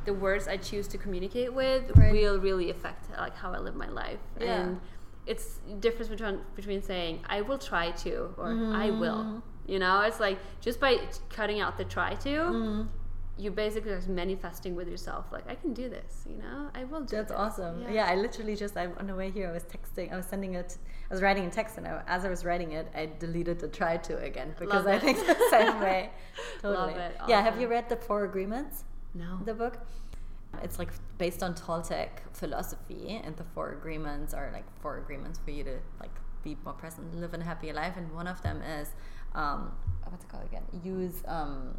the 0.04 0.14
words 0.14 0.48
I 0.48 0.56
choose 0.56 0.88
to 0.88 0.98
communicate 0.98 1.52
with 1.52 1.90
right. 1.96 2.12
will 2.12 2.38
really 2.38 2.70
affect 2.70 3.10
like 3.16 3.36
how 3.36 3.52
I 3.52 3.58
live 3.58 3.76
my 3.76 3.88
life. 3.88 4.20
Yeah. 4.40 4.60
And 4.60 4.80
it's 5.26 5.60
difference 5.80 6.08
between 6.08 6.40
between 6.54 6.82
saying 6.82 7.24
I 7.26 7.40
will 7.42 7.58
try 7.58 7.90
to 7.92 8.34
or 8.36 8.48
mm-hmm. 8.48 8.74
I 8.74 8.90
will 8.90 9.42
you 9.66 9.78
know, 9.78 10.00
it's 10.02 10.20
like 10.20 10.38
just 10.60 10.80
by 10.80 10.98
cutting 11.28 11.60
out 11.60 11.76
the 11.76 11.84
try 11.84 12.14
to, 12.14 12.28
mm. 12.28 12.88
you 13.38 13.50
basically 13.50 13.92
are 13.92 14.02
manifesting 14.08 14.74
with 14.74 14.88
yourself. 14.88 15.26
Like 15.32 15.48
I 15.48 15.54
can 15.54 15.72
do 15.72 15.88
this. 15.88 16.24
You 16.28 16.36
know, 16.38 16.70
I 16.74 16.84
will. 16.84 17.02
do 17.02 17.16
That's 17.16 17.30
this. 17.30 17.38
awesome. 17.38 17.82
Yeah. 17.82 17.92
yeah. 17.92 18.06
I 18.06 18.16
literally 18.16 18.56
just—I'm 18.56 18.94
on 18.98 19.06
the 19.06 19.14
way 19.14 19.30
here 19.30 19.48
I 19.48 19.52
was 19.52 19.64
texting. 19.64 20.12
I 20.12 20.16
was 20.16 20.26
sending 20.26 20.54
it. 20.54 20.76
I 21.10 21.14
was 21.14 21.22
writing 21.22 21.46
a 21.46 21.50
text, 21.50 21.76
and 21.78 21.86
I, 21.86 22.02
as 22.06 22.24
I 22.24 22.30
was 22.30 22.44
writing 22.44 22.72
it, 22.72 22.88
I 22.94 23.10
deleted 23.18 23.60
the 23.60 23.68
try 23.68 23.96
to 23.96 24.18
again 24.18 24.54
because 24.58 24.86
I 24.86 24.98
think 24.98 25.18
the 25.18 25.36
same 25.50 25.80
way. 25.80 26.10
Totally. 26.62 26.94
Awesome. 26.94 27.28
Yeah. 27.28 27.42
Have 27.42 27.60
you 27.60 27.68
read 27.68 27.88
the 27.88 27.96
Four 27.96 28.24
Agreements? 28.24 28.84
No. 29.14 29.38
The 29.44 29.54
book. 29.54 29.78
It's 30.62 30.78
like 30.78 30.90
based 31.18 31.42
on 31.42 31.54
Toltec 31.54 32.08
philosophy, 32.32 33.20
and 33.24 33.36
the 33.36 33.44
four 33.54 33.70
agreements 33.70 34.34
are 34.34 34.50
like 34.52 34.64
four 34.82 34.98
agreements 34.98 35.38
for 35.44 35.52
you 35.52 35.62
to 35.64 35.78
like 36.00 36.10
be 36.42 36.56
more 36.64 36.74
present, 36.74 37.14
live 37.14 37.34
a 37.34 37.44
happier 37.44 37.72
life, 37.72 37.94
and 37.96 38.12
one 38.12 38.26
of 38.26 38.42
them 38.42 38.62
is 38.62 38.88
um, 39.34 39.72
what's 40.08 40.24
it 40.24 40.28
called 40.28 40.44
again? 40.44 40.62
Use 40.84 41.22
um, 41.26 41.74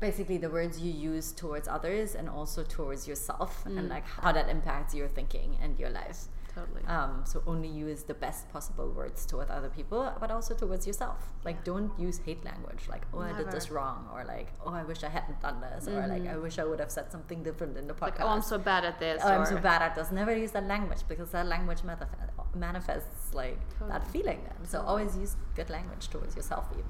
basically 0.00 0.36
the 0.36 0.50
words 0.50 0.80
you 0.80 0.92
use 0.92 1.32
towards 1.32 1.68
others 1.68 2.14
and 2.14 2.28
also 2.28 2.62
towards 2.62 3.06
yourself, 3.06 3.64
mm. 3.64 3.78
and 3.78 3.88
like 3.88 4.06
how 4.06 4.32
that 4.32 4.48
impacts 4.48 4.94
your 4.94 5.08
thinking 5.08 5.56
and 5.62 5.78
your 5.78 5.90
life. 5.90 6.26
Totally. 6.54 6.84
Um, 6.86 7.22
so 7.24 7.42
only 7.46 7.68
use 7.68 8.02
the 8.02 8.14
best 8.14 8.50
possible 8.52 8.90
words 8.90 9.24
towards 9.24 9.50
other 9.50 9.70
people, 9.70 10.12
but 10.20 10.30
also 10.30 10.54
towards 10.54 10.86
yourself. 10.86 11.32
Like 11.44 11.56
yeah. 11.56 11.62
don't 11.64 11.98
use 11.98 12.18
hate 12.18 12.44
language. 12.44 12.88
Like 12.88 13.04
oh 13.14 13.20
Never. 13.20 13.34
I 13.34 13.38
did 13.38 13.50
this 13.50 13.70
wrong, 13.70 14.08
or 14.12 14.24
like 14.24 14.48
oh 14.66 14.72
I 14.72 14.82
wish 14.82 15.02
I 15.02 15.08
hadn't 15.08 15.40
done 15.40 15.60
this, 15.62 15.86
mm-hmm. 15.86 15.96
or 15.96 16.06
like 16.06 16.22
I 16.22 16.34
mm-hmm. 16.34 16.42
wish 16.42 16.58
I 16.58 16.64
would 16.64 16.78
have 16.78 16.90
said 16.90 17.10
something 17.10 17.42
different 17.42 17.78
in 17.78 17.86
the 17.86 17.94
podcast. 17.94 18.18
Like, 18.18 18.20
oh 18.20 18.28
I'm 18.28 18.42
so 18.42 18.58
bad 18.58 18.84
at 18.84 18.98
this. 19.00 19.22
Oh 19.24 19.28
I'm 19.28 19.46
so 19.46 19.58
bad 19.58 19.80
at 19.80 19.94
this. 19.94 20.10
Never 20.12 20.36
use 20.36 20.50
that 20.50 20.66
language 20.66 21.00
because 21.08 21.30
that 21.30 21.46
language 21.46 21.82
manifests 21.84 22.16
manifests 22.54 23.32
like 23.34 23.58
totally. 23.70 23.90
that 23.90 24.06
feeling 24.08 24.40
then. 24.44 24.68
So 24.68 24.82
always 24.82 25.16
use 25.16 25.36
good 25.54 25.70
language 25.70 26.08
towards 26.08 26.36
yourself 26.36 26.66
even. 26.72 26.84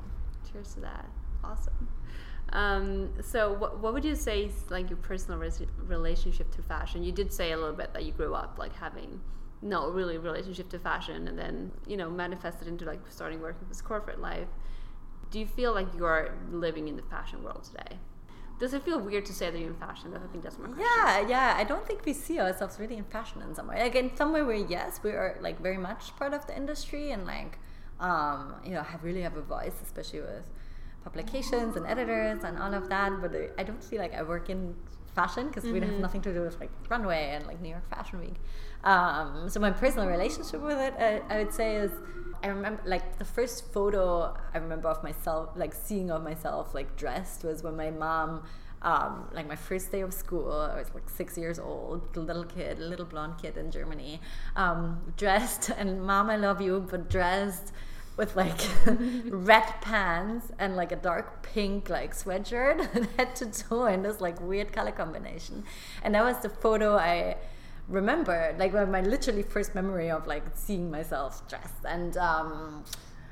Cheers 0.51 0.75
to 0.75 0.81
that. 0.81 1.07
Awesome. 1.45 1.89
Um, 2.53 3.11
so 3.23 3.53
what, 3.53 3.79
what 3.79 3.95
would 3.95 4.05
you 4.05 4.15
say 4.15 4.45
is 4.45 4.71
like 4.71 4.91
your 4.91 4.99
personal 4.99 5.39
res- 5.39 5.63
relationship 5.87 6.51
to 6.57 6.63
fashion? 6.63 7.03
You 7.03 7.13
did 7.13 7.33
say 7.33 7.53
a 7.53 7.57
little 7.57 7.75
bit 7.75 7.95
that 7.95 8.05
you 8.05 8.13
grew 8.13 8.35
up 8.35 8.57
like 8.59 8.75
having 8.75 9.21
no 9.63 9.91
really 9.91 10.19
relationship 10.19 10.69
to 10.71 10.79
fashion 10.79 11.29
and 11.29 11.39
then, 11.39 11.71
you 11.87 11.97
know, 11.97 12.11
manifested 12.11 12.69
into 12.69 12.85
like 12.85 13.01
starting 13.09 13.41
working 13.41 13.67
this 13.69 13.81
corporate 13.81 14.21
life. 14.21 14.49
Do 15.31 15.39
you 15.39 15.47
feel 15.47 15.73
like 15.73 15.87
you're 15.97 16.35
living 16.51 16.89
in 16.89 16.97
the 16.97 17.03
fashion 17.03 17.43
world 17.43 17.65
today? 17.65 17.99
Does 18.59 18.75
it 18.75 18.85
feel 18.85 19.01
weird 19.01 19.25
to 19.27 19.33
say 19.33 19.51
that 19.51 19.59
you're 19.59 19.71
in 19.71 19.77
fashion? 19.77 20.15
I 20.15 20.31
think 20.31 20.45
that's 20.45 20.59
my 20.59 20.67
question. 20.67 20.85
Yeah, 20.85 21.27
yeah. 21.27 21.55
I 21.57 21.65
don't 21.65 21.87
think 21.87 22.05
we 22.05 22.13
see 22.13 22.39
ourselves 22.39 22.79
really 22.79 22.97
in 22.97 23.05
fashion 23.05 23.43
in 23.43 23.55
some 23.55 23.67
way. 23.67 23.83
Like 23.83 23.95
in 23.95 24.15
some 24.17 24.33
way, 24.33 24.43
where 24.43 24.55
yes, 24.55 25.01
we 25.03 25.11
are 25.11 25.39
like 25.41 25.61
very 25.61 25.79
much 25.79 26.15
part 26.17 26.33
of 26.33 26.47
the 26.47 26.57
industry 26.57 27.11
and 27.11 27.27
like, 27.27 27.59
um, 27.99 28.55
you 28.65 28.73
know, 28.73 28.83
have 28.83 29.03
really 29.03 29.23
have 29.23 29.37
a 29.37 29.43
voice, 29.43 29.75
especially 29.83 30.21
with 30.21 30.47
publications 31.03 31.77
and 31.77 31.87
editors 31.87 32.45
and 32.45 32.59
all 32.59 32.73
of 32.75 32.89
that. 32.89 33.21
But 33.21 33.35
I 33.59 33.63
don't 33.65 33.83
feel 33.83 34.01
like 34.01 34.15
I 34.15 34.23
work 34.23 34.51
in 34.51 34.77
fashion 35.15 35.49
because 35.49 35.65
mm-hmm. 35.65 35.75
we 35.75 35.81
have 35.81 35.99
nothing 36.01 36.23
to 36.23 36.33
do 36.33 36.43
with 36.43 36.59
like 36.61 36.71
runway 36.89 37.31
and 37.35 37.47
like 37.47 37.61
New 37.61 37.69
York 37.69 37.89
Fashion 37.89 38.21
Week. 38.21 38.37
Um, 38.85 39.49
so 39.49 39.61
my 39.61 39.71
personal 39.71 40.09
relationship 40.09 40.61
with 40.61 40.79
it, 40.79 40.95
I, 40.99 41.23
I 41.33 41.39
would 41.39 41.53
say, 41.53 41.77
is 41.77 41.93
I 42.43 42.49
remember 42.49 42.83
like 42.85 43.19
the 43.19 43.25
first 43.25 43.73
photo 43.73 44.37
I 44.55 44.59
remember 44.59 44.89
of 44.89 45.03
myself, 45.03 45.51
like 45.57 45.75
seeing 45.75 46.11
of 46.11 46.23
myself 46.23 46.75
like 46.75 46.97
dressed 46.97 47.45
was 47.45 47.63
when 47.63 47.77
my 47.77 47.91
mom, 47.91 48.45
um, 48.83 49.29
like 49.33 49.47
my 49.47 49.57
first 49.57 49.93
day 49.93 50.01
of 50.01 50.13
school, 50.13 50.51
I 50.51 50.79
was 50.79 50.93
like 50.93 51.09
six 51.09 51.39
years 51.39 51.59
old, 51.61 52.17
little 52.17 52.45
kid, 52.45 52.81
little 52.81 53.07
blonde 53.07 53.35
kid 53.41 53.57
in 53.57 53.71
Germany, 53.71 54.21
um, 54.57 55.13
dressed 55.17 55.71
and 55.71 56.03
mom, 56.03 56.31
I 56.31 56.37
love 56.37 56.61
you, 56.61 56.87
but 56.91 57.09
dressed 57.09 57.73
with 58.17 58.37
like 58.37 58.61
red 59.31 59.67
pants 59.81 60.53
and 60.59 60.77
like 60.77 60.93
a 60.93 60.97
dark 60.97 61.43
pink 61.43 61.89
like 61.89 62.15
sweatshirt 62.15 63.09
head 63.17 63.35
to 63.37 63.47
toe 63.47 63.87
in 63.87 64.03
this 64.03 64.21
like 64.21 64.41
weird 64.41 64.73
color 64.73 64.93
combination. 64.93 65.65
And 66.03 66.15
that 66.15 66.25
was 66.25 66.39
the 66.41 66.49
photo 66.49 66.97
I 66.97 67.37
remember, 67.89 68.55
like 68.59 68.73
my 68.73 69.01
literally 69.01 69.43
first 69.43 69.75
memory 69.75 70.11
of 70.11 70.27
like 70.27 70.45
seeing 70.55 70.91
myself 70.91 71.49
dressed. 71.49 71.85
And 71.85 72.17
um, 72.17 72.85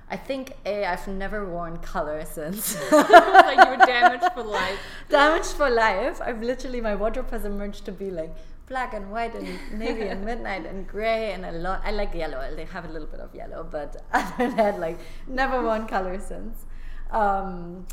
I 0.09 0.16
think 0.16 0.57
A, 0.66 0.85
I've 0.85 1.07
never 1.07 1.47
worn 1.47 1.77
color 1.79 2.25
since. 2.25 2.77
like 2.93 3.59
you 3.59 3.71
were 3.71 3.87
damaged 3.87 4.33
for 4.35 4.43
life. 4.43 4.79
damaged 5.09 5.53
for 5.53 5.71
life. 5.71 6.21
I've 6.21 6.43
literally 6.43 6.81
my 6.81 6.95
wardrobe 6.95 7.31
has 7.31 7.45
emerged 7.45 7.85
to 7.85 7.93
be 7.93 8.11
like 8.11 8.35
black 8.71 8.95
and 8.95 9.11
white 9.11 9.35
and 9.35 9.47
navy 9.79 10.05
and 10.05 10.25
midnight 10.25 10.65
and 10.65 10.87
gray 10.87 11.33
and 11.33 11.45
a 11.45 11.53
lot. 11.53 11.83
I 11.85 11.91
like 11.91 12.15
yellow. 12.15 12.41
They 12.55 12.65
have 12.65 12.87
a 12.87 12.89
little 12.89 13.09
bit 13.09 13.21
of 13.21 13.35
yellow, 13.35 13.67
but 13.71 14.03
other 14.13 14.33
than 14.39 14.57
that, 14.57 14.81
like 14.81 14.99
never 15.27 15.63
worn 15.63 15.87
color 15.87 16.19
since. 16.19 16.65
Um, 17.11 17.87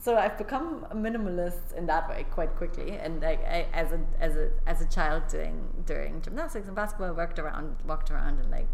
so 0.00 0.16
I've 0.16 0.36
become 0.36 0.86
a 0.90 0.96
minimalist 0.96 1.72
in 1.76 1.86
that 1.86 2.08
way 2.08 2.26
quite 2.30 2.56
quickly. 2.56 2.92
And 2.92 3.22
like 3.22 3.44
I, 3.44 3.66
as 3.72 3.92
a 3.92 4.00
as 4.18 4.36
a 4.36 4.50
as 4.66 4.80
a 4.80 4.88
child 4.88 5.28
doing 5.28 5.56
during 5.86 6.20
gymnastics 6.22 6.66
and 6.66 6.74
basketball, 6.74 7.08
I 7.08 7.12
worked 7.12 7.38
around 7.38 7.76
walked 7.86 8.10
around 8.10 8.40
in 8.40 8.50
like 8.50 8.68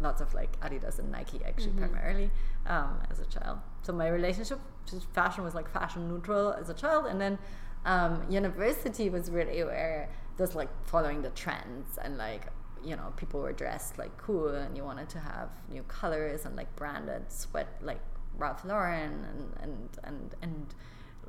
lots 0.00 0.20
of 0.20 0.32
like 0.34 0.58
Adidas 0.60 0.98
and 0.98 1.10
Nike 1.10 1.40
actually 1.44 1.72
mm-hmm. 1.72 1.92
primarily 1.92 2.30
um, 2.66 2.98
as 3.10 3.18
a 3.20 3.26
child. 3.26 3.58
So 3.82 3.92
my 3.92 4.08
relationship 4.08 4.60
to 4.86 5.00
fashion 5.12 5.44
was 5.44 5.54
like 5.54 5.68
fashion 5.68 6.08
neutral 6.08 6.52
as 6.52 6.68
a 6.68 6.74
child, 6.74 7.06
and 7.06 7.20
then 7.20 7.38
um, 7.84 8.24
university 8.30 9.10
was 9.10 9.30
really 9.30 9.64
where 9.64 10.08
just 10.38 10.54
like 10.54 10.70
following 10.86 11.22
the 11.22 11.30
trends 11.30 11.98
and 12.02 12.16
like 12.16 12.46
you 12.84 12.96
know 12.96 13.12
people 13.16 13.40
were 13.40 13.52
dressed 13.52 13.98
like 13.98 14.16
cool 14.16 14.48
and 14.48 14.76
you 14.76 14.84
wanted 14.84 15.08
to 15.08 15.18
have 15.18 15.50
new 15.70 15.82
colors 15.84 16.44
and 16.44 16.56
like 16.56 16.74
branded 16.74 17.22
sweat 17.30 17.68
like 17.80 18.00
Ralph 18.36 18.64
Lauren 18.64 19.24
and 19.30 19.52
and 19.62 19.88
and, 20.04 20.34
and 20.42 20.74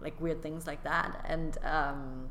like 0.01 0.19
weird 0.19 0.41
things 0.41 0.67
like 0.67 0.83
that. 0.83 1.23
And 1.27 1.57
um, 1.63 2.29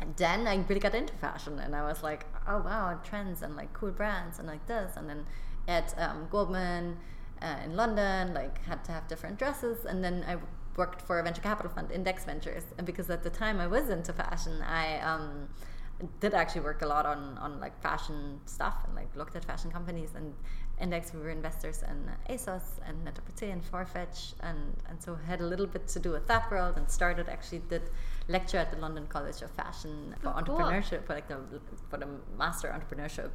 and 0.00 0.16
then 0.16 0.46
I 0.46 0.56
really 0.68 0.80
got 0.80 0.94
into 0.94 1.12
fashion 1.14 1.58
and 1.58 1.74
I 1.76 1.82
was 1.82 2.02
like 2.02 2.26
oh 2.48 2.58
wow 2.58 2.98
trends 3.04 3.42
and 3.42 3.56
like 3.56 3.72
cool 3.72 3.90
brands 3.90 4.38
and 4.38 4.48
like 4.48 4.66
this. 4.66 4.96
And 4.96 5.08
then 5.08 5.26
at 5.68 5.94
um, 5.98 6.26
Goldman 6.30 6.96
uh, 7.42 7.56
in 7.64 7.76
London 7.76 8.34
like 8.34 8.64
had 8.64 8.84
to 8.84 8.92
have 8.92 9.08
different 9.08 9.38
dresses. 9.38 9.84
And 9.84 10.02
then 10.02 10.24
I 10.26 10.36
worked 10.76 11.02
for 11.02 11.18
a 11.18 11.22
venture 11.22 11.42
capital 11.42 11.70
fund 11.70 11.90
Index 11.90 12.24
Ventures. 12.24 12.64
And 12.78 12.86
because 12.86 13.10
at 13.10 13.22
the 13.22 13.30
time 13.30 13.60
I 13.60 13.66
was 13.66 13.90
into 13.90 14.12
fashion 14.12 14.62
I 14.62 15.00
um, 15.00 15.48
did 16.20 16.34
actually 16.34 16.62
work 16.62 16.82
a 16.82 16.86
lot 16.86 17.06
on 17.06 17.36
on 17.38 17.60
like 17.60 17.80
fashion 17.82 18.40
stuff 18.46 18.76
and 18.86 18.94
like 18.94 19.14
looked 19.16 19.36
at 19.36 19.44
fashion 19.44 19.70
companies 19.70 20.10
and 20.14 20.34
index 20.80 21.12
we 21.12 21.20
were 21.20 21.30
investors 21.30 21.82
in 21.82 22.10
ASOS 22.34 22.80
and 22.86 23.04
Net-a-Porter 23.04 23.52
and 23.52 23.62
Farfetch 23.62 24.34
and 24.40 24.76
and 24.88 25.02
so 25.02 25.14
had 25.14 25.40
a 25.40 25.46
little 25.46 25.66
bit 25.66 25.86
to 25.88 25.98
do 25.98 26.10
with 26.10 26.26
that 26.26 26.50
world 26.50 26.76
and 26.76 26.90
started 26.90 27.28
actually 27.28 27.62
did 27.68 27.82
lecture 28.28 28.56
at 28.56 28.70
the 28.70 28.78
London 28.78 29.06
College 29.08 29.42
of 29.42 29.50
Fashion 29.50 30.14
for 30.20 30.28
oh, 30.28 30.40
entrepreneurship 30.40 30.98
cool. 30.98 31.06
for 31.06 31.14
like 31.14 31.28
the 31.28 31.38
for 31.90 31.98
the 31.98 32.08
master 32.38 32.68
entrepreneurship 32.68 33.30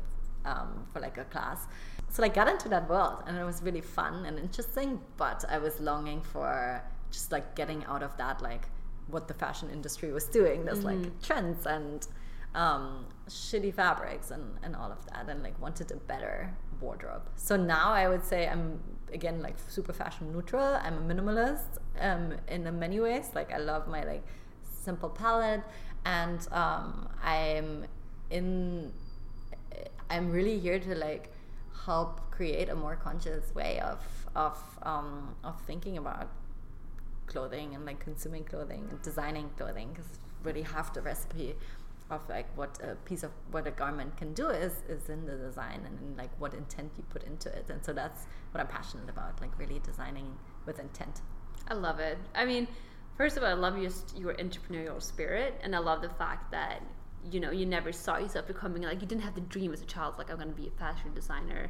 um, 0.46 0.86
for 0.92 1.00
like 1.00 1.18
a 1.18 1.26
class 1.26 1.68
so 2.10 2.24
I 2.24 2.30
got 2.30 2.48
into 2.48 2.70
that 2.70 2.90
world 2.90 3.24
and 3.28 3.38
it 3.38 3.44
was 3.44 3.62
really 3.62 3.82
fun 3.82 4.26
and 4.26 4.40
interesting 4.40 5.00
but 5.18 5.46
I 5.50 5.58
was 5.58 5.80
longing 5.80 6.22
for 6.22 6.82
just 7.12 7.32
like 7.32 7.56
getting 7.56 7.84
out 7.86 8.04
of 8.04 8.16
that 8.18 8.42
like 8.42 8.68
what 9.08 9.28
the 9.28 9.34
fashion 9.36 9.70
industry 9.70 10.12
was 10.12 10.26
doing 10.26 10.66
there's 10.66 10.80
mm-hmm. 10.84 11.04
like 11.04 11.22
trends 11.22 11.68
and 11.68 12.08
um, 12.56 13.06
shitty 13.30 13.74
fabrics 13.74 14.32
and, 14.32 14.58
and 14.64 14.76
all 14.76 14.92
of 14.92 15.06
that 15.08 15.28
and 15.30 15.44
like 15.44 15.60
wanted 15.62 15.92
a 15.92 15.96
better 15.96 16.56
wardrobe. 16.82 17.24
So 17.36 17.56
now 17.56 17.92
i 17.94 18.08
would 18.08 18.24
say 18.24 18.48
i'm 18.48 18.80
again 19.14 19.42
like 19.42 19.56
super 19.68 19.94
fashion 19.94 20.32
neutral. 20.32 20.80
I'm 20.82 20.98
a 20.98 21.14
minimalist 21.14 21.78
um, 22.00 22.34
in 22.48 22.80
many 22.80 23.00
ways. 23.00 23.30
Like 23.36 23.52
i 23.54 23.58
love 23.58 23.88
my 23.88 24.04
like 24.04 24.24
simple 24.62 25.10
palette 25.10 25.64
and 26.06 26.48
um, 26.52 27.10
i'm 27.24 27.86
in 28.30 28.92
i'm 30.10 30.32
really 30.32 30.60
here 30.60 30.80
to 30.80 30.96
like 30.96 31.32
help 31.86 32.32
create 32.32 32.70
a 32.70 32.76
more 32.76 32.96
conscious 32.96 33.54
way 33.56 33.80
of 33.80 34.00
of 34.36 34.58
um, 34.84 35.36
of 35.44 35.60
thinking 35.62 35.98
about 35.98 36.30
clothing 37.26 37.74
and 37.74 37.86
like 37.86 38.00
consuming 38.00 38.44
clothing 38.44 38.88
and 38.90 39.02
designing 39.02 39.50
clothing 39.58 39.90
because 39.90 40.20
really 40.44 40.62
half 40.62 40.94
the 40.94 41.02
recipe 41.02 41.56
of 42.12 42.22
like 42.30 42.46
what 42.56 42.78
a 42.84 42.96
piece 43.06 43.24
of 43.24 43.32
what 43.52 43.66
a 43.66 43.72
garment 43.72 44.16
can 44.16 44.34
do 44.34 44.50
is 44.50 44.74
is 44.88 45.10
in 45.10 45.26
the 45.26 45.36
design 45.36 45.82
and 45.86 46.00
in 46.00 46.16
like 46.16 46.30
what 46.40 46.54
intent 46.54 46.92
you 46.98 47.04
put 47.10 47.24
into 47.24 47.50
it. 47.50 47.66
And 47.70 47.84
so 47.84 47.94
that's 47.94 48.28
what 48.52 48.62
i'm 48.62 48.68
passionate 48.68 49.10
about 49.10 49.42
like 49.42 49.58
really 49.58 49.80
designing 49.80 50.36
with 50.66 50.80
intent. 50.80 51.22
I 51.68 51.74
love 51.74 52.00
it. 52.00 52.18
I 52.36 52.46
mean 52.46 52.68
first 53.18 53.38
of 53.38 53.44
all 53.44 53.50
i 53.50 53.54
love 53.54 53.78
your, 53.78 53.92
your 54.16 54.36
entrepreneurial 54.36 55.02
spirit. 55.02 55.60
And 55.64 55.76
i 55.76 55.80
love 55.80 56.02
the 56.02 56.10
fact 56.10 56.52
that 56.52 56.84
you 57.32 57.40
know 57.40 57.50
you 57.50 57.66
never 57.66 57.92
saw 57.92 58.18
yourself 58.18 58.46
becoming 58.46 58.84
like 58.84 59.02
you 59.02 59.08
didn't 59.08 59.24
have 59.24 59.34
the 59.34 59.42
dream 59.42 59.74
as 59.74 59.82
a 59.82 59.86
child 59.86 60.14
like 60.20 60.30
i'm 60.30 60.38
going 60.38 60.50
to 60.50 60.56
be 60.56 60.68
a 60.68 60.80
fashion 60.80 61.12
designer. 61.14 61.70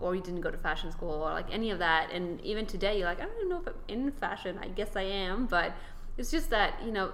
Or 0.00 0.16
you 0.16 0.22
didn't 0.22 0.40
go 0.40 0.50
to 0.50 0.58
fashion 0.58 0.90
school 0.90 1.22
or 1.22 1.30
like 1.30 1.52
any 1.52 1.70
of 1.70 1.78
that. 1.78 2.10
And 2.10 2.40
even 2.40 2.66
today 2.66 2.98
you're 2.98 3.06
like 3.06 3.20
i 3.20 3.26
don't 3.26 3.36
even 3.36 3.50
know 3.50 3.60
if 3.60 3.68
i'm 3.68 3.74
in 3.88 4.12
fashion. 4.12 4.58
I 4.62 4.68
guess 4.68 4.96
i 4.96 5.02
am. 5.02 5.44
But 5.46 5.76
it's 6.16 6.30
just 6.30 6.48
that 6.50 6.82
you 6.84 6.90
know 6.90 7.12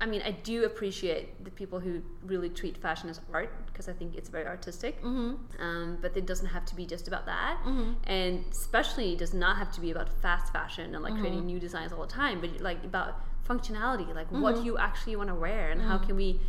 I 0.00 0.06
mean, 0.06 0.22
I 0.22 0.32
do 0.32 0.64
appreciate 0.64 1.44
the 1.44 1.50
people 1.50 1.78
who 1.78 2.02
really 2.24 2.48
treat 2.50 2.76
fashion 2.76 3.08
as 3.08 3.20
art 3.32 3.66
because 3.66 3.88
I 3.88 3.92
think 3.92 4.16
it's 4.16 4.28
very 4.28 4.46
artistic. 4.46 5.00
Mm-hmm. 5.02 5.62
Um, 5.62 5.98
but 6.02 6.16
it 6.16 6.26
doesn't 6.26 6.48
have 6.48 6.64
to 6.66 6.74
be 6.74 6.84
just 6.84 7.06
about 7.08 7.26
that, 7.26 7.58
mm-hmm. 7.64 7.92
and 8.04 8.44
especially 8.50 9.12
it 9.12 9.18
does 9.18 9.34
not 9.34 9.56
have 9.56 9.72
to 9.72 9.80
be 9.80 9.90
about 9.90 10.08
fast 10.20 10.52
fashion 10.52 10.94
and 10.94 11.02
like 11.02 11.12
mm-hmm. 11.12 11.22
creating 11.22 11.46
new 11.46 11.60
designs 11.60 11.92
all 11.92 12.02
the 12.02 12.12
time. 12.12 12.40
But 12.40 12.60
like 12.60 12.82
about 12.84 13.20
functionality, 13.48 14.12
like 14.14 14.30
what 14.30 14.52
do 14.52 14.58
mm-hmm. 14.58 14.66
you 14.66 14.78
actually 14.78 15.16
want 15.16 15.28
to 15.28 15.34
wear, 15.34 15.70
and 15.70 15.80
how 15.80 15.96
mm-hmm. 15.96 16.06
can 16.06 16.16
we 16.16 16.40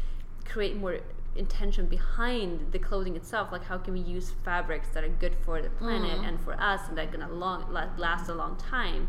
create 0.45 0.75
more 0.75 0.97
intention 1.35 1.85
behind 1.85 2.71
the 2.71 2.79
clothing 2.79 3.15
itself? 3.15 3.51
Like 3.51 3.63
how 3.63 3.77
can 3.77 3.93
we 3.93 3.99
use 3.99 4.33
fabrics 4.43 4.89
that 4.89 5.03
are 5.03 5.09
good 5.09 5.35
for 5.45 5.61
the 5.61 5.69
planet 5.69 6.11
mm-hmm. 6.11 6.25
and 6.25 6.41
for 6.41 6.59
us, 6.59 6.81
and 6.89 6.97
that 6.97 7.09
are 7.09 7.11
gonna 7.11 7.31
long 7.31 7.71
last 7.71 8.27
a 8.27 8.33
long 8.33 8.57
time? 8.57 9.07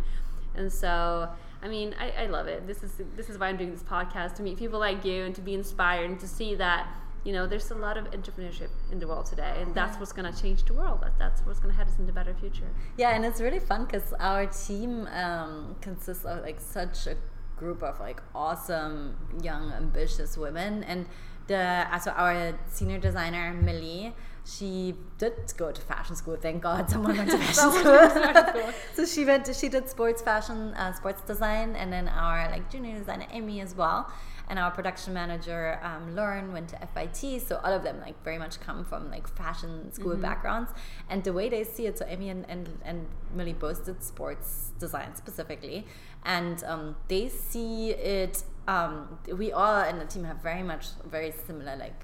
And 0.55 0.73
so 0.73 1.31
I 1.67 1.69
mean, 1.69 1.97
I, 1.99 2.23
I 2.23 2.27
love 2.27 2.47
it. 2.47 2.65
This 2.65 2.85
is 2.85 2.93
this 3.17 3.29
is 3.29 3.39
why 3.39 3.49
I'm 3.49 3.57
doing 3.57 3.73
this 3.73 3.83
podcast 3.83 4.37
to 4.37 4.43
meet 4.45 4.57
people 4.57 4.79
like 4.79 5.05
you 5.05 5.25
and 5.25 5.35
to 5.35 5.41
be 5.41 5.53
inspired 5.53 6.09
and 6.09 6.21
to 6.21 6.29
see 6.29 6.55
that 6.55 6.87
you 7.25 7.33
know 7.33 7.45
there's 7.45 7.73
a 7.73 7.75
lot 7.75 7.97
of 7.97 8.05
entrepreneurship 8.13 8.69
in 8.93 9.01
the 9.01 9.09
world 9.09 9.27
today, 9.27 9.55
and 9.61 9.75
that's 9.75 9.99
what's 9.99 10.13
going 10.13 10.33
to 10.33 10.41
change 10.41 10.63
the 10.63 10.75
world. 10.75 11.01
That, 11.03 11.19
that's 11.19 11.41
what's 11.45 11.59
going 11.59 11.75
to 11.75 11.77
head 11.77 11.89
us 11.89 11.99
into 11.99 12.13
a 12.13 12.15
better 12.15 12.35
future. 12.35 12.71
Yeah, 12.97 13.17
and 13.17 13.25
it's 13.25 13.41
really 13.41 13.59
fun 13.59 13.85
because 13.85 14.13
our 14.21 14.47
team 14.47 15.09
um, 15.09 15.75
consists 15.81 16.25
of 16.25 16.45
like 16.45 16.61
such 16.61 17.09
a 17.09 17.17
group 17.57 17.83
of 17.83 17.99
like 17.99 18.23
awesome 18.33 19.17
young 19.43 19.73
ambitious 19.73 20.37
women 20.37 20.85
and 20.85 21.07
the 21.49 21.99
so 21.99 22.13
our 22.13 22.57
senior 22.69 22.99
designer 22.99 23.53
Millie 23.55 24.15
she 24.47 24.95
did 25.19 25.35
go 25.57 25.73
to 25.73 25.81
fashion 25.81 26.15
school. 26.15 26.37
Thank 26.41 26.63
God 26.63 26.89
someone 26.95 27.17
went 27.17 27.31
to 27.31 27.39
fashion 27.39 27.73
school. 27.73 28.73
so 28.95 29.05
she 29.05 29.25
went. 29.25 29.45
To, 29.47 29.55
she 29.55 29.69
did 29.69 29.89
sports 29.89 30.23
fashion, 30.23 30.73
uh, 30.75 30.93
sports 30.93 31.23
design, 31.23 31.75
and 31.75 31.93
then 31.93 32.09
our 32.09 32.49
like 32.51 32.71
junior 32.71 32.97
designer 32.97 33.27
Amy 33.33 33.61
as 33.61 33.75
well, 33.75 34.11
and 34.49 34.59
our 34.59 34.71
production 34.71 35.13
manager 35.13 35.81
um, 35.83 36.15
Lauren 36.15 36.53
went 36.53 36.69
to 36.69 36.79
FIT. 36.95 37.43
So 37.43 37.61
all 37.65 37.73
of 37.73 37.83
them 37.83 38.01
like 38.01 38.23
very 38.23 38.39
much 38.39 38.61
come 38.61 38.85
from 38.85 39.11
like 39.11 39.27
fashion 39.27 39.93
school 39.93 40.13
mm-hmm. 40.13 40.23
backgrounds, 40.23 40.71
and 41.11 41.25
the 41.25 41.33
way 41.33 41.49
they 41.49 41.65
see 41.65 41.87
it. 41.87 41.99
So 41.99 42.07
Amy 42.09 42.29
and 42.29 42.49
and, 42.49 42.69
and 42.85 43.07
Millie 43.35 43.53
both 43.53 43.85
did 43.85 44.03
sports 44.05 44.71
design 44.79 45.17
specifically, 45.17 45.87
and 46.25 46.63
um, 46.65 46.97
they 47.09 47.29
see 47.29 47.91
it. 47.91 48.45
Um, 48.69 49.19
we 49.33 49.53
all 49.53 49.83
in 49.83 49.99
the 49.99 50.05
team 50.05 50.25
have 50.25 50.43
very 50.43 50.63
much 50.63 50.87
very 51.09 51.33
similar 51.47 51.77
like 51.77 52.01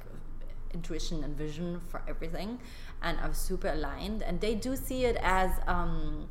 intuition 0.74 1.24
and 1.24 1.36
vision 1.36 1.80
for 1.88 2.02
everything 2.08 2.58
and 3.02 3.18
are 3.20 3.34
super 3.34 3.68
aligned 3.68 4.22
and 4.22 4.40
they 4.40 4.54
do 4.54 4.76
see 4.76 5.04
it 5.04 5.16
as 5.22 5.50
um, 5.66 6.28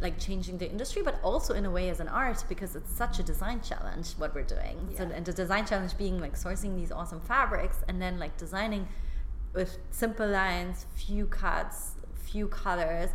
like 0.00 0.18
changing 0.18 0.58
the 0.58 0.68
industry 0.68 1.02
but 1.02 1.20
also 1.22 1.54
in 1.54 1.64
a 1.66 1.70
way 1.70 1.88
as 1.90 2.00
an 2.00 2.08
art 2.08 2.44
because 2.48 2.74
it's 2.74 2.90
such 2.90 3.18
a 3.18 3.22
design 3.22 3.60
challenge 3.60 4.12
what 4.12 4.34
we're 4.34 4.42
doing 4.42 4.88
yeah. 4.90 4.98
so 4.98 5.04
and 5.04 5.24
the 5.26 5.32
design 5.32 5.66
challenge 5.66 5.96
being 5.96 6.18
like 6.20 6.34
sourcing 6.34 6.76
these 6.76 6.90
awesome 6.90 7.20
fabrics 7.20 7.84
and 7.88 8.00
then 8.00 8.18
like 8.18 8.36
designing 8.36 8.88
with 9.52 9.78
simple 9.90 10.26
lines 10.26 10.86
few 10.94 11.26
cuts 11.26 11.92
few 12.14 12.48
colors 12.48 13.10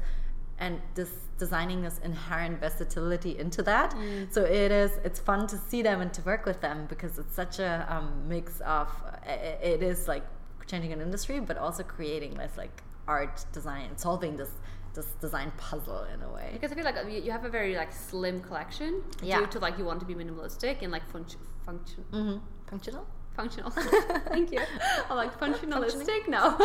and 0.60 0.82
this 0.94 1.10
designing 1.38 1.82
this 1.82 2.00
inherent 2.04 2.60
versatility 2.60 3.38
into 3.38 3.62
that 3.62 3.92
mm. 3.92 4.32
so 4.32 4.44
it 4.44 4.72
is 4.72 4.92
it's 5.04 5.20
fun 5.20 5.48
to 5.48 5.58
see 5.58 5.82
them 5.82 6.00
and 6.02 6.14
to 6.14 6.22
work 6.22 6.46
with 6.46 6.62
them 6.62 6.86
because 6.88 7.20
it's 7.20 7.36
such 7.36 7.60
a 7.60 7.86
um, 7.90 8.28
mix 8.28 8.62
of 8.62 8.88
it, 9.28 9.60
it 9.62 9.84
is 9.84 10.08
like 10.08 10.24
changing 10.68 10.94
an 10.94 11.02
industry, 11.02 11.40
but 11.40 11.58
also 11.58 11.84
creating 11.84 12.36
this 12.36 12.58
like 12.58 12.84
art 13.08 13.46
design, 13.54 13.98
solving 13.98 14.36
this 14.38 14.52
this 14.94 15.08
design 15.20 15.52
puzzle 15.58 16.06
in 16.14 16.22
a 16.22 16.32
way. 16.32 16.50
Because 16.54 16.72
I 16.72 16.76
feel 16.76 16.86
like 16.86 16.96
you 17.26 17.32
have 17.32 17.46
a 17.46 17.50
very 17.50 17.76
like 17.76 17.92
slim 17.92 18.40
collection 18.40 19.04
yeah. 19.22 19.40
due 19.40 19.48
to 19.48 19.60
like 19.60 19.78
you 19.78 19.86
want 19.86 20.00
to 20.00 20.06
be 20.06 20.16
minimalistic 20.16 20.82
and 20.82 20.92
like 20.92 21.08
function 21.12 21.40
function 21.66 22.06
mm-hmm. 22.12 22.38
functional 22.70 23.06
functional. 23.36 23.70
Thank 24.30 24.52
you. 24.52 24.60
I'm 25.10 25.18
like 25.18 25.40
functionalistic. 25.40 26.28
No. 26.28 26.56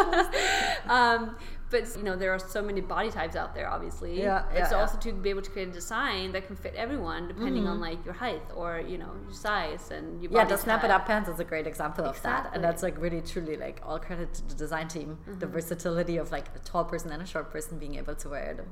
um, 0.89 1.37
but 1.71 1.85
you 1.97 2.03
know 2.03 2.16
there 2.16 2.33
are 2.33 2.39
so 2.39 2.62
many 2.62 2.81
body 2.81 3.11
types 3.11 3.37
out 3.37 3.55
there. 3.55 3.68
Obviously, 3.71 4.21
Yeah, 4.21 4.45
But 4.49 4.59
yeah, 4.59 4.68
so 4.68 4.77
yeah. 4.77 4.83
also 4.83 4.99
to 4.99 5.12
be 5.12 5.31
able 5.31 5.43
to 5.43 5.51
create 5.51 5.68
a 5.68 5.73
design 5.73 6.33
that 6.33 6.47
can 6.47 6.57
fit 6.57 6.75
everyone, 6.75 7.29
depending 7.29 7.66
on 7.66 7.81
like 7.81 8.05
your 8.05 8.14
height 8.14 8.43
or 8.55 8.83
you 8.87 8.99
know 8.99 9.12
your 9.25 9.33
size 9.33 9.91
and 9.91 10.23
your 10.23 10.33
Yeah, 10.33 10.45
the 10.45 10.57
Snap 10.57 10.83
It. 10.85 10.91
Up 10.91 11.07
pants 11.07 11.29
is 11.29 11.39
a 11.39 11.45
great 11.45 11.66
example 11.66 12.05
of 12.05 12.21
that. 12.23 12.51
And 12.55 12.64
that's 12.64 12.83
like 12.83 13.01
really 13.01 13.21
truly 13.21 13.57
like 13.57 13.81
all 13.85 13.99
credit 13.99 14.35
to 14.35 14.49
the 14.49 14.55
design 14.55 14.89
team. 14.89 15.18
The 15.39 15.47
versatility 15.47 16.16
of 16.16 16.33
like 16.33 16.47
a 16.57 16.59
tall 16.61 16.85
person 16.85 17.12
and 17.12 17.23
a 17.23 17.27
short 17.27 17.51
person 17.53 17.79
being 17.79 17.95
able 17.97 18.16
to 18.16 18.29
wear 18.29 18.55
them. 18.55 18.71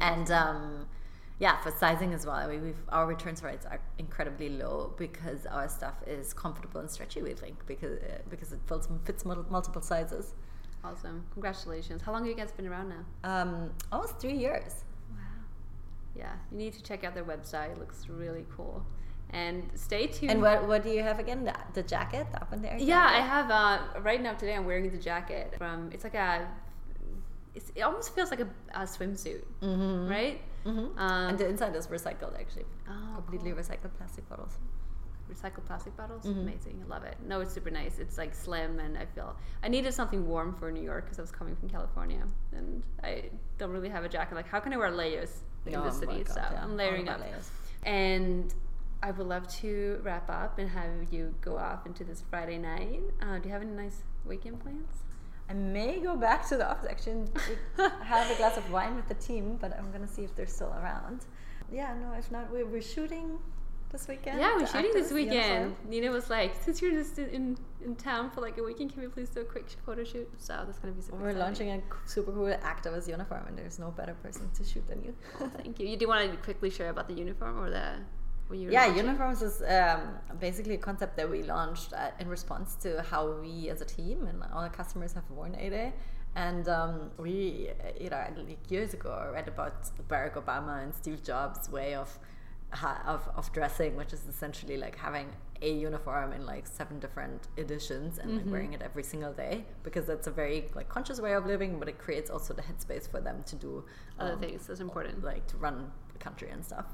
And 0.00 0.30
um, 0.30 0.86
yeah, 1.40 1.56
for 1.60 1.70
sizing 1.70 2.12
as 2.14 2.26
well, 2.26 2.48
we, 2.48 2.58
we've, 2.58 2.82
our 2.88 3.06
returns 3.06 3.42
rates 3.42 3.64
are 3.66 3.80
incredibly 3.98 4.48
low 4.48 4.92
because 4.98 5.46
our 5.46 5.68
stuff 5.68 5.94
is 6.06 6.32
comfortable 6.34 6.80
and 6.80 6.90
stretchy. 6.90 7.22
We 7.22 7.34
think 7.34 7.64
because 7.66 7.98
uh, 8.00 8.18
because 8.28 8.52
it 8.52 8.58
fits, 8.66 8.88
fits 9.04 9.24
multiple 9.24 9.82
sizes. 9.82 10.34
Awesome. 10.84 11.24
Congratulations. 11.32 12.02
How 12.02 12.12
long 12.12 12.22
have 12.22 12.30
you 12.30 12.36
guys 12.36 12.52
been 12.52 12.66
around 12.66 12.88
now? 12.90 13.04
Um, 13.24 13.70
almost 13.92 14.18
three 14.20 14.36
years. 14.36 14.84
Wow. 15.10 15.16
Yeah, 16.16 16.32
you 16.50 16.58
need 16.58 16.72
to 16.74 16.82
check 16.82 17.04
out 17.04 17.14
their 17.14 17.24
website. 17.24 17.72
It 17.72 17.78
looks 17.78 18.08
really 18.08 18.44
cool. 18.56 18.84
And 19.30 19.70
stay 19.74 20.06
tuned. 20.06 20.30
And 20.32 20.40
what 20.42 20.66
what 20.66 20.82
do 20.82 20.90
you 20.90 21.02
have 21.02 21.18
again? 21.18 21.44
The, 21.44 21.54
the 21.74 21.82
jacket 21.82 22.26
up 22.34 22.52
in 22.52 22.62
there? 22.62 22.76
Yeah, 22.78 23.04
I 23.04 23.20
have. 23.20 23.50
Uh, 23.50 24.00
right 24.00 24.22
now 24.22 24.32
today, 24.34 24.54
I'm 24.54 24.64
wearing 24.64 24.90
the 24.90 24.98
jacket 24.98 25.54
from. 25.58 25.90
It's 25.92 26.02
like 26.04 26.14
a. 26.14 26.48
It's, 27.54 27.70
it 27.74 27.82
almost 27.82 28.14
feels 28.14 28.30
like 28.30 28.40
a, 28.40 28.48
a 28.74 28.80
swimsuit, 28.82 29.42
Mm-hmm. 29.62 30.08
right? 30.08 30.40
Mm-hmm. 30.68 30.98
Um, 30.98 31.28
and 31.30 31.38
the 31.38 31.48
inside 31.48 31.74
is 31.76 31.86
recycled 31.86 32.38
actually. 32.38 32.66
oh, 32.88 33.14
completely 33.16 33.50
cool. 33.52 33.60
recycled 33.62 33.94
plastic 33.96 34.28
bottles. 34.28 34.54
recycled 35.32 35.64
plastic 35.66 35.94
bottles. 35.96 36.24
Mhm. 36.24 36.40
Amazing, 36.40 36.82
I 36.84 36.88
love 36.88 37.04
it. 37.04 37.16
No, 37.26 37.40
it's 37.42 37.52
super 37.52 37.70
nice. 37.70 37.98
It's 37.98 38.16
like 38.18 38.34
slim, 38.34 38.78
and 38.80 38.96
I 38.96 39.04
feel 39.14 39.36
I 39.62 39.68
needed 39.68 39.92
something 39.92 40.26
warm 40.26 40.54
for 40.54 40.70
New 40.72 40.82
York 40.82 41.04
because 41.04 41.18
I 41.18 41.22
was 41.22 41.30
coming 41.30 41.54
from 41.56 41.68
California, 41.68 42.22
and 42.56 42.82
I 43.04 43.24
don't 43.58 43.70
really 43.70 43.90
have 43.90 44.04
a 44.04 44.08
jacket. 44.08 44.34
Like, 44.34 44.48
how 44.48 44.60
can 44.60 44.72
I 44.72 44.76
wear 44.78 44.90
layers 44.90 45.42
in 45.66 45.74
Oh 45.76 45.84
the 45.84 45.90
city? 45.90 46.24
God, 46.24 46.34
so 46.34 46.40
yeah. 46.40 46.62
I'm 46.64 46.76
layering 46.76 47.08
up. 47.10 47.20
layers. 47.20 47.50
And 47.84 48.54
I 49.02 49.10
would 49.10 49.26
love 49.26 49.46
to 49.60 50.00
wrap 50.02 50.28
up 50.30 50.58
and 50.58 50.68
have 50.70 51.12
you 51.12 51.34
go 51.42 51.56
off 51.58 51.84
into 51.86 52.04
this 52.04 52.22
Friday 52.30 52.58
night. 52.58 53.02
Uh, 53.22 53.38
do 53.38 53.48
you 53.48 53.52
have 53.52 53.62
any 53.62 53.72
nice 53.72 54.02
weekend 54.24 54.60
plans? 54.60 54.92
I 55.50 55.54
may 55.54 56.00
go 56.00 56.16
back 56.16 56.46
to 56.48 56.56
the 56.56 56.70
office 56.70 56.86
actually 56.90 57.24
have 57.76 58.30
a 58.30 58.36
glass 58.36 58.56
of 58.56 58.70
wine 58.70 58.96
with 58.96 59.08
the 59.08 59.14
team, 59.14 59.56
but 59.60 59.76
I'm 59.78 59.90
gonna 59.90 60.06
see 60.06 60.22
if 60.22 60.34
they're 60.36 60.46
still 60.46 60.74
around. 60.82 61.24
Yeah, 61.72 61.94
no, 61.94 62.12
if 62.12 62.30
not, 62.30 62.50
we're, 62.50 62.66
we're 62.66 62.82
shooting 62.82 63.38
this 63.90 64.06
weekend. 64.08 64.38
Yeah, 64.38 64.56
we're 64.56 64.66
shooting 64.66 64.92
this 64.92 65.10
weekend. 65.12 65.74
Nina 65.88 66.10
was 66.10 66.28
like, 66.28 66.54
since 66.62 66.82
you're 66.82 66.92
just 66.92 67.18
in, 67.18 67.56
in 67.84 67.96
town 67.96 68.30
for 68.30 68.40
like 68.42 68.58
a 68.58 68.62
weekend, 68.62 68.92
can 68.92 69.02
we 69.02 69.08
please 69.08 69.30
do 69.30 69.40
a 69.40 69.44
quick 69.44 69.66
photo 69.84 70.04
shoot? 70.04 70.28
So 70.36 70.62
that's 70.66 70.78
gonna 70.78 70.92
be 70.92 71.00
super. 71.00 71.16
Cool. 71.16 71.24
We're 71.24 71.30
exciting. 71.30 71.68
launching 71.68 71.82
a 72.06 72.08
super 72.08 72.32
cool 72.32 72.54
activist 72.62 73.08
uniform, 73.08 73.44
and 73.48 73.56
there's 73.56 73.78
no 73.78 73.90
better 73.90 74.14
person 74.22 74.50
to 74.54 74.64
shoot 74.64 74.86
than 74.86 75.02
you. 75.02 75.14
Thank 75.62 75.80
you. 75.80 75.86
You 75.86 75.96
do 75.96 76.08
want 76.08 76.30
to 76.30 76.36
quickly 76.38 76.68
share 76.70 76.90
about 76.90 77.08
the 77.08 77.14
uniform 77.14 77.58
or 77.58 77.70
the? 77.70 77.92
Yeah, 78.50 78.86
launching? 78.86 78.96
uniforms 78.96 79.42
is 79.42 79.62
um, 79.62 80.00
basically 80.40 80.74
a 80.74 80.78
concept 80.78 81.16
that 81.16 81.28
we 81.30 81.42
launched 81.42 81.92
uh, 81.92 82.10
in 82.20 82.28
response 82.28 82.74
to 82.76 83.02
how 83.02 83.32
we 83.32 83.68
as 83.68 83.80
a 83.80 83.84
team 83.84 84.26
and 84.26 84.42
all 84.52 84.62
our 84.62 84.70
customers 84.70 85.12
have 85.12 85.28
worn 85.30 85.54
ADAY. 85.54 85.92
And 86.34 86.68
um, 86.68 87.10
we, 87.18 87.70
uh, 87.70 87.88
you 88.00 88.10
know, 88.10 88.24
like 88.36 88.70
years 88.70 88.94
ago, 88.94 89.10
I 89.10 89.32
read 89.32 89.48
about 89.48 89.82
Barack 90.08 90.34
Obama 90.34 90.82
and 90.82 90.94
Steve 90.94 91.22
Jobs' 91.24 91.68
way 91.70 91.94
of, 91.94 92.16
of, 93.06 93.28
of 93.34 93.52
dressing, 93.52 93.96
which 93.96 94.12
is 94.12 94.24
essentially 94.28 94.76
like 94.76 94.96
having 94.96 95.28
a 95.60 95.72
uniform 95.72 96.32
in 96.32 96.46
like 96.46 96.66
seven 96.66 97.00
different 97.00 97.48
editions 97.56 98.18
and 98.18 98.36
like 98.36 98.46
wearing 98.46 98.72
it 98.74 98.82
every 98.82 99.02
single 99.02 99.32
day 99.32 99.64
because 99.82 100.06
that's 100.06 100.28
a 100.28 100.30
very 100.30 100.66
like 100.74 100.88
conscious 100.88 101.20
way 101.20 101.32
of 101.34 101.46
living, 101.46 101.78
but 101.80 101.88
it 101.88 101.98
creates 101.98 102.30
also 102.30 102.54
the 102.54 102.62
headspace 102.62 103.10
for 103.10 103.20
them 103.20 103.42
to 103.44 103.56
do 103.56 103.84
Other 104.20 104.34
um, 104.34 104.38
things 104.38 104.66
that's 104.68 104.80
important. 104.80 105.24
like 105.24 105.46
to 105.48 105.56
run 105.56 105.90
the 106.18 106.24
country 106.24 106.48
and 106.50 106.64
stuff. 106.64 106.86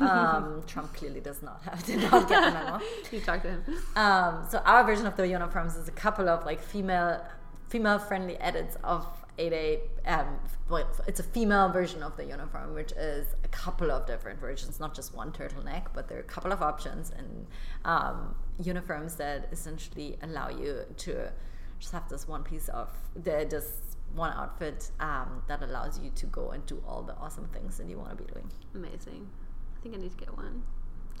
Um, 0.00 0.62
Trump 0.66 0.92
clearly 0.94 1.20
does 1.20 1.42
not 1.42 1.62
have 1.62 1.84
did 1.84 2.02
not 2.02 2.28
get 2.28 2.44
the 2.44 2.50
memo. 2.52 2.80
You 3.10 3.20
talk 3.20 3.42
to 3.42 3.50
him. 3.50 3.64
Um, 3.94 4.46
so 4.50 4.58
our 4.58 4.84
version 4.84 5.06
of 5.06 5.16
the 5.16 5.26
uniforms 5.26 5.76
is 5.76 5.88
a 5.88 5.92
couple 5.92 6.28
of 6.28 6.44
like 6.44 6.62
female 6.62 7.24
female 7.68 7.98
friendly 7.98 8.36
edits 8.38 8.76
of 8.84 9.06
ADAY. 9.38 9.80
Um, 10.06 10.38
well, 10.68 10.88
it's 11.06 11.20
a 11.20 11.22
female 11.22 11.68
version 11.68 12.02
of 12.02 12.16
the 12.16 12.24
uniform, 12.24 12.74
which 12.74 12.92
is 12.92 13.26
a 13.44 13.48
couple 13.48 13.90
of 13.90 14.06
different 14.06 14.40
versions, 14.40 14.80
not 14.80 14.94
just 14.94 15.14
one 15.14 15.30
turtleneck, 15.32 15.86
but 15.94 16.08
there 16.08 16.18
are 16.18 16.22
a 16.22 16.24
couple 16.24 16.52
of 16.52 16.62
options 16.62 17.12
and 17.16 17.46
um, 17.84 18.34
uniforms 18.62 19.16
that 19.16 19.48
essentially 19.52 20.16
allow 20.22 20.48
you 20.48 20.84
to 20.96 21.30
just 21.78 21.92
have 21.92 22.08
this 22.08 22.26
one 22.26 22.42
piece 22.42 22.68
of 22.68 22.88
the 23.14 23.46
this 23.48 23.85
one 24.14 24.32
outfit 24.32 24.90
um, 25.00 25.42
that 25.48 25.62
allows 25.62 25.98
you 25.98 26.10
to 26.14 26.26
go 26.26 26.50
and 26.50 26.64
do 26.66 26.82
all 26.86 27.02
the 27.02 27.14
awesome 27.16 27.48
things 27.52 27.76
that 27.78 27.86
you 27.88 27.98
want 27.98 28.16
to 28.16 28.16
be 28.16 28.32
doing. 28.32 28.50
Amazing. 28.74 29.28
I 29.76 29.82
think 29.82 29.94
I 29.94 29.98
need 29.98 30.10
to 30.10 30.16
get 30.16 30.34
one. 30.36 30.62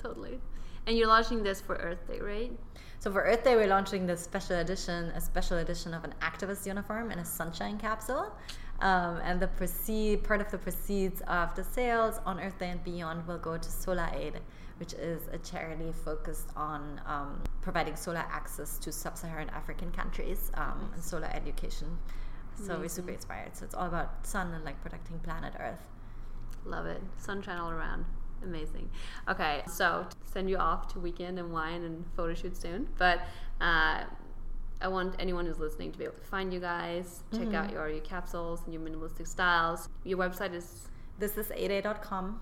Totally. 0.02 0.40
And 0.86 0.96
you're 0.96 1.08
launching 1.08 1.42
this 1.42 1.60
for 1.60 1.74
Earth 1.76 2.06
Day, 2.06 2.20
right? 2.20 2.52
So 3.00 3.10
for 3.10 3.22
Earth 3.22 3.42
Day, 3.42 3.56
we're 3.56 3.66
launching 3.66 4.06
this 4.06 4.20
special 4.20 4.56
edition, 4.56 5.06
a 5.10 5.20
special 5.20 5.58
edition 5.58 5.92
of 5.92 6.04
an 6.04 6.14
activist 6.22 6.64
uniform 6.64 7.10
and 7.10 7.20
a 7.20 7.24
sunshine 7.24 7.76
capsule. 7.76 8.32
Um, 8.80 9.20
and 9.24 9.40
the 9.40 9.48
proceed 9.48 10.22
part 10.22 10.40
of 10.40 10.50
the 10.50 10.58
proceeds 10.58 11.22
of 11.22 11.54
the 11.56 11.64
sales 11.64 12.20
on 12.24 12.38
Earth 12.38 12.58
Day 12.58 12.70
and 12.70 12.84
beyond 12.84 13.26
will 13.26 13.38
go 13.38 13.56
to 13.56 13.68
Solar 13.68 14.08
Aid, 14.14 14.34
which 14.78 14.92
is 14.92 15.28
a 15.32 15.38
charity 15.38 15.92
focused 16.04 16.50
on 16.54 17.00
um, 17.06 17.42
providing 17.62 17.96
solar 17.96 18.24
access 18.30 18.78
to 18.78 18.92
sub-Saharan 18.92 19.48
African 19.50 19.90
countries 19.90 20.50
um, 20.54 20.90
and 20.94 21.02
solar 21.02 21.30
education. 21.32 21.98
So 22.64 22.78
we're 22.78 22.88
super 22.88 23.10
inspired. 23.10 23.56
So 23.56 23.64
it's 23.64 23.74
all 23.74 23.86
about 23.86 24.26
sun 24.26 24.52
and 24.54 24.64
like 24.64 24.80
protecting 24.82 25.18
planet 25.20 25.54
Earth. 25.58 25.80
Love 26.64 26.86
it. 26.86 27.02
Sunshine 27.18 27.58
all 27.58 27.70
around. 27.70 28.04
Amazing. 28.42 28.90
Okay, 29.28 29.62
so 29.66 30.06
send 30.24 30.50
you 30.50 30.56
off 30.56 30.92
to 30.92 31.00
weekend 31.00 31.38
and 31.38 31.52
wine 31.52 31.82
and 31.84 32.04
photo 32.16 32.34
shoot 32.34 32.56
soon. 32.56 32.88
But 32.98 33.20
uh, 33.60 34.04
I 34.80 34.88
want 34.88 35.14
anyone 35.18 35.46
who's 35.46 35.58
listening 35.58 35.92
to 35.92 35.98
be 35.98 36.04
able 36.04 36.16
to 36.16 36.24
find 36.24 36.52
you 36.52 36.60
guys, 36.60 37.22
check 37.34 37.54
out 37.54 37.70
your, 37.72 37.88
your 37.88 38.00
capsules 38.00 38.62
and 38.64 38.74
your 38.74 38.82
minimalistic 38.82 39.26
styles. 39.26 39.88
Your 40.04 40.18
website 40.18 40.54
is, 40.54 40.88
This 41.18 41.36
is 41.38 41.50
ADAY.com. 41.50 42.40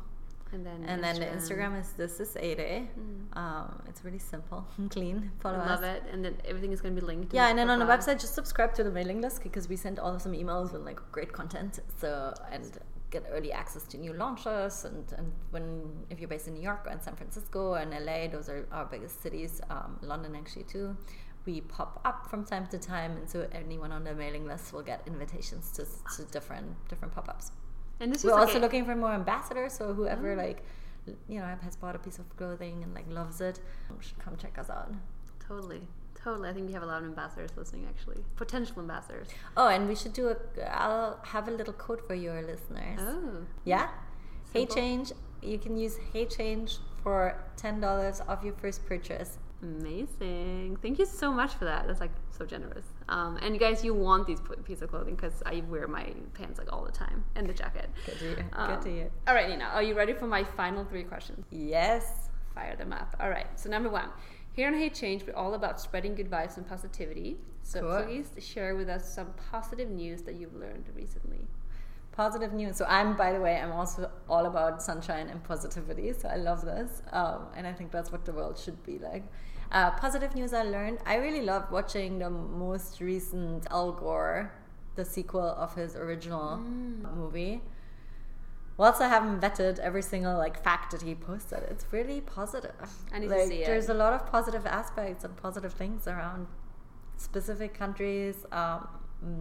and 0.54 0.64
then 0.64 0.84
And 0.88 1.02
then 1.04 1.16
the 1.18 1.26
Instagram 1.26 1.78
is 1.80 1.88
this 1.92 2.20
is 2.20 2.36
ADAY. 2.36 2.88
Mm. 2.98 3.36
Um, 3.36 3.82
it's 3.88 4.04
really 4.04 4.18
simple 4.18 4.66
and 4.78 4.90
clean. 4.90 5.30
Follow 5.40 5.58
I 5.58 5.62
us. 5.62 5.68
love 5.70 5.84
it. 5.84 6.02
And 6.12 6.24
then 6.24 6.36
everything 6.44 6.72
is 6.72 6.80
going 6.80 6.94
to 6.94 7.00
be 7.00 7.06
linked. 7.06 7.34
Yeah, 7.34 7.48
and 7.48 7.58
then 7.58 7.68
on 7.70 7.78
the 7.78 7.84
website, 7.84 8.20
just 8.20 8.34
subscribe 8.34 8.74
to 8.74 8.84
the 8.84 8.90
mailing 8.90 9.20
list 9.20 9.42
because 9.42 9.68
we 9.68 9.76
send 9.76 9.98
all 9.98 10.18
some 10.18 10.32
emails 10.32 10.72
with 10.72 10.82
like 10.82 11.00
great 11.12 11.32
content. 11.32 11.80
So 12.00 12.32
and 12.50 12.78
get 13.10 13.24
early 13.30 13.52
access 13.52 13.84
to 13.84 13.96
new 13.96 14.12
launches 14.12 14.84
and, 14.84 15.04
and 15.16 15.32
when 15.52 15.64
if 16.10 16.18
you're 16.18 16.32
based 16.34 16.48
in 16.48 16.54
New 16.54 16.62
York 16.62 16.82
or 16.86 16.90
in 16.90 17.00
San 17.00 17.14
Francisco 17.14 17.74
and 17.74 17.90
LA, 18.06 18.26
those 18.28 18.48
are 18.48 18.66
our 18.72 18.86
biggest 18.86 19.22
cities. 19.22 19.60
Um, 19.70 19.98
London 20.02 20.34
actually 20.36 20.64
too. 20.64 20.96
We 21.46 21.60
pop 21.60 22.00
up 22.06 22.26
from 22.30 22.44
time 22.46 22.66
to 22.68 22.78
time, 22.78 23.18
and 23.18 23.28
so 23.28 23.46
anyone 23.52 23.92
on 23.92 24.02
the 24.02 24.14
mailing 24.14 24.46
list 24.46 24.72
will 24.72 24.82
get 24.82 25.02
invitations 25.06 25.70
to, 25.72 25.84
to 26.16 26.30
different 26.32 26.68
different 26.88 27.14
pop 27.14 27.28
ups. 27.28 27.50
And 28.04 28.12
this 28.14 28.22
We're 28.22 28.32
like 28.32 28.40
also 28.48 28.58
a- 28.58 28.64
looking 28.64 28.84
for 28.84 28.94
more 28.94 29.12
ambassadors, 29.12 29.72
so 29.72 29.94
whoever 29.94 30.32
Oh. 30.32 30.36
like 30.44 30.62
you 31.28 31.38
know 31.38 31.46
has 31.62 31.76
bought 31.76 31.96
a 31.96 31.98
piece 31.98 32.18
of 32.18 32.26
clothing 32.36 32.82
and 32.82 32.92
like 32.94 33.06
loves 33.08 33.40
it 33.40 33.60
um, 33.90 33.98
should 34.00 34.18
come 34.18 34.36
check 34.36 34.58
us 34.58 34.68
out. 34.68 34.90
Totally. 35.48 35.82
Totally. 36.14 36.48
I 36.50 36.52
think 36.54 36.66
we 36.68 36.72
have 36.74 36.82
a 36.82 36.86
lot 36.86 37.00
of 37.02 37.08
ambassadors 37.08 37.50
listening, 37.56 37.86
actually. 37.88 38.20
Potential 38.36 38.76
ambassadors. 38.80 39.28
Oh, 39.56 39.68
and 39.68 39.88
we 39.88 39.94
should 39.94 40.12
do 40.20 40.28
a. 40.28 40.36
I'll 40.82 41.18
have 41.34 41.48
a 41.48 41.50
little 41.50 41.74
code 41.74 42.00
for 42.06 42.14
your 42.14 42.40
listeners. 42.42 43.00
Oh. 43.00 43.38
Yeah. 43.64 43.88
Hey 44.52 44.66
change. 44.66 45.12
You 45.42 45.58
can 45.58 45.76
use 45.76 45.96
Hey 46.12 46.24
change 46.26 46.78
for 47.02 47.18
ten 47.56 47.80
dollars 47.80 48.20
off 48.28 48.44
your 48.44 48.54
first 48.62 48.86
purchase. 48.86 49.38
Amazing. 49.64 50.76
Thank 50.82 50.98
you 50.98 51.06
so 51.06 51.32
much 51.32 51.54
for 51.54 51.64
that. 51.64 51.86
That's 51.86 52.00
like 52.00 52.10
so 52.30 52.44
generous. 52.44 52.84
Um, 53.08 53.38
and 53.42 53.54
you 53.54 53.60
guys, 53.60 53.84
you 53.84 53.94
want 53.94 54.26
these 54.26 54.40
p- 54.40 54.56
piece 54.62 54.82
of 54.82 54.90
clothing 54.90 55.14
because 55.14 55.42
I 55.46 55.62
wear 55.68 55.88
my 55.88 56.06
pants 56.34 56.58
like 56.58 56.72
all 56.72 56.84
the 56.84 56.92
time 56.92 57.24
and 57.34 57.48
the 57.48 57.54
jacket. 57.54 57.88
Good 58.06 58.18
to 58.18 58.24
hear. 58.24 58.46
Um, 58.52 58.70
Good 58.70 58.82
to 58.82 58.90
hear. 58.90 59.10
All 59.26 59.34
right, 59.34 59.48
Nina, 59.48 59.64
are 59.64 59.82
you 59.82 59.94
ready 59.94 60.12
for 60.12 60.26
my 60.26 60.44
final 60.44 60.84
three 60.84 61.02
questions? 61.04 61.44
Yes. 61.50 62.28
Fire 62.54 62.76
them 62.76 62.92
up. 62.92 63.16
All 63.20 63.30
right. 63.30 63.46
So 63.58 63.68
number 63.70 63.88
one, 63.88 64.10
here 64.52 64.68
on 64.68 64.74
HeyChange, 64.74 65.26
we're 65.26 65.34
all 65.34 65.54
about 65.54 65.80
spreading 65.80 66.14
good 66.14 66.30
vibes 66.30 66.56
and 66.56 66.66
positivity. 66.68 67.36
So 67.62 67.80
Cool. 67.80 68.02
please 68.04 68.30
share 68.38 68.76
with 68.76 68.88
us 68.88 69.12
some 69.14 69.28
positive 69.50 69.90
news 69.90 70.22
that 70.22 70.34
you've 70.34 70.54
learned 70.54 70.84
recently. 70.94 71.46
Positive 72.12 72.52
news. 72.52 72.76
So 72.76 72.84
I'm, 72.84 73.16
by 73.16 73.32
the 73.32 73.40
way, 73.40 73.56
I'm 73.56 73.72
also 73.72 74.08
all 74.28 74.46
about 74.46 74.80
sunshine 74.82 75.28
and 75.28 75.42
positivity. 75.42 76.12
So 76.12 76.28
I 76.28 76.36
love 76.36 76.64
this, 76.64 77.02
um, 77.12 77.46
and 77.56 77.66
I 77.66 77.72
think 77.72 77.90
that's 77.90 78.12
what 78.12 78.24
the 78.24 78.32
world 78.32 78.56
should 78.56 78.80
be 78.84 78.98
like. 78.98 79.24
Uh, 79.74 79.90
positive 79.90 80.36
news 80.36 80.54
I 80.54 80.62
learned. 80.62 80.98
I 81.04 81.16
really 81.16 81.40
loved 81.40 81.72
watching 81.72 82.20
the 82.20 82.30
most 82.30 83.00
recent 83.00 83.66
Al 83.72 83.90
Gore, 83.90 84.52
the 84.94 85.04
sequel 85.04 85.48
of 85.48 85.74
his 85.74 85.96
original 85.96 86.58
movie. 87.16 87.60
whilst 88.76 89.00
I 89.00 89.08
haven't 89.08 89.40
vetted 89.40 89.80
every 89.80 90.02
single 90.02 90.38
like 90.38 90.62
fact 90.62 90.92
that 90.92 91.02
he 91.02 91.16
posted, 91.16 91.64
it's 91.68 91.86
really 91.90 92.20
positive. 92.20 92.88
I 93.12 93.18
need 93.18 93.30
like, 93.30 93.42
to 93.42 93.48
see 93.48 93.62
it. 93.62 93.66
There's 93.66 93.88
a 93.88 93.94
lot 93.94 94.12
of 94.12 94.30
positive 94.30 94.64
aspects 94.64 95.24
and 95.24 95.36
positive 95.36 95.72
things 95.72 96.06
around 96.06 96.46
specific 97.16 97.74
countries, 97.74 98.46
um, 98.52 98.86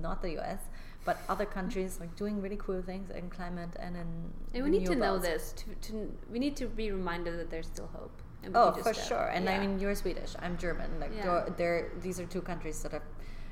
not 0.02 0.24
the 0.24 0.40
US, 0.40 0.62
but 1.06 1.20
other 1.30 1.46
countries 1.46 2.00
like 2.00 2.16
doing 2.16 2.42
really 2.42 2.58
cool 2.58 2.82
things 2.82 3.12
in 3.12 3.30
climate 3.30 3.76
and 3.80 3.96
in. 3.96 4.34
And 4.56 4.64
we 4.64 4.72
need 4.72 4.88
to 4.88 4.96
know 4.96 5.20
this. 5.20 5.54
To, 5.58 5.92
to 5.92 6.12
we 6.32 6.40
need 6.40 6.56
to 6.58 6.66
be 6.66 6.90
reminded 6.90 7.38
that 7.38 7.52
there's 7.52 7.68
still 7.68 7.92
hope. 7.94 8.20
And 8.44 8.56
Oh, 8.56 8.72
for 8.72 8.94
sure. 8.94 9.28
And 9.34 9.50
I 9.50 9.58
mean, 9.60 9.80
you're 9.80 9.96
Swedish. 9.96 10.36
I'm 10.40 10.58
German. 10.58 11.00
Like, 11.00 11.12
Yeah. 11.16 11.46
they're 11.58 11.92
these 12.02 12.20
are 12.20 12.26
two 12.26 12.42
countries 12.42 12.82
that 12.84 12.92
have, 12.92 13.04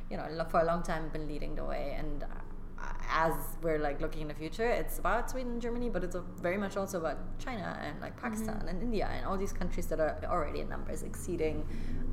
you 0.09 0.17
know, 0.17 0.27
for 0.49 0.59
a 0.61 0.65
long 0.65 0.83
time 0.83 1.09
been 1.09 1.27
leading 1.27 1.55
the 1.55 1.63
way. 1.63 1.95
And 1.97 2.23
uh, 2.23 2.93
as 3.09 3.33
we're 3.61 3.77
like 3.79 4.01
looking 4.01 4.23
in 4.23 4.27
the 4.27 4.33
future, 4.33 4.67
it's 4.67 4.99
about 4.99 5.29
Sweden 5.31 5.53
and 5.53 5.61
Germany, 5.61 5.89
but 5.89 6.03
it's 6.03 6.15
a, 6.15 6.21
very 6.41 6.57
much 6.57 6.75
also 6.77 6.99
about 6.99 7.17
China 7.39 7.79
and 7.85 7.99
like 8.01 8.15
Pakistan 8.21 8.55
Mm-hmm. 8.57 8.67
and 8.67 8.81
India 8.83 9.07
and 9.15 9.25
all 9.25 9.37
these 9.37 9.53
countries 9.53 9.85
that 9.87 9.99
are 9.99 10.17
already 10.25 10.59
in 10.61 10.69
numbers 10.69 11.03
exceeding 11.03 11.65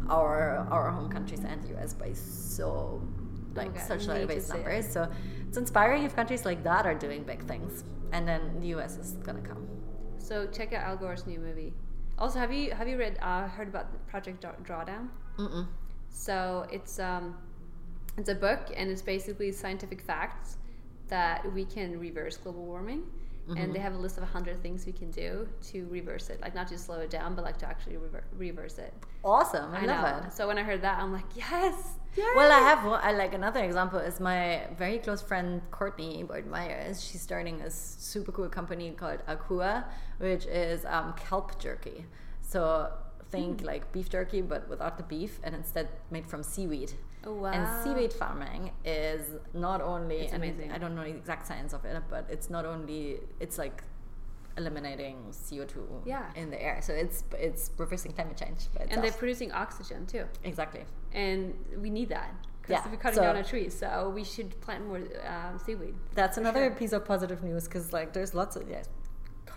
our 0.08 0.66
our 0.70 0.90
home 0.90 1.10
countries 1.10 1.42
and 1.44 1.62
the 1.62 1.70
US 1.76 1.92
by 1.94 2.12
so 2.12 3.02
like 3.54 3.68
Okay, 3.70 3.80
such 3.80 4.06
we 4.06 4.14
need 4.14 4.20
to 4.20 4.26
base 4.26 4.48
numbers. 4.48 4.86
it. 4.86 4.92
So 4.92 5.08
it's 5.48 5.58
inspiring 5.58 6.02
if 6.04 6.14
countries 6.14 6.44
like 6.44 6.62
that 6.64 6.86
are 6.86 6.94
doing 6.94 7.24
big 7.24 7.42
things, 7.52 7.82
and 8.12 8.22
then 8.28 8.60
the 8.60 8.68
US 8.76 8.96
is 8.98 9.12
gonna 9.26 9.40
come. 9.50 9.66
So 10.18 10.46
check 10.56 10.72
out 10.72 10.84
Al 10.84 10.96
Gore's 10.96 11.26
new 11.26 11.40
movie. 11.40 11.72
Also, 12.18 12.38
have 12.38 12.52
you 12.52 12.72
have 12.72 12.88
you 12.88 12.96
read 12.96 13.16
uh, 13.22 13.46
heard 13.48 13.68
about 13.68 13.92
the 13.92 13.98
Project 14.10 14.44
Drawdown? 14.64 15.08
Mm-mm. 15.38 15.66
So 16.10 16.66
it's 16.70 16.98
um, 16.98 17.36
it's 18.16 18.28
a 18.28 18.34
book 18.34 18.72
and 18.76 18.90
it's 18.90 19.02
basically 19.02 19.52
scientific 19.52 20.02
facts 20.02 20.56
that 21.08 21.50
we 21.52 21.64
can 21.64 21.98
reverse 21.98 22.36
global 22.36 22.64
warming. 22.64 23.02
And 23.56 23.74
they 23.74 23.78
have 23.78 23.94
a 23.94 23.98
list 23.98 24.16
of 24.16 24.22
100 24.24 24.62
things 24.62 24.84
we 24.84 24.92
can 24.92 25.10
do 25.10 25.48
to 25.70 25.86
reverse 25.88 26.28
it. 26.28 26.40
Like, 26.40 26.54
not 26.54 26.68
just 26.68 26.84
slow 26.86 27.00
it 27.00 27.10
down, 27.10 27.34
but 27.34 27.44
like 27.44 27.56
to 27.58 27.68
actually 27.68 27.96
rever- 27.96 28.24
reverse 28.36 28.78
it. 28.78 28.92
Awesome! 29.24 29.74
I, 29.74 29.82
I 29.82 29.86
love 29.86 30.22
know. 30.22 30.26
it. 30.28 30.32
So 30.32 30.46
when 30.46 30.58
I 30.58 30.62
heard 30.62 30.82
that, 30.82 30.98
I'm 30.98 31.12
like, 31.12 31.24
yes! 31.34 31.74
Well, 32.34 32.50
I 32.50 32.58
have 32.58 32.84
one, 32.84 33.00
I 33.02 33.12
like 33.12 33.32
another 33.34 33.62
example 33.62 34.00
is 34.00 34.18
my 34.18 34.62
very 34.76 34.98
close 34.98 35.22
friend 35.22 35.62
Courtney 35.70 36.24
Boyd 36.24 36.46
Myers. 36.46 37.04
She's 37.04 37.20
starting 37.20 37.60
a 37.60 37.70
super 37.70 38.32
cool 38.32 38.48
company 38.48 38.90
called 38.90 39.20
Akua, 39.28 39.84
which 40.18 40.46
is 40.46 40.84
um, 40.84 41.14
kelp 41.14 41.60
jerky. 41.60 42.06
So 42.42 42.90
think 43.30 43.62
like 43.62 43.92
beef 43.92 44.08
jerky, 44.08 44.40
but 44.42 44.68
without 44.68 44.96
the 44.96 45.04
beef, 45.04 45.38
and 45.44 45.54
instead 45.54 45.88
made 46.10 46.26
from 46.26 46.42
seaweed. 46.42 46.92
Oh, 47.24 47.34
wow. 47.34 47.50
And 47.50 47.82
seaweed 47.84 48.12
farming 48.12 48.70
is 48.84 49.22
not 49.52 49.80
only 49.80 50.20
It's 50.20 50.32
amazing. 50.32 50.72
I 50.72 50.78
don't 50.78 50.94
know 50.94 51.02
the 51.02 51.10
exact 51.10 51.46
science 51.46 51.72
of 51.72 51.84
it, 51.84 52.00
but 52.08 52.26
it's 52.30 52.48
not 52.48 52.64
only 52.64 53.20
it's 53.40 53.58
like 53.58 53.82
eliminating 54.56 55.16
CO 55.48 55.64
two 55.64 55.86
Yeah. 56.04 56.30
in 56.34 56.50
the 56.50 56.60
air. 56.62 56.80
So 56.82 56.92
it's 56.92 57.24
it's 57.38 57.70
reversing 57.76 58.12
climate 58.12 58.36
change. 58.36 58.60
And 58.90 59.02
they're 59.02 59.12
producing 59.12 59.52
oxygen 59.52 60.06
too. 60.06 60.24
exactly. 60.44 60.84
And 61.12 61.54
we 61.80 61.90
need 61.90 62.08
that. 62.10 62.30
Because 62.62 62.84
Yeah, 62.84 62.90
we're 62.90 62.98
cutting 62.98 63.16
so- 63.16 63.22
down 63.22 63.36
our 63.36 63.44
trees. 63.44 63.74
So 63.78 64.10
we 64.14 64.24
should 64.24 64.60
plant 64.60 64.86
more 64.86 64.98
um, 65.26 65.58
seaweed. 65.58 65.94
That's 66.14 66.36
another 66.38 66.66
sure. 66.66 66.76
piece 66.76 66.92
of 66.92 67.04
positive 67.04 67.42
news 67.42 67.64
because 67.64 67.92
like 67.92 68.12
there's 68.12 68.34
lots 68.34 68.56
of 68.56 68.68
yes, 68.68 68.88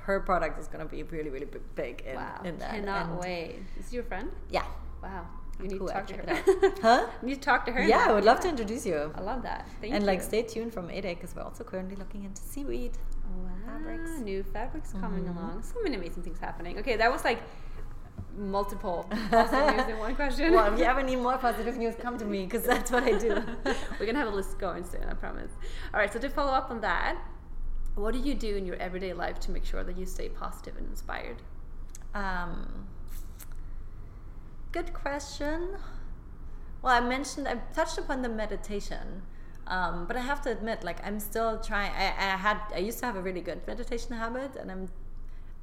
her 0.06 0.20
product 0.20 0.60
is 0.60 0.68
gonna 0.68 0.86
be 0.86 1.04
really 1.04 1.30
really 1.30 1.48
big 1.76 2.02
in, 2.08 2.16
wow. 2.16 2.42
in 2.44 2.58
that. 2.60 2.72
Cannot 2.72 3.06
and- 3.08 3.20
wait. 3.20 3.56
Is 3.80 3.90
she 3.90 3.96
your 3.96 4.04
friend? 4.04 4.32
Yeah. 4.50 4.66
Wow. 5.04 5.26
You 5.62 5.68
need 5.70 5.80
Cool, 5.80 5.88
to 5.88 5.94
talk 5.94 6.08
to 6.08 6.14
her. 6.16 6.24
it 6.28 6.80
Huh? 6.82 7.08
you 7.22 7.28
need 7.30 7.36
to 7.36 7.42
talk 7.42 7.66
to 7.68 7.72
her. 7.72 7.84
Yeah. 7.84 8.06
I 8.10 8.14
would 8.14 8.24
love 8.26 8.40
to 8.42 8.50
introduce 8.50 8.86
you. 8.86 9.12
I 9.16 9.22
love 9.22 9.44
that. 9.44 9.68
Thank 9.80 9.92
you. 9.92 9.96
and 9.96 10.04
you. 10.04 10.08
like 10.08 10.22
stay 10.22 10.42
tuned 10.44 10.74
from 10.74 10.90
ADAY 10.90 11.16
because 11.16 11.36
we're 11.36 11.44
also 11.44 11.64
currently 11.64 11.96
looking 11.96 12.24
into 12.24 12.42
seaweed. 12.42 12.98
Wow, 13.38 13.50
fabrics. 13.66 14.12
new 14.20 14.44
fabrics 14.44 14.92
coming 14.94 15.24
Mhm. 15.26 15.36
along. 15.38 15.64
So 15.64 15.76
many 15.84 15.96
amazing 15.96 16.24
things 16.24 16.40
happening. 16.40 16.78
Okay, 16.80 16.98
that 16.98 17.12
was 17.12 17.24
like 17.24 17.40
multiple 18.38 19.06
positive 19.32 19.76
news 19.76 19.88
in 19.90 19.98
one 20.00 20.16
question. 20.16 20.54
well, 20.54 20.72
if 20.74 20.80
you 20.80 20.86
ever 20.94 21.04
need 21.04 21.18
more 21.18 21.38
positive 21.38 21.78
news, 21.78 21.96
come 21.96 22.18
to 22.18 22.26
me 22.26 22.44
because 22.46 22.64
that's 22.64 22.90
what 22.92 23.04
I 23.04 23.18
do. 23.18 23.42
We're 24.00 24.06
gonna 24.06 24.20
have 24.20 24.28
a 24.32 24.36
list 24.36 24.58
going 24.60 24.84
soon, 24.84 25.04
I 25.10 25.14
promise. 25.14 25.52
All 25.94 26.00
right, 26.00 26.12
so 26.12 26.20
to 26.20 26.30
follow 26.30 26.52
up 26.52 26.72
on 26.72 26.82
that, 26.82 27.18
what 27.96 28.14
do 28.14 28.20
you 28.20 28.34
do 28.34 28.56
in 28.56 28.66
your 28.66 28.78
everyday 28.78 29.14
life 29.14 29.40
to 29.42 29.52
make 29.52 29.66
sure 29.66 29.84
that 29.84 29.98
you 29.98 30.06
stay 30.06 30.30
positive 30.30 30.78
and 30.78 30.88
inspired? 30.88 31.42
Um, 32.16 32.88
good 34.72 34.94
question. 34.94 35.70
Well, 36.82 36.94
I 36.94 37.00
mentioned, 37.08 37.48
I 37.48 37.56
touched 37.74 37.98
upon 37.98 38.22
the 38.22 38.30
meditation, 38.30 39.22
um, 39.68 40.06
but 40.08 40.18
I 40.18 40.22
have 40.22 40.42
to 40.44 40.52
admit, 40.52 40.84
like, 40.84 41.06
I'm 41.06 41.20
still 41.20 41.60
trying. 41.60 41.92
I, 41.92 42.08
I 42.08 42.38
had, 42.38 42.58
I 42.74 42.80
used 42.80 43.00
to 43.00 43.06
have 43.06 43.16
a 43.16 43.22
really 43.22 43.42
good 43.42 43.66
meditation 43.68 44.16
habit, 44.16 44.56
and 44.56 44.72
I'm, 44.72 44.90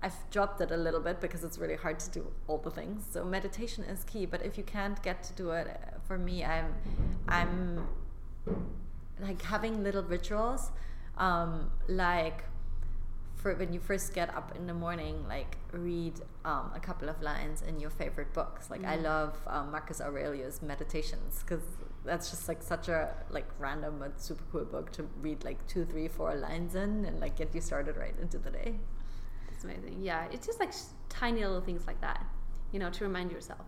I've 0.02 0.30
dropped 0.30 0.60
it 0.60 0.70
a 0.70 0.76
little 0.76 1.00
bit 1.00 1.20
because 1.20 1.42
it's 1.42 1.58
really 1.58 1.74
hard 1.74 1.98
to 2.00 2.10
do 2.10 2.26
all 2.46 2.58
the 2.58 2.70
things. 2.70 3.04
So 3.10 3.24
meditation 3.24 3.84
is 3.84 4.04
key, 4.04 4.26
but 4.26 4.44
if 4.44 4.56
you 4.56 4.64
can't 4.64 5.02
get 5.02 5.22
to 5.24 5.32
do 5.32 5.50
it, 5.50 5.66
uh, 5.68 5.98
for 6.06 6.18
me, 6.18 6.44
I'm, 6.44 6.74
I'm, 7.26 7.88
like 9.20 9.42
having 9.42 9.82
little 9.82 10.02
rituals, 10.02 10.70
um, 11.16 11.70
like 11.88 12.44
for 13.38 13.54
when 13.54 13.72
you 13.72 13.80
first 13.80 14.14
get 14.14 14.34
up 14.34 14.54
in 14.56 14.66
the 14.66 14.74
morning, 14.74 15.24
like 15.28 15.56
read 15.72 16.14
um, 16.44 16.70
a 16.74 16.80
couple 16.80 17.08
of 17.08 17.22
lines 17.22 17.62
in 17.62 17.78
your 17.78 17.90
favorite 17.90 18.32
books. 18.34 18.68
Like 18.70 18.84
I 18.84 18.96
Mm. 18.96 19.02
love 19.04 19.36
um, 19.46 19.70
Marcus 19.70 20.00
Aurelius' 20.00 20.60
Meditations 20.60 21.42
because 21.42 21.62
that's 22.04 22.30
just 22.30 22.48
like 22.48 22.62
such 22.62 22.88
a 22.88 23.14
like 23.30 23.46
random 23.58 23.96
but 24.00 24.20
super 24.20 24.44
cool 24.50 24.64
book 24.64 24.90
to 24.92 25.02
read 25.22 25.44
like 25.44 25.64
two, 25.66 25.84
three, 25.84 26.08
four 26.08 26.34
lines 26.34 26.74
in 26.74 27.04
and 27.04 27.20
like 27.20 27.36
get 27.36 27.54
you 27.54 27.60
started 27.60 27.96
right 27.96 28.14
into 28.20 28.38
the 28.38 28.50
day. 28.50 28.74
It's 29.52 29.64
amazing. 29.64 29.98
Yeah, 30.00 30.26
it's 30.32 30.46
just 30.46 30.58
like 30.60 30.72
tiny 31.08 31.40
little 31.44 31.60
things 31.60 31.86
like 31.86 32.00
that, 32.00 32.24
you 32.72 32.78
know, 32.78 32.90
to 32.90 33.04
remind 33.04 33.30
yourself. 33.30 33.66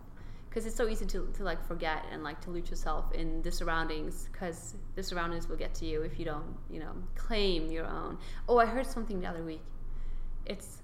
Because 0.51 0.65
it's 0.65 0.75
so 0.75 0.89
easy 0.89 1.05
to, 1.05 1.31
to 1.37 1.43
like 1.45 1.65
forget 1.65 2.03
and 2.11 2.25
like 2.25 2.41
to 2.41 2.49
lose 2.49 2.69
yourself 2.69 3.13
in 3.13 3.41
the 3.41 3.49
surroundings. 3.49 4.27
Because 4.29 4.75
the 4.95 5.01
surroundings 5.01 5.47
will 5.47 5.55
get 5.55 5.73
to 5.75 5.85
you 5.85 6.01
if 6.01 6.19
you 6.19 6.25
don't, 6.25 6.57
you 6.69 6.81
know, 6.81 6.91
claim 7.15 7.71
your 7.71 7.85
own. 7.85 8.17
Oh, 8.49 8.57
I 8.57 8.65
heard 8.65 8.85
something 8.85 9.21
the 9.21 9.27
other 9.27 9.43
week. 9.43 9.61
It's 10.45 10.81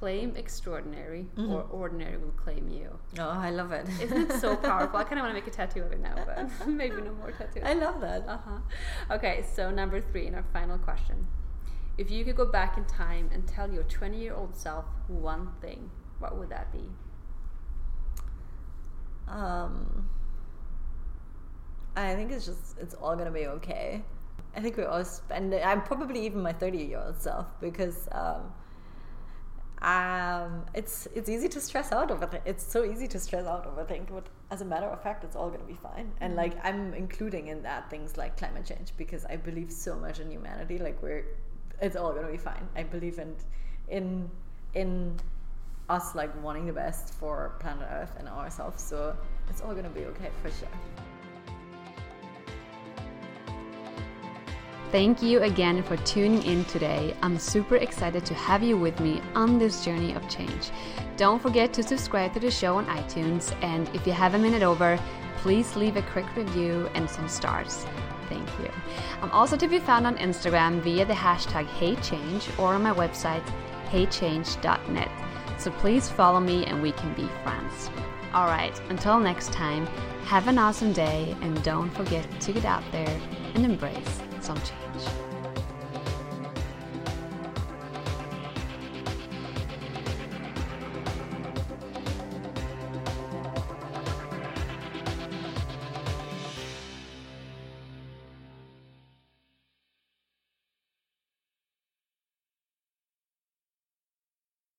claim 0.00 0.34
extraordinary 0.36 1.26
or 1.36 1.66
ordinary 1.70 2.16
will 2.16 2.30
claim 2.30 2.68
you. 2.70 2.88
Oh, 3.18 3.28
I 3.28 3.50
love 3.50 3.72
it. 3.72 3.86
Isn't 4.00 4.30
it 4.30 4.40
so 4.40 4.56
powerful? 4.68 4.98
I 4.98 5.02
kind 5.02 5.18
of 5.18 5.24
want 5.24 5.30
to 5.30 5.34
make 5.34 5.46
a 5.46 5.50
tattoo 5.50 5.82
of 5.82 5.92
it 5.92 6.00
now, 6.00 6.14
but 6.24 6.66
maybe 6.68 7.02
no 7.02 7.12
more 7.14 7.32
tattoos. 7.32 7.64
I 7.66 7.74
love 7.74 8.00
that. 8.00 8.26
Uh 8.26 8.38
huh. 8.38 9.14
Okay, 9.16 9.44
so 9.54 9.70
number 9.70 10.00
three, 10.00 10.26
and 10.26 10.36
our 10.36 10.44
final 10.54 10.78
question. 10.78 11.26
If 11.98 12.10
you 12.10 12.24
could 12.24 12.36
go 12.36 12.46
back 12.46 12.78
in 12.78 12.86
time 12.86 13.28
and 13.34 13.46
tell 13.46 13.70
your 13.70 13.82
20 13.82 14.18
year 14.18 14.32
old 14.32 14.56
self 14.56 14.86
one 15.08 15.50
thing, 15.60 15.90
what 16.18 16.38
would 16.38 16.48
that 16.48 16.72
be? 16.72 16.88
Um, 19.30 20.08
I 21.96 22.14
think 22.14 22.32
it's 22.32 22.46
just 22.46 22.78
it's 22.78 22.94
all 22.94 23.16
gonna 23.16 23.30
be 23.30 23.46
okay. 23.46 24.02
I 24.56 24.60
think 24.60 24.76
we 24.76 24.84
all 24.84 25.04
spend 25.04 25.54
it. 25.54 25.64
I'm 25.64 25.82
probably 25.82 26.24
even 26.26 26.42
my 26.42 26.52
30 26.52 26.78
year 26.78 27.02
old 27.04 27.20
self 27.20 27.46
because 27.60 28.08
um, 28.12 28.52
um, 29.82 30.66
it's 30.74 31.08
it's 31.14 31.28
easy 31.28 31.48
to 31.48 31.60
stress 31.60 31.92
out 31.92 32.10
over 32.10 32.26
th- 32.26 32.42
it's 32.44 32.64
so 32.64 32.84
easy 32.84 33.06
to 33.08 33.18
stress 33.18 33.46
out 33.46 33.66
over 33.66 33.84
things, 33.84 34.08
but 34.12 34.26
as 34.50 34.60
a 34.60 34.64
matter 34.64 34.86
of 34.86 35.02
fact, 35.02 35.24
it's 35.24 35.36
all 35.36 35.50
gonna 35.50 35.64
be 35.64 35.78
fine. 35.82 36.12
And 36.20 36.36
like 36.36 36.54
I'm 36.64 36.92
including 36.94 37.48
in 37.48 37.62
that 37.62 37.88
things 37.90 38.16
like 38.16 38.36
climate 38.36 38.66
change 38.66 38.92
because 38.96 39.24
I 39.24 39.36
believe 39.36 39.70
so 39.70 39.94
much 39.96 40.20
in 40.20 40.30
humanity. 40.30 40.78
Like 40.78 41.00
we're 41.02 41.24
it's 41.80 41.96
all 41.96 42.12
gonna 42.12 42.30
be 42.30 42.36
fine. 42.36 42.68
I 42.76 42.82
believe 42.82 43.18
in 43.18 43.36
in 43.88 44.30
in 44.74 45.18
us 45.90 46.14
like 46.14 46.30
wanting 46.42 46.66
the 46.66 46.72
best 46.72 47.12
for 47.14 47.52
planet 47.58 47.88
Earth 47.90 48.14
and 48.18 48.28
ourselves. 48.28 48.82
So 48.82 49.16
it's 49.48 49.60
all 49.60 49.74
gonna 49.74 49.90
be 49.90 50.04
okay 50.06 50.30
for 50.42 50.50
sure. 50.50 50.68
Thank 54.92 55.22
you 55.22 55.42
again 55.42 55.82
for 55.84 55.96
tuning 55.98 56.42
in 56.42 56.64
today. 56.64 57.14
I'm 57.22 57.38
super 57.38 57.76
excited 57.76 58.24
to 58.26 58.34
have 58.34 58.62
you 58.62 58.76
with 58.76 58.98
me 58.98 59.22
on 59.36 59.56
this 59.56 59.84
journey 59.84 60.14
of 60.14 60.28
change. 60.28 60.70
Don't 61.16 61.40
forget 61.40 61.72
to 61.74 61.82
subscribe 61.82 62.34
to 62.34 62.40
the 62.40 62.50
show 62.50 62.76
on 62.76 62.86
iTunes, 62.86 63.54
and 63.62 63.88
if 63.94 64.04
you 64.04 64.12
have 64.12 64.34
a 64.34 64.38
minute 64.38 64.64
over, 64.64 64.98
please 65.36 65.76
leave 65.76 65.96
a 65.96 66.02
quick 66.02 66.26
review 66.34 66.90
and 66.94 67.08
some 67.08 67.28
stars. 67.28 67.86
Thank 68.28 68.48
you. 68.58 68.70
I'm 69.22 69.30
also 69.30 69.56
to 69.56 69.68
be 69.68 69.78
found 69.78 70.08
on 70.08 70.16
Instagram 70.16 70.80
via 70.80 71.04
the 71.04 71.14
hashtag 71.14 71.66
HeyChange 71.66 72.58
or 72.58 72.74
on 72.74 72.82
my 72.82 72.92
website 72.92 73.44
heychange.net. 73.90 75.29
So 75.60 75.70
please 75.72 76.08
follow 76.08 76.40
me 76.40 76.64
and 76.64 76.80
we 76.80 76.92
can 76.92 77.12
be 77.12 77.28
friends. 77.42 77.90
All 78.32 78.46
right, 78.46 78.72
until 78.88 79.20
next 79.20 79.52
time, 79.52 79.84
have 80.24 80.48
an 80.48 80.56
awesome 80.56 80.94
day 80.94 81.36
and 81.42 81.62
don't 81.62 81.90
forget 81.90 82.26
to 82.40 82.52
get 82.52 82.64
out 82.64 82.82
there 82.92 83.20
and 83.54 83.66
embrace 83.66 84.22
some 84.40 84.56
change. 84.56 85.29